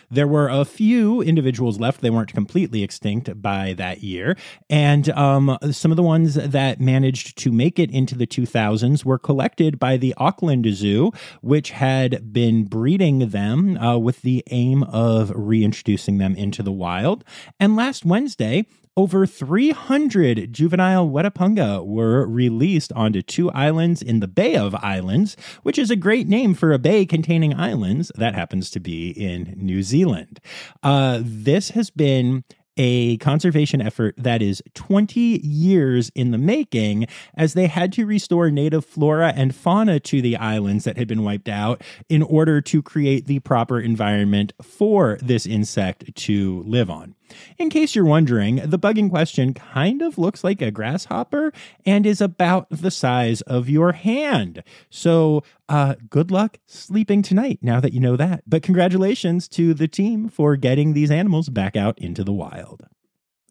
There 0.09 0.27
were 0.27 0.49
a 0.49 0.65
few 0.65 1.21
individuals 1.21 1.79
left. 1.79 2.01
They 2.01 2.09
weren't 2.09 2.33
completely 2.33 2.83
extinct 2.83 3.41
by 3.41 3.73
that 3.73 4.03
year. 4.03 4.37
And 4.69 5.09
um, 5.09 5.57
some 5.71 5.91
of 5.91 5.97
the 5.97 6.03
ones 6.03 6.35
that 6.35 6.79
managed 6.79 7.37
to 7.39 7.51
make 7.51 7.79
it 7.79 7.91
into 7.91 8.15
the 8.15 8.27
2000s 8.27 9.05
were 9.05 9.19
collected 9.19 9.79
by 9.79 9.97
the 9.97 10.13
Auckland 10.17 10.65
Zoo, 10.73 11.11
which 11.41 11.71
had 11.71 12.33
been 12.33 12.65
breeding 12.65 13.29
them 13.29 13.77
uh, 13.77 13.97
with 13.97 14.21
the 14.21 14.43
aim 14.51 14.83
of 14.83 15.31
reintroducing 15.35 16.17
them 16.17 16.35
into 16.35 16.63
the 16.63 16.71
wild. 16.71 17.23
And 17.59 17.75
last 17.75 18.05
Wednesday, 18.05 18.65
over 18.97 19.25
300 19.25 20.51
juvenile 20.51 21.07
Wetapunga 21.07 21.85
were 21.85 22.27
released 22.27 22.91
onto 22.93 23.21
two 23.21 23.49
islands 23.51 24.01
in 24.01 24.19
the 24.19 24.27
Bay 24.27 24.55
of 24.55 24.75
Islands, 24.75 25.37
which 25.63 25.79
is 25.79 25.89
a 25.89 25.95
great 25.95 26.27
name 26.27 26.53
for 26.53 26.73
a 26.73 26.79
bay 26.79 27.05
containing 27.05 27.53
islands 27.53 28.11
that 28.15 28.35
happens 28.35 28.69
to 28.71 28.79
be 28.79 29.09
in 29.11 29.53
New 29.55 29.81
Zealand. 29.81 30.39
Uh, 30.83 31.19
this 31.23 31.69
has 31.69 31.89
been 31.89 32.43
a 32.77 33.17
conservation 33.17 33.81
effort 33.81 34.15
that 34.17 34.41
is 34.41 34.61
20 34.73 35.19
years 35.19 36.11
in 36.15 36.31
the 36.31 36.37
making, 36.37 37.07
as 37.35 37.53
they 37.53 37.67
had 37.67 37.91
to 37.93 38.05
restore 38.05 38.49
native 38.49 38.85
flora 38.85 39.33
and 39.35 39.55
fauna 39.55 39.99
to 39.99 40.21
the 40.21 40.37
islands 40.37 40.83
that 40.83 40.97
had 40.97 41.07
been 41.07 41.23
wiped 41.23 41.49
out 41.49 41.81
in 42.09 42.23
order 42.23 42.61
to 42.61 42.81
create 42.81 43.25
the 43.25 43.39
proper 43.39 43.79
environment 43.79 44.53
for 44.61 45.17
this 45.21 45.45
insect 45.45 46.15
to 46.15 46.63
live 46.63 46.89
on. 46.89 47.15
In 47.57 47.69
case 47.69 47.95
you're 47.95 48.05
wondering, 48.05 48.57
the 48.57 48.77
bug 48.77 48.97
in 48.97 49.09
question 49.09 49.53
kind 49.53 50.01
of 50.01 50.17
looks 50.17 50.43
like 50.43 50.61
a 50.61 50.71
grasshopper 50.71 51.53
and 51.85 52.05
is 52.05 52.21
about 52.21 52.67
the 52.69 52.91
size 52.91 53.41
of 53.41 53.69
your 53.69 53.93
hand. 53.93 54.63
So, 54.89 55.43
uh, 55.71 55.95
good 56.09 56.31
luck 56.31 56.59
sleeping 56.67 57.21
tonight 57.21 57.59
now 57.61 57.79
that 57.79 57.93
you 57.93 58.01
know 58.01 58.17
that. 58.17 58.43
But 58.45 58.61
congratulations 58.61 59.47
to 59.49 59.73
the 59.73 59.87
team 59.87 60.27
for 60.27 60.57
getting 60.57 60.91
these 60.91 61.09
animals 61.09 61.47
back 61.47 61.77
out 61.77 61.97
into 61.97 62.25
the 62.25 62.33
wild. 62.33 62.83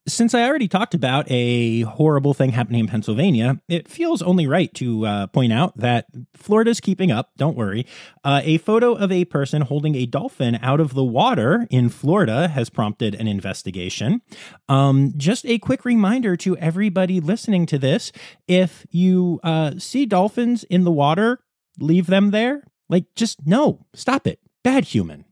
Since 0.07 0.35
I 0.35 0.45
already 0.45 0.69
talked 0.69 0.93
about 0.93 1.31
a 1.31 1.83
horrible 1.83 2.35
thing 2.35 2.51
happening 2.51 2.81
in 2.81 2.87
Pennsylvania, 2.89 3.61
it 3.69 3.89
feels 3.89 4.21
only 4.21 4.47
right 4.47 4.73
to 4.75 5.07
uh, 5.07 5.27
point 5.29 5.53
out 5.53 5.77
that 5.79 6.07
Florida's 6.35 6.81
keeping 6.81 7.11
up. 7.11 7.31
Don't 7.39 7.57
worry. 7.57 7.87
Uh, 8.23 8.43
a 8.45 8.59
photo 8.59 8.93
of 8.93 9.11
a 9.11 9.25
person 9.25 9.63
holding 9.63 9.95
a 9.95 10.05
dolphin 10.05 10.59
out 10.61 10.81
of 10.81 10.93
the 10.93 11.05
water 11.05 11.67
in 11.71 11.89
Florida 11.89 12.49
has 12.49 12.69
prompted 12.69 13.15
an 13.15 13.29
investigation. 13.29 14.21
Um, 14.69 15.15
just 15.17 15.47
a 15.47 15.59
quick 15.59 15.87
reminder 15.87 16.37
to 16.39 16.57
everybody 16.59 17.21
listening 17.21 17.65
to 17.67 17.79
this 17.79 18.13
if 18.47 18.87
you 18.91 19.41
uh, 19.43 19.73
see 19.79 20.05
dolphins 20.05 20.65
in 20.65 20.85
the 20.85 20.91
water, 20.91 21.41
leave 21.79 22.07
them 22.07 22.31
there. 22.31 22.65
Like, 22.89 23.05
just 23.15 23.47
no, 23.47 23.87
stop 23.95 24.27
it. 24.27 24.41
Bad 24.63 24.85
human. 24.85 25.25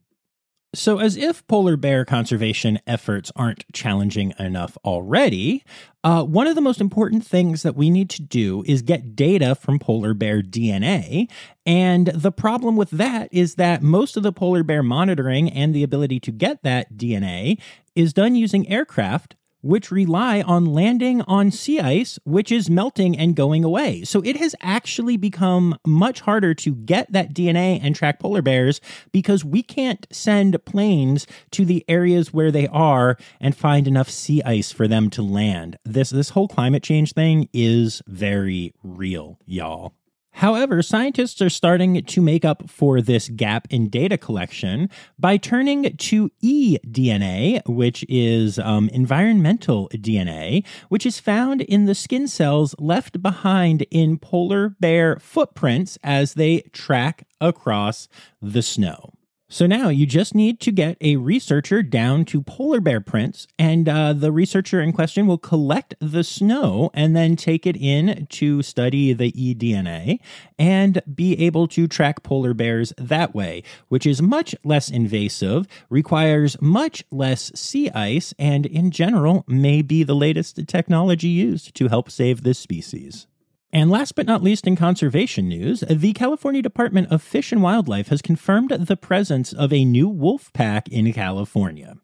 So, 0.75 0.99
as 0.99 1.17
if 1.17 1.45
polar 1.47 1.77
bear 1.77 2.05
conservation 2.05 2.79
efforts 2.85 3.31
aren't 3.35 3.65
challenging 3.73 4.35
enough 4.37 4.77
already, 4.85 5.63
uh, 6.03 6.23
one 6.23 6.45
of 6.45 6.53
the 6.53 6.61
most 6.61 6.79
important 6.79 7.25
things 7.25 7.63
that 7.63 7.75
we 7.75 7.89
need 7.89 8.07
to 8.11 8.21
do 8.21 8.63
is 8.67 8.83
get 8.83 9.15
data 9.15 9.55
from 9.55 9.79
polar 9.79 10.13
bear 10.13 10.43
DNA. 10.43 11.27
And 11.65 12.07
the 12.07 12.31
problem 12.31 12.75
with 12.75 12.91
that 12.91 13.29
is 13.31 13.55
that 13.55 13.81
most 13.81 14.15
of 14.15 14.21
the 14.21 14.31
polar 14.31 14.61
bear 14.61 14.83
monitoring 14.83 15.49
and 15.49 15.73
the 15.73 15.81
ability 15.81 16.19
to 16.19 16.31
get 16.31 16.61
that 16.61 16.93
DNA 16.93 17.59
is 17.95 18.13
done 18.13 18.35
using 18.35 18.69
aircraft 18.69 19.35
which 19.61 19.91
rely 19.91 20.41
on 20.41 20.65
landing 20.65 21.21
on 21.23 21.51
sea 21.51 21.79
ice, 21.79 22.19
which 22.23 22.51
is 22.51 22.69
melting 22.69 23.17
and 23.17 23.35
going 23.35 23.63
away. 23.63 24.03
So 24.03 24.21
it 24.21 24.37
has 24.37 24.55
actually 24.61 25.17
become 25.17 25.77
much 25.85 26.21
harder 26.21 26.53
to 26.55 26.75
get 26.75 27.11
that 27.11 27.33
DNA 27.33 27.79
and 27.81 27.95
track 27.95 28.19
polar 28.19 28.41
bears 28.41 28.81
because 29.11 29.43
we 29.43 29.63
can't 29.63 30.07
send 30.11 30.63
planes 30.65 31.27
to 31.51 31.65
the 31.65 31.83
areas 31.87 32.33
where 32.33 32.51
they 32.51 32.67
are 32.67 33.17
and 33.39 33.55
find 33.55 33.87
enough 33.87 34.09
sea 34.09 34.41
ice 34.43 34.71
for 34.71 34.87
them 34.87 35.09
to 35.11 35.21
land. 35.21 35.77
This 35.83 36.09
this 36.09 36.29
whole 36.29 36.47
climate 36.47 36.83
change 36.83 37.13
thing 37.13 37.49
is 37.53 38.01
very 38.07 38.73
real, 38.83 39.39
y'all. 39.45 39.93
However, 40.31 40.81
scientists 40.81 41.41
are 41.41 41.49
starting 41.49 42.01
to 42.01 42.21
make 42.21 42.45
up 42.45 42.69
for 42.69 43.01
this 43.01 43.27
gap 43.29 43.67
in 43.69 43.89
data 43.89 44.17
collection 44.17 44.89
by 45.17 45.37
turning 45.37 45.97
to 45.97 46.29
eDNA, 46.41 47.61
which 47.67 48.05
is 48.07 48.57
um, 48.59 48.89
environmental 48.89 49.89
DNA, 49.89 50.65
which 50.87 51.05
is 51.05 51.19
found 51.19 51.61
in 51.61 51.85
the 51.85 51.95
skin 51.95 52.27
cells 52.27 52.73
left 52.79 53.21
behind 53.21 53.85
in 53.91 54.17
polar 54.17 54.69
bear 54.79 55.17
footprints 55.19 55.97
as 56.03 56.35
they 56.35 56.61
track 56.71 57.27
across 57.41 58.07
the 58.41 58.61
snow. 58.61 59.13
So 59.51 59.65
now 59.65 59.89
you 59.89 60.05
just 60.05 60.35
need 60.35 60.59
to 60.59 60.71
get 60.71 60.95
a 61.01 61.15
researcher 61.15 61.81
down 61.81 62.23
to 62.25 62.43
polar 62.43 62.79
bear 62.79 63.01
prints, 63.01 63.47
and 63.57 63.89
uh, 63.89 64.13
the 64.13 64.31
researcher 64.31 64.79
in 64.79 64.93
question 64.93 65.25
will 65.25 65.39
collect 65.39 65.95
the 65.99 66.23
snow 66.23 66.91
and 66.93 67.15
then 67.15 67.35
take 67.35 67.65
it 67.65 67.75
in 67.75 68.27
to 68.27 68.61
study 68.61 69.11
the 69.11 69.31
eDNA 69.31 70.19
and 70.59 71.01
be 71.15 71.33
able 71.43 71.67
to 71.69 71.87
track 71.87 72.21
polar 72.21 72.53
bears 72.53 72.93
that 72.99 73.33
way, 73.33 73.63
which 73.87 74.05
is 74.05 74.21
much 74.21 74.53
less 74.63 74.91
invasive, 74.91 75.65
requires 75.89 76.61
much 76.61 77.03
less 77.09 77.51
sea 77.55 77.89
ice, 77.89 78.35
and 78.37 78.67
in 78.67 78.91
general 78.91 79.45
may 79.47 79.81
be 79.81 80.03
the 80.03 80.15
latest 80.15 80.67
technology 80.67 81.27
used 81.27 81.73
to 81.73 81.87
help 81.87 82.11
save 82.11 82.43
this 82.43 82.59
species. 82.59 83.25
And 83.71 83.91
last 83.91 84.15
but 84.15 84.25
not 84.25 84.41
least, 84.41 84.65
in 84.65 84.75
conservation 84.75 85.47
news, 85.47 85.83
the 85.87 86.13
California 86.13 86.63
Department 86.63 87.11
of 87.11 87.21
Fish 87.21 87.51
and 87.51 87.61
Wildlife 87.61 88.07
has 88.07 88.19
confirmed 88.19 88.71
the 88.71 88.97
presence 88.97 89.53
of 89.53 89.71
a 89.71 89.85
new 89.85 90.09
wolf 90.09 90.51
pack 90.53 90.89
in 90.89 91.13
California. 91.13 91.97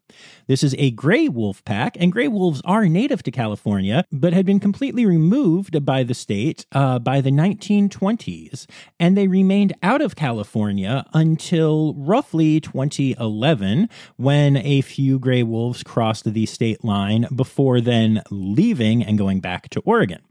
This 0.46 0.64
is 0.64 0.76
a 0.78 0.92
gray 0.92 1.28
wolf 1.28 1.66
pack, 1.66 1.98
and 2.00 2.12
gray 2.12 2.28
wolves 2.28 2.62
are 2.66 2.86
native 2.86 3.24
to 3.24 3.32
California, 3.32 4.06
but 4.12 4.32
had 4.32 4.46
been 4.46 4.60
completely 4.60 5.08
removed 5.08 5.84
by 5.84 6.04
the 6.04 6.14
state 6.14 6.68
uh, 6.72 7.00
by 7.00 7.20
the 7.20 7.32
1920s, 7.32 8.68
and 9.00 9.18
they 9.18 9.28
remained 9.28 9.74
out 9.82 10.02
of 10.02 10.16
California 10.16 11.04
until 11.16 11.96
roughly 11.96 12.60
2011, 12.60 13.90
when 14.18 14.56
a 14.58 14.82
few 14.82 15.18
gray 15.18 15.42
wolves 15.42 15.82
crossed 15.82 16.32
the 16.32 16.46
state 16.46 16.86
line 16.86 17.28
before 17.36 17.82
then 17.82 18.22
leaving 18.30 19.02
and 19.04 19.18
going 19.18 19.40
back 19.40 19.68
to 19.70 19.80
Oregon. 19.80 20.22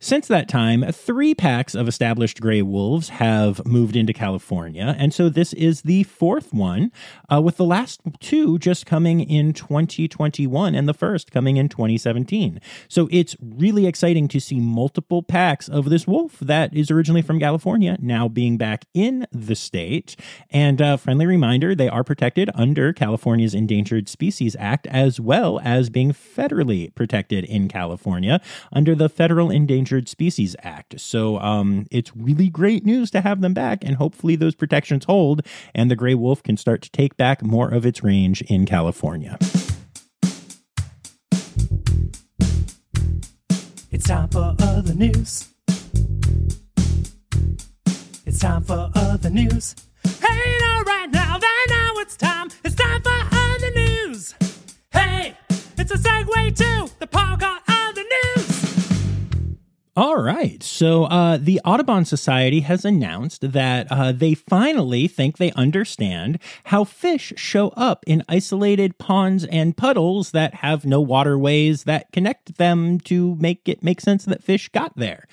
Since 0.00 0.28
that 0.28 0.48
time, 0.48 0.84
three 0.92 1.34
packs 1.34 1.74
of 1.74 1.88
established 1.88 2.40
gray 2.40 2.62
wolves 2.62 3.10
have 3.10 3.64
moved 3.66 3.96
into 3.96 4.12
California, 4.12 4.94
and 4.98 5.12
so 5.12 5.28
this 5.28 5.52
is 5.54 5.82
the 5.82 6.02
fourth 6.04 6.52
one, 6.52 6.92
uh, 7.32 7.40
with 7.40 7.56
the 7.56 7.64
last 7.64 8.00
two 8.20 8.58
just 8.58 8.86
coming 8.86 9.20
in 9.20 9.52
2021 9.52 10.74
and 10.74 10.88
the 10.88 10.94
first 10.94 11.30
coming 11.30 11.56
in 11.56 11.68
2017. 11.68 12.60
So 12.88 13.08
it's 13.10 13.36
really 13.40 13.86
exciting 13.86 14.28
to 14.28 14.40
see 14.40 14.60
multiple 14.60 15.22
packs 15.22 15.68
of 15.68 15.90
this 15.90 16.06
wolf 16.06 16.38
that 16.40 16.74
is 16.74 16.90
originally 16.90 17.22
from 17.22 17.40
California 17.40 17.96
now 18.00 18.28
being 18.28 18.56
back 18.56 18.84
in 18.94 19.26
the 19.32 19.54
state. 19.54 20.16
And 20.50 20.80
a 20.80 20.98
friendly 20.98 21.26
reminder 21.26 21.74
they 21.74 21.88
are 21.88 22.04
protected 22.04 22.50
under 22.54 22.92
California's 22.92 23.54
Endangered 23.54 24.08
Species 24.08 24.56
Act 24.58 24.86
as 24.88 25.20
well 25.20 25.60
as 25.62 25.90
being 25.90 26.12
federally 26.12 26.94
protected 26.94 27.44
in 27.44 27.68
California 27.68 28.40
under 28.72 28.94
the 28.94 29.08
Federal 29.08 29.50
Endangered 29.56 30.08
Species 30.08 30.54
Act. 30.62 31.00
So 31.00 31.38
um, 31.40 31.86
it's 31.90 32.14
really 32.14 32.48
great 32.48 32.84
news 32.84 33.10
to 33.12 33.20
have 33.22 33.40
them 33.40 33.54
back, 33.54 33.82
and 33.82 33.96
hopefully 33.96 34.36
those 34.36 34.54
protections 34.54 35.06
hold, 35.06 35.40
and 35.74 35.90
the 35.90 35.96
gray 35.96 36.14
wolf 36.14 36.42
can 36.42 36.56
start 36.56 36.82
to 36.82 36.90
take 36.90 37.16
back 37.16 37.42
more 37.42 37.68
of 37.68 37.84
its 37.84 38.04
range 38.04 38.42
in 38.42 38.66
California. 38.66 39.38
It's 43.90 44.06
time 44.06 44.28
for 44.28 44.54
other 44.60 44.94
news. 44.94 45.48
It's 48.26 48.38
time 48.38 48.62
for 48.62 48.90
other 48.94 49.30
news. 49.30 49.74
Hey, 50.04 50.58
now, 50.60 50.82
right 50.84 51.10
now, 51.10 51.38
it's 52.06 52.16
time. 52.16 52.50
It's 52.64 52.74
time 52.74 53.02
for 53.02 53.18
other 53.32 53.70
news. 53.74 54.34
Hey, 54.92 55.36
it's 55.76 55.90
a 55.90 55.96
segue 55.96 56.56
to 56.56 56.90
the 57.00 57.06
part 57.06 57.40
called 57.40 57.60
other 57.66 58.02
news. 58.02 58.55
All 59.98 60.20
right. 60.20 60.62
So 60.62 61.04
uh, 61.04 61.38
the 61.38 61.58
Audubon 61.64 62.04
Society 62.04 62.60
has 62.60 62.84
announced 62.84 63.52
that 63.52 63.86
uh, 63.90 64.12
they 64.12 64.34
finally 64.34 65.08
think 65.08 65.38
they 65.38 65.52
understand 65.52 66.38
how 66.64 66.84
fish 66.84 67.32
show 67.36 67.68
up 67.70 68.04
in 68.06 68.22
isolated 68.28 68.98
ponds 68.98 69.46
and 69.46 69.74
puddles 69.74 70.32
that 70.32 70.56
have 70.56 70.84
no 70.84 71.00
waterways 71.00 71.84
that 71.84 72.12
connect 72.12 72.58
them 72.58 73.00
to 73.00 73.36
make 73.36 73.66
it 73.70 73.82
make 73.82 74.02
sense 74.02 74.26
that 74.26 74.44
fish 74.44 74.68
got 74.68 74.94
there. 74.96 75.26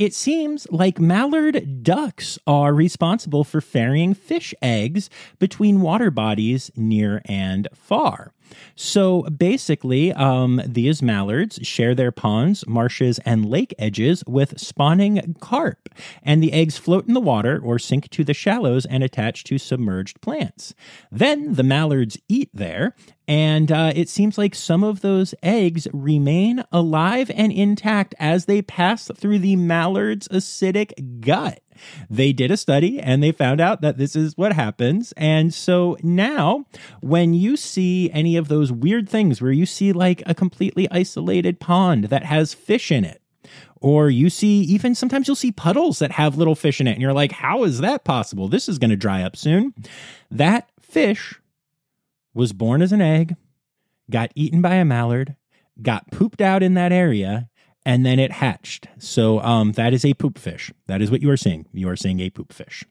It 0.00 0.14
seems 0.14 0.66
like 0.70 0.98
mallard 0.98 1.84
ducks 1.84 2.40
are 2.44 2.74
responsible 2.74 3.44
for 3.44 3.60
ferrying 3.60 4.14
fish 4.14 4.52
eggs 4.60 5.10
between 5.38 5.80
water 5.80 6.10
bodies 6.10 6.72
near 6.76 7.22
and 7.24 7.68
far. 7.72 8.32
So 8.74 9.22
basically, 9.22 10.12
um, 10.12 10.60
these 10.64 11.02
mallards 11.02 11.58
share 11.62 11.94
their 11.94 12.12
ponds, 12.12 12.66
marshes, 12.66 13.18
and 13.20 13.46
lake 13.46 13.74
edges 13.78 14.22
with 14.26 14.58
spawning 14.58 15.36
carp, 15.40 15.88
and 16.22 16.42
the 16.42 16.52
eggs 16.52 16.78
float 16.78 17.06
in 17.06 17.14
the 17.14 17.20
water 17.20 17.60
or 17.62 17.78
sink 17.78 18.08
to 18.10 18.24
the 18.24 18.34
shallows 18.34 18.86
and 18.86 19.02
attach 19.02 19.44
to 19.44 19.58
submerged 19.58 20.20
plants. 20.20 20.74
Then 21.10 21.54
the 21.54 21.62
mallards 21.62 22.18
eat 22.28 22.50
there, 22.54 22.94
and 23.26 23.70
uh, 23.70 23.92
it 23.94 24.08
seems 24.08 24.38
like 24.38 24.54
some 24.54 24.82
of 24.82 25.00
those 25.00 25.34
eggs 25.42 25.86
remain 25.92 26.64
alive 26.72 27.30
and 27.34 27.52
intact 27.52 28.14
as 28.18 28.46
they 28.46 28.62
pass 28.62 29.10
through 29.16 29.40
the 29.40 29.56
mallard's 29.56 30.28
acidic 30.28 31.20
gut. 31.20 31.60
They 32.10 32.32
did 32.32 32.50
a 32.50 32.56
study 32.56 33.00
and 33.00 33.22
they 33.22 33.32
found 33.32 33.60
out 33.60 33.80
that 33.80 33.98
this 33.98 34.16
is 34.16 34.36
what 34.36 34.52
happens. 34.52 35.12
And 35.16 35.52
so 35.52 35.96
now, 36.02 36.66
when 37.00 37.34
you 37.34 37.56
see 37.56 38.10
any 38.12 38.36
of 38.36 38.48
those 38.48 38.72
weird 38.72 39.08
things 39.08 39.40
where 39.40 39.52
you 39.52 39.66
see 39.66 39.92
like 39.92 40.22
a 40.26 40.34
completely 40.34 40.88
isolated 40.90 41.60
pond 41.60 42.04
that 42.04 42.24
has 42.24 42.54
fish 42.54 42.90
in 42.90 43.04
it, 43.04 43.22
or 43.80 44.10
you 44.10 44.28
see 44.28 44.60
even 44.62 44.94
sometimes 44.94 45.28
you'll 45.28 45.36
see 45.36 45.52
puddles 45.52 46.00
that 46.00 46.12
have 46.12 46.36
little 46.36 46.54
fish 46.54 46.80
in 46.80 46.86
it, 46.86 46.92
and 46.92 47.02
you're 47.02 47.12
like, 47.12 47.32
how 47.32 47.64
is 47.64 47.78
that 47.78 48.04
possible? 48.04 48.48
This 48.48 48.68
is 48.68 48.78
going 48.78 48.90
to 48.90 48.96
dry 48.96 49.22
up 49.22 49.36
soon. 49.36 49.74
That 50.30 50.68
fish 50.80 51.40
was 52.34 52.52
born 52.52 52.82
as 52.82 52.92
an 52.92 53.00
egg, 53.00 53.36
got 54.10 54.32
eaten 54.34 54.60
by 54.60 54.74
a 54.74 54.84
mallard, 54.84 55.36
got 55.80 56.10
pooped 56.10 56.40
out 56.40 56.62
in 56.62 56.74
that 56.74 56.92
area, 56.92 57.48
and 57.88 58.04
then 58.04 58.18
it 58.18 58.32
hatched. 58.32 58.86
So 58.98 59.40
um, 59.40 59.72
that 59.72 59.94
is 59.94 60.04
a 60.04 60.12
poop 60.12 60.38
fish. 60.38 60.70
That 60.88 61.00
is 61.00 61.10
what 61.10 61.22
you 61.22 61.30
are 61.30 61.38
seeing. 61.38 61.64
You 61.72 61.88
are 61.88 61.96
seeing 61.96 62.20
a 62.20 62.28
poop 62.28 62.52
fish. 62.52 62.84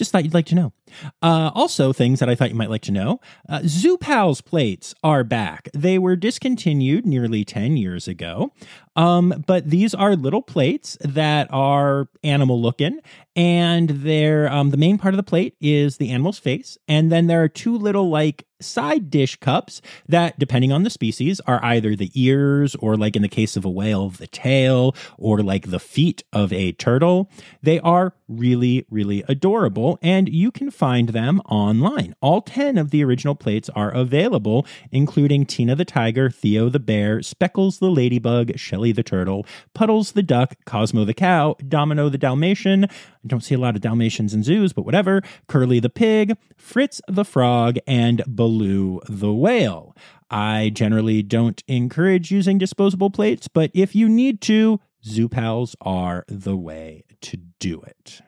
Just 0.00 0.12
thought 0.12 0.24
you'd 0.24 0.32
like 0.32 0.46
to 0.46 0.54
know. 0.54 0.72
Uh, 1.20 1.50
also, 1.54 1.92
things 1.92 2.20
that 2.20 2.30
I 2.30 2.34
thought 2.34 2.48
you 2.48 2.54
might 2.54 2.70
like 2.70 2.80
to 2.82 2.90
know 2.90 3.20
uh, 3.50 3.60
Zoo 3.66 3.98
Pals 3.98 4.40
plates 4.40 4.94
are 5.04 5.22
back. 5.22 5.68
They 5.74 5.98
were 5.98 6.16
discontinued 6.16 7.04
nearly 7.04 7.44
10 7.44 7.76
years 7.76 8.08
ago. 8.08 8.50
Um, 8.96 9.44
but 9.46 9.68
these 9.68 9.94
are 9.94 10.16
little 10.16 10.40
plates 10.40 10.96
that 11.02 11.48
are 11.52 12.08
animal 12.24 12.62
looking, 12.62 13.00
and 13.36 13.90
they're 13.90 14.50
um, 14.50 14.70
the 14.70 14.78
main 14.78 14.96
part 14.96 15.12
of 15.12 15.16
the 15.16 15.22
plate 15.22 15.54
is 15.60 15.98
the 15.98 16.10
animal's 16.10 16.38
face, 16.38 16.78
and 16.88 17.12
then 17.12 17.26
there 17.26 17.42
are 17.42 17.48
two 17.48 17.76
little 17.76 18.08
like 18.08 18.46
side 18.60 19.10
dish 19.10 19.36
cups 19.36 19.80
that, 20.08 20.38
depending 20.38 20.72
on 20.72 20.82
the 20.82 20.90
species, 20.90 21.40
are 21.46 21.64
either 21.64 21.96
the 21.96 22.10
ears 22.14 22.74
or, 22.76 22.96
like 22.96 23.16
in 23.16 23.22
the 23.22 23.28
case 23.28 23.56
of 23.56 23.64
a 23.64 23.70
whale, 23.70 24.10
the 24.10 24.26
tail 24.26 24.94
or 25.18 25.42
like 25.42 25.70
the 25.70 25.80
feet 25.80 26.22
of 26.32 26.52
a 26.52 26.72
turtle. 26.72 27.30
They 27.62 27.80
are 27.80 28.14
really, 28.28 28.86
really 28.90 29.24
adorable, 29.28 29.89
and 30.02 30.28
you 30.28 30.50
can 30.50 30.70
find 30.70 31.10
them 31.10 31.40
online. 31.46 32.14
All 32.20 32.42
10 32.42 32.78
of 32.78 32.90
the 32.90 33.04
original 33.04 33.34
plates 33.34 33.68
are 33.70 33.90
available, 33.90 34.66
including 34.90 35.46
Tina 35.46 35.74
the 35.74 35.84
tiger, 35.84 36.30
Theo 36.30 36.68
the 36.68 36.78
bear, 36.78 37.22
Speckles 37.22 37.78
the 37.78 37.90
ladybug, 37.90 38.58
Shelly 38.58 38.92
the 38.92 39.02
turtle, 39.02 39.46
Puddles 39.74 40.12
the 40.12 40.22
duck, 40.22 40.54
Cosmo 40.64 41.04
the 41.04 41.14
cow, 41.14 41.56
Domino 41.66 42.08
the 42.08 42.18
Dalmatian. 42.18 42.84
I 42.84 42.88
don't 43.26 43.42
see 43.42 43.54
a 43.54 43.58
lot 43.58 43.76
of 43.76 43.82
Dalmatians 43.82 44.34
in 44.34 44.42
zoos, 44.42 44.72
but 44.72 44.84
whatever. 44.84 45.22
Curly 45.48 45.80
the 45.80 45.90
pig, 45.90 46.36
Fritz 46.56 47.00
the 47.08 47.24
frog, 47.24 47.78
and 47.86 48.22
Baloo 48.26 49.00
the 49.08 49.32
whale. 49.32 49.96
I 50.30 50.70
generally 50.72 51.22
don't 51.22 51.62
encourage 51.66 52.30
using 52.30 52.58
disposable 52.58 53.10
plates, 53.10 53.48
but 53.48 53.70
if 53.74 53.94
you 53.94 54.08
need 54.08 54.40
to, 54.42 54.80
Zoo 55.04 55.28
Pals 55.28 55.74
are 55.80 56.24
the 56.28 56.56
way 56.56 57.04
to 57.22 57.36
do 57.58 57.82
it. 57.82 58.20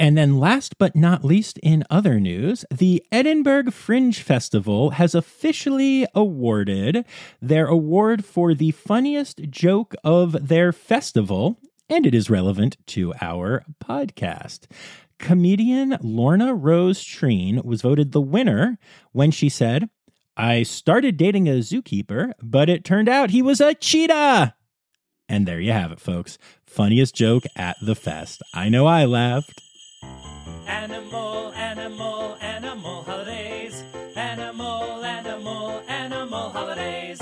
And 0.00 0.16
then, 0.16 0.38
last 0.38 0.78
but 0.78 0.96
not 0.96 1.24
least, 1.24 1.58
in 1.62 1.84
other 1.90 2.18
news, 2.18 2.64
the 2.70 3.04
Edinburgh 3.12 3.70
Fringe 3.70 4.20
Festival 4.20 4.90
has 4.90 5.14
officially 5.14 6.06
awarded 6.14 7.04
their 7.40 7.66
award 7.66 8.24
for 8.24 8.54
the 8.54 8.72
funniest 8.72 9.50
joke 9.50 9.94
of 10.02 10.48
their 10.48 10.72
festival, 10.72 11.58
and 11.88 12.06
it 12.06 12.14
is 12.14 12.30
relevant 12.30 12.78
to 12.88 13.12
our 13.20 13.64
podcast. 13.84 14.66
Comedian 15.18 15.96
Lorna 16.00 16.52
Rose 16.54 17.04
Treen 17.04 17.60
was 17.62 17.82
voted 17.82 18.10
the 18.10 18.20
winner 18.20 18.78
when 19.12 19.30
she 19.30 19.48
said, 19.48 19.88
I 20.36 20.62
started 20.62 21.16
dating 21.16 21.48
a 21.48 21.58
zookeeper, 21.58 22.32
but 22.42 22.68
it 22.68 22.84
turned 22.84 23.08
out 23.08 23.30
he 23.30 23.42
was 23.42 23.60
a 23.60 23.74
cheetah. 23.74 24.54
And 25.28 25.46
there 25.46 25.60
you 25.60 25.72
have 25.72 25.92
it, 25.92 26.00
folks. 26.00 26.38
Funniest 26.66 27.14
joke 27.14 27.44
at 27.54 27.76
the 27.80 27.94
fest. 27.94 28.42
I 28.52 28.68
know 28.68 28.86
I 28.86 29.04
laughed. 29.04 29.62
Animal, 30.66 31.52
animal, 31.52 32.36
animal 32.40 33.02
holidays. 33.02 33.82
Animal, 34.16 35.04
animal, 35.04 35.82
animal 35.88 36.50
holidays. 36.50 37.20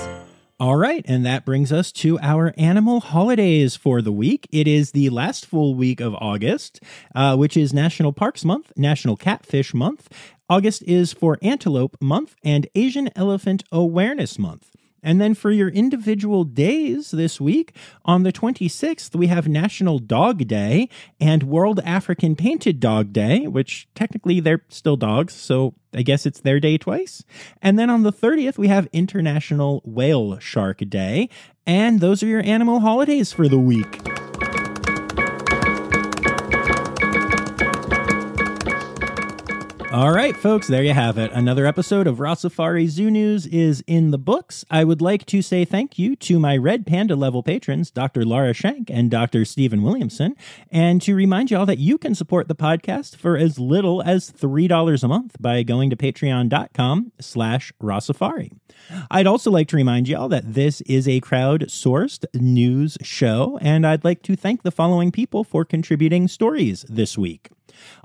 All 0.59 0.75
right, 0.77 1.03
and 1.07 1.25
that 1.25 1.43
brings 1.43 1.71
us 1.71 1.91
to 1.93 2.19
our 2.19 2.53
animal 2.55 2.99
holidays 2.99 3.75
for 3.75 4.01
the 4.01 4.11
week. 4.11 4.47
It 4.51 4.67
is 4.67 4.91
the 4.91 5.09
last 5.09 5.45
full 5.45 5.73
week 5.73 5.99
of 5.99 6.13
August, 6.15 6.79
uh, 7.15 7.35
which 7.35 7.57
is 7.57 7.73
National 7.73 8.13
Parks 8.13 8.45
Month, 8.45 8.71
National 8.77 9.17
Catfish 9.17 9.73
Month. 9.73 10.09
August 10.47 10.83
is 10.83 11.13
for 11.13 11.39
Antelope 11.41 11.97
Month 11.99 12.35
and 12.43 12.67
Asian 12.75 13.09
Elephant 13.15 13.63
Awareness 13.71 14.37
Month. 14.37 14.70
And 15.03 15.19
then 15.19 15.33
for 15.33 15.51
your 15.51 15.69
individual 15.69 16.43
days 16.43 17.11
this 17.11 17.41
week, 17.41 17.75
on 18.05 18.23
the 18.23 18.31
26th, 18.31 19.15
we 19.15 19.27
have 19.27 19.47
National 19.47 19.99
Dog 19.99 20.47
Day 20.47 20.89
and 21.19 21.43
World 21.43 21.79
African 21.83 22.35
Painted 22.35 22.79
Dog 22.79 23.11
Day, 23.11 23.47
which 23.47 23.87
technically 23.95 24.39
they're 24.39 24.63
still 24.69 24.97
dogs, 24.97 25.33
so 25.33 25.73
I 25.93 26.03
guess 26.03 26.25
it's 26.25 26.41
their 26.41 26.59
day 26.59 26.77
twice. 26.77 27.23
And 27.61 27.77
then 27.77 27.89
on 27.89 28.03
the 28.03 28.13
30th, 28.13 28.57
we 28.57 28.67
have 28.67 28.87
International 28.93 29.81
Whale 29.85 30.39
Shark 30.39 30.77
Day. 30.89 31.29
And 31.65 31.99
those 31.99 32.23
are 32.23 32.27
your 32.27 32.43
animal 32.43 32.79
holidays 32.79 33.31
for 33.31 33.47
the 33.47 33.59
week. 33.59 34.30
All 39.91 40.13
right, 40.13 40.37
folks, 40.37 40.67
there 40.67 40.83
you 40.83 40.93
have 40.93 41.17
it. 41.17 41.33
Another 41.33 41.65
episode 41.65 42.07
of 42.07 42.19
Rossifari 42.19 42.87
Zoo 42.87 43.11
News 43.11 43.45
is 43.45 43.83
in 43.87 44.11
the 44.11 44.17
books. 44.17 44.63
I 44.71 44.85
would 44.85 45.01
like 45.01 45.25
to 45.25 45.41
say 45.41 45.65
thank 45.65 45.99
you 45.99 46.15
to 46.15 46.39
my 46.39 46.55
Red 46.55 46.87
Panda 46.87 47.13
level 47.13 47.43
patrons, 47.43 47.91
Dr. 47.91 48.23
Laura 48.23 48.53
Shank 48.53 48.89
and 48.89 49.11
Dr. 49.11 49.43
Stephen 49.43 49.81
Williamson, 49.83 50.35
and 50.71 51.01
to 51.01 51.13
remind 51.13 51.51
y'all 51.51 51.65
that 51.65 51.77
you 51.77 51.97
can 51.97 52.15
support 52.15 52.47
the 52.47 52.55
podcast 52.55 53.17
for 53.17 53.35
as 53.35 53.59
little 53.59 54.01
as 54.03 54.31
$3 54.31 55.03
a 55.03 55.07
month 55.09 55.35
by 55.41 55.61
going 55.61 55.89
to 55.89 55.97
patreon.com 55.97 57.11
slash 57.19 57.73
Rossifari. 57.83 58.49
I'd 59.11 59.27
also 59.27 59.51
like 59.51 59.67
to 59.67 59.75
remind 59.75 60.07
y'all 60.07 60.29
that 60.29 60.53
this 60.53 60.79
is 60.81 61.05
a 61.05 61.19
crowd-sourced 61.19 62.23
news 62.33 62.97
show, 63.01 63.59
and 63.61 63.85
I'd 63.85 64.05
like 64.05 64.21
to 64.23 64.37
thank 64.37 64.63
the 64.63 64.71
following 64.71 65.11
people 65.11 65.43
for 65.43 65.65
contributing 65.65 66.29
stories 66.29 66.85
this 66.87 67.17
week. 67.17 67.49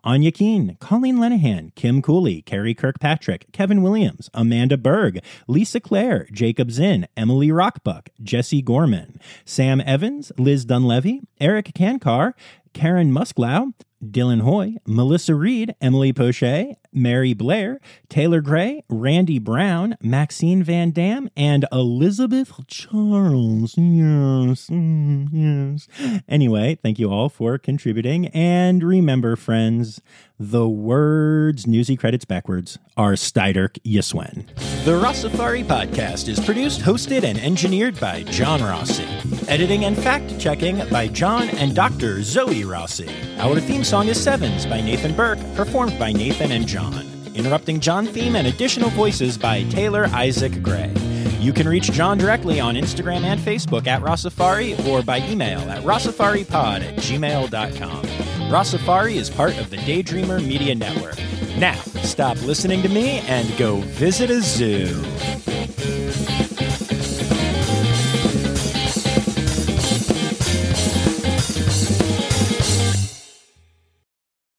Anya 0.05 0.31
Keene, 0.31 0.77
Colleen 0.81 1.17
Lenahan, 1.17 1.75
Kim 1.75 2.03
Cooley, 2.03 2.43
Carrie 2.43 2.75
Kirkpatrick, 2.75 3.47
Kevin 3.53 3.83
Williams, 3.83 4.31
Amanda 4.35 4.77
Berg, 4.77 5.21
Lisa 5.49 5.81
Clare, 5.81 6.27
Jacob 6.33 6.71
Zinn, 6.71 7.07
Emily 7.17 7.51
Rockbuck, 7.51 8.09
Jesse 8.23 8.63
Gorman, 8.63 9.21
Sam 9.45 9.81
Evans, 9.81 10.33
Liz 10.39 10.65
Dunlevy, 10.65 11.21
Eric 11.41 11.73
Kankar, 11.75 12.33
Karen 12.73 13.13
Musklow, 13.13 13.73
Dylan 14.05 14.43
Hoy, 14.43 14.77
Melissa 14.87 15.35
Reed, 15.35 15.75
Emily 15.81 16.13
Poche, 16.13 16.77
Mary 16.97 17.35
Blair, 17.35 17.79
Taylor 18.09 18.41
Gray, 18.41 18.83
Randy 18.89 19.39
Brown, 19.39 19.97
Maxine 20.01 20.63
Van 20.63 20.91
Dam, 20.91 21.31
and 21.37 21.67
Elizabeth 21.71 22.53
Charles. 22.67 23.77
Yes, 23.77 24.69
mm, 24.69 25.29
yes. 25.31 25.89
Anyway, 26.29 26.79
thank 26.83 26.99
you 26.99 27.11
all 27.11 27.29
for 27.29 27.59
contributing. 27.59 28.29
And 28.29 28.83
remember, 28.83 29.37
friends, 29.37 30.01
the 30.39 30.69
words 30.69 31.67
Newsy 31.67 31.97
credits 31.97 32.25
backwards 32.25 32.79
are 32.97 33.13
Steiderk 33.13 33.79
Yiswen. 33.85 34.47
The 34.85 34.93
Rossifari 34.93 35.65
podcast 35.65 36.29
is 36.29 36.39
produced, 36.39 36.81
hosted, 36.81 37.25
and 37.25 37.39
engineered 37.39 37.99
by 38.01 38.23
John 38.25 38.63
Rossi. 38.63 39.07
Editing 39.49 39.85
and 39.85 39.97
fact 39.97 40.39
checking 40.39 40.87
by 40.91 41.09
John 41.09 41.49
and 41.51 41.75
Dr. 41.75 42.23
Zoe 42.23 42.65
Rossi. 42.65 43.09
Our 43.39 43.61
theme 43.61 43.85
song 43.85 44.09
is 44.09 44.23
Sevens 44.23 44.67
by 44.67 44.81
Nathan 44.81 45.15
Burke, 45.15 45.41
performed 45.55 45.99
by 45.99 46.13
Nathan 46.13 46.53
and 46.53 46.67
John. 46.93 47.07
Interrupting 47.35 47.81
John 47.81 48.07
theme 48.07 48.37
and 48.37 48.47
additional 48.47 48.91
voices 48.91 49.37
by 49.37 49.65
Taylor 49.65 50.07
Isaac 50.07 50.63
Gray. 50.63 50.93
You 51.39 51.53
can 51.53 51.69
reach 51.69 51.93
John 51.93 52.19
directly 52.19 52.61
on 52.61 52.75
Instagram 52.75 53.25
and 53.25 53.39
Facebook 53.39 53.87
at 53.87 54.03
Rossifari 54.03 54.85
or 54.87 55.03
by 55.03 55.19
email 55.29 55.61
at 55.71 55.83
rossifaripod 55.85 56.83
at 56.83 56.97
gmail.com. 56.97 58.03
Rossifari 58.51 59.17
is 59.17 59.31
part 59.31 59.59
of 59.59 59.71
the 59.71 59.77
Daydreamer 59.79 60.45
Media 60.45 60.75
Network. 60.75 61.19
Now, 61.59 61.79
stop 62.03 62.41
listening 62.43 62.83
to 62.83 62.89
me 62.89 63.19
and 63.21 63.57
go 63.59 63.77
visit 63.77 64.31
a 64.31 64.41
zoo. 64.41 64.87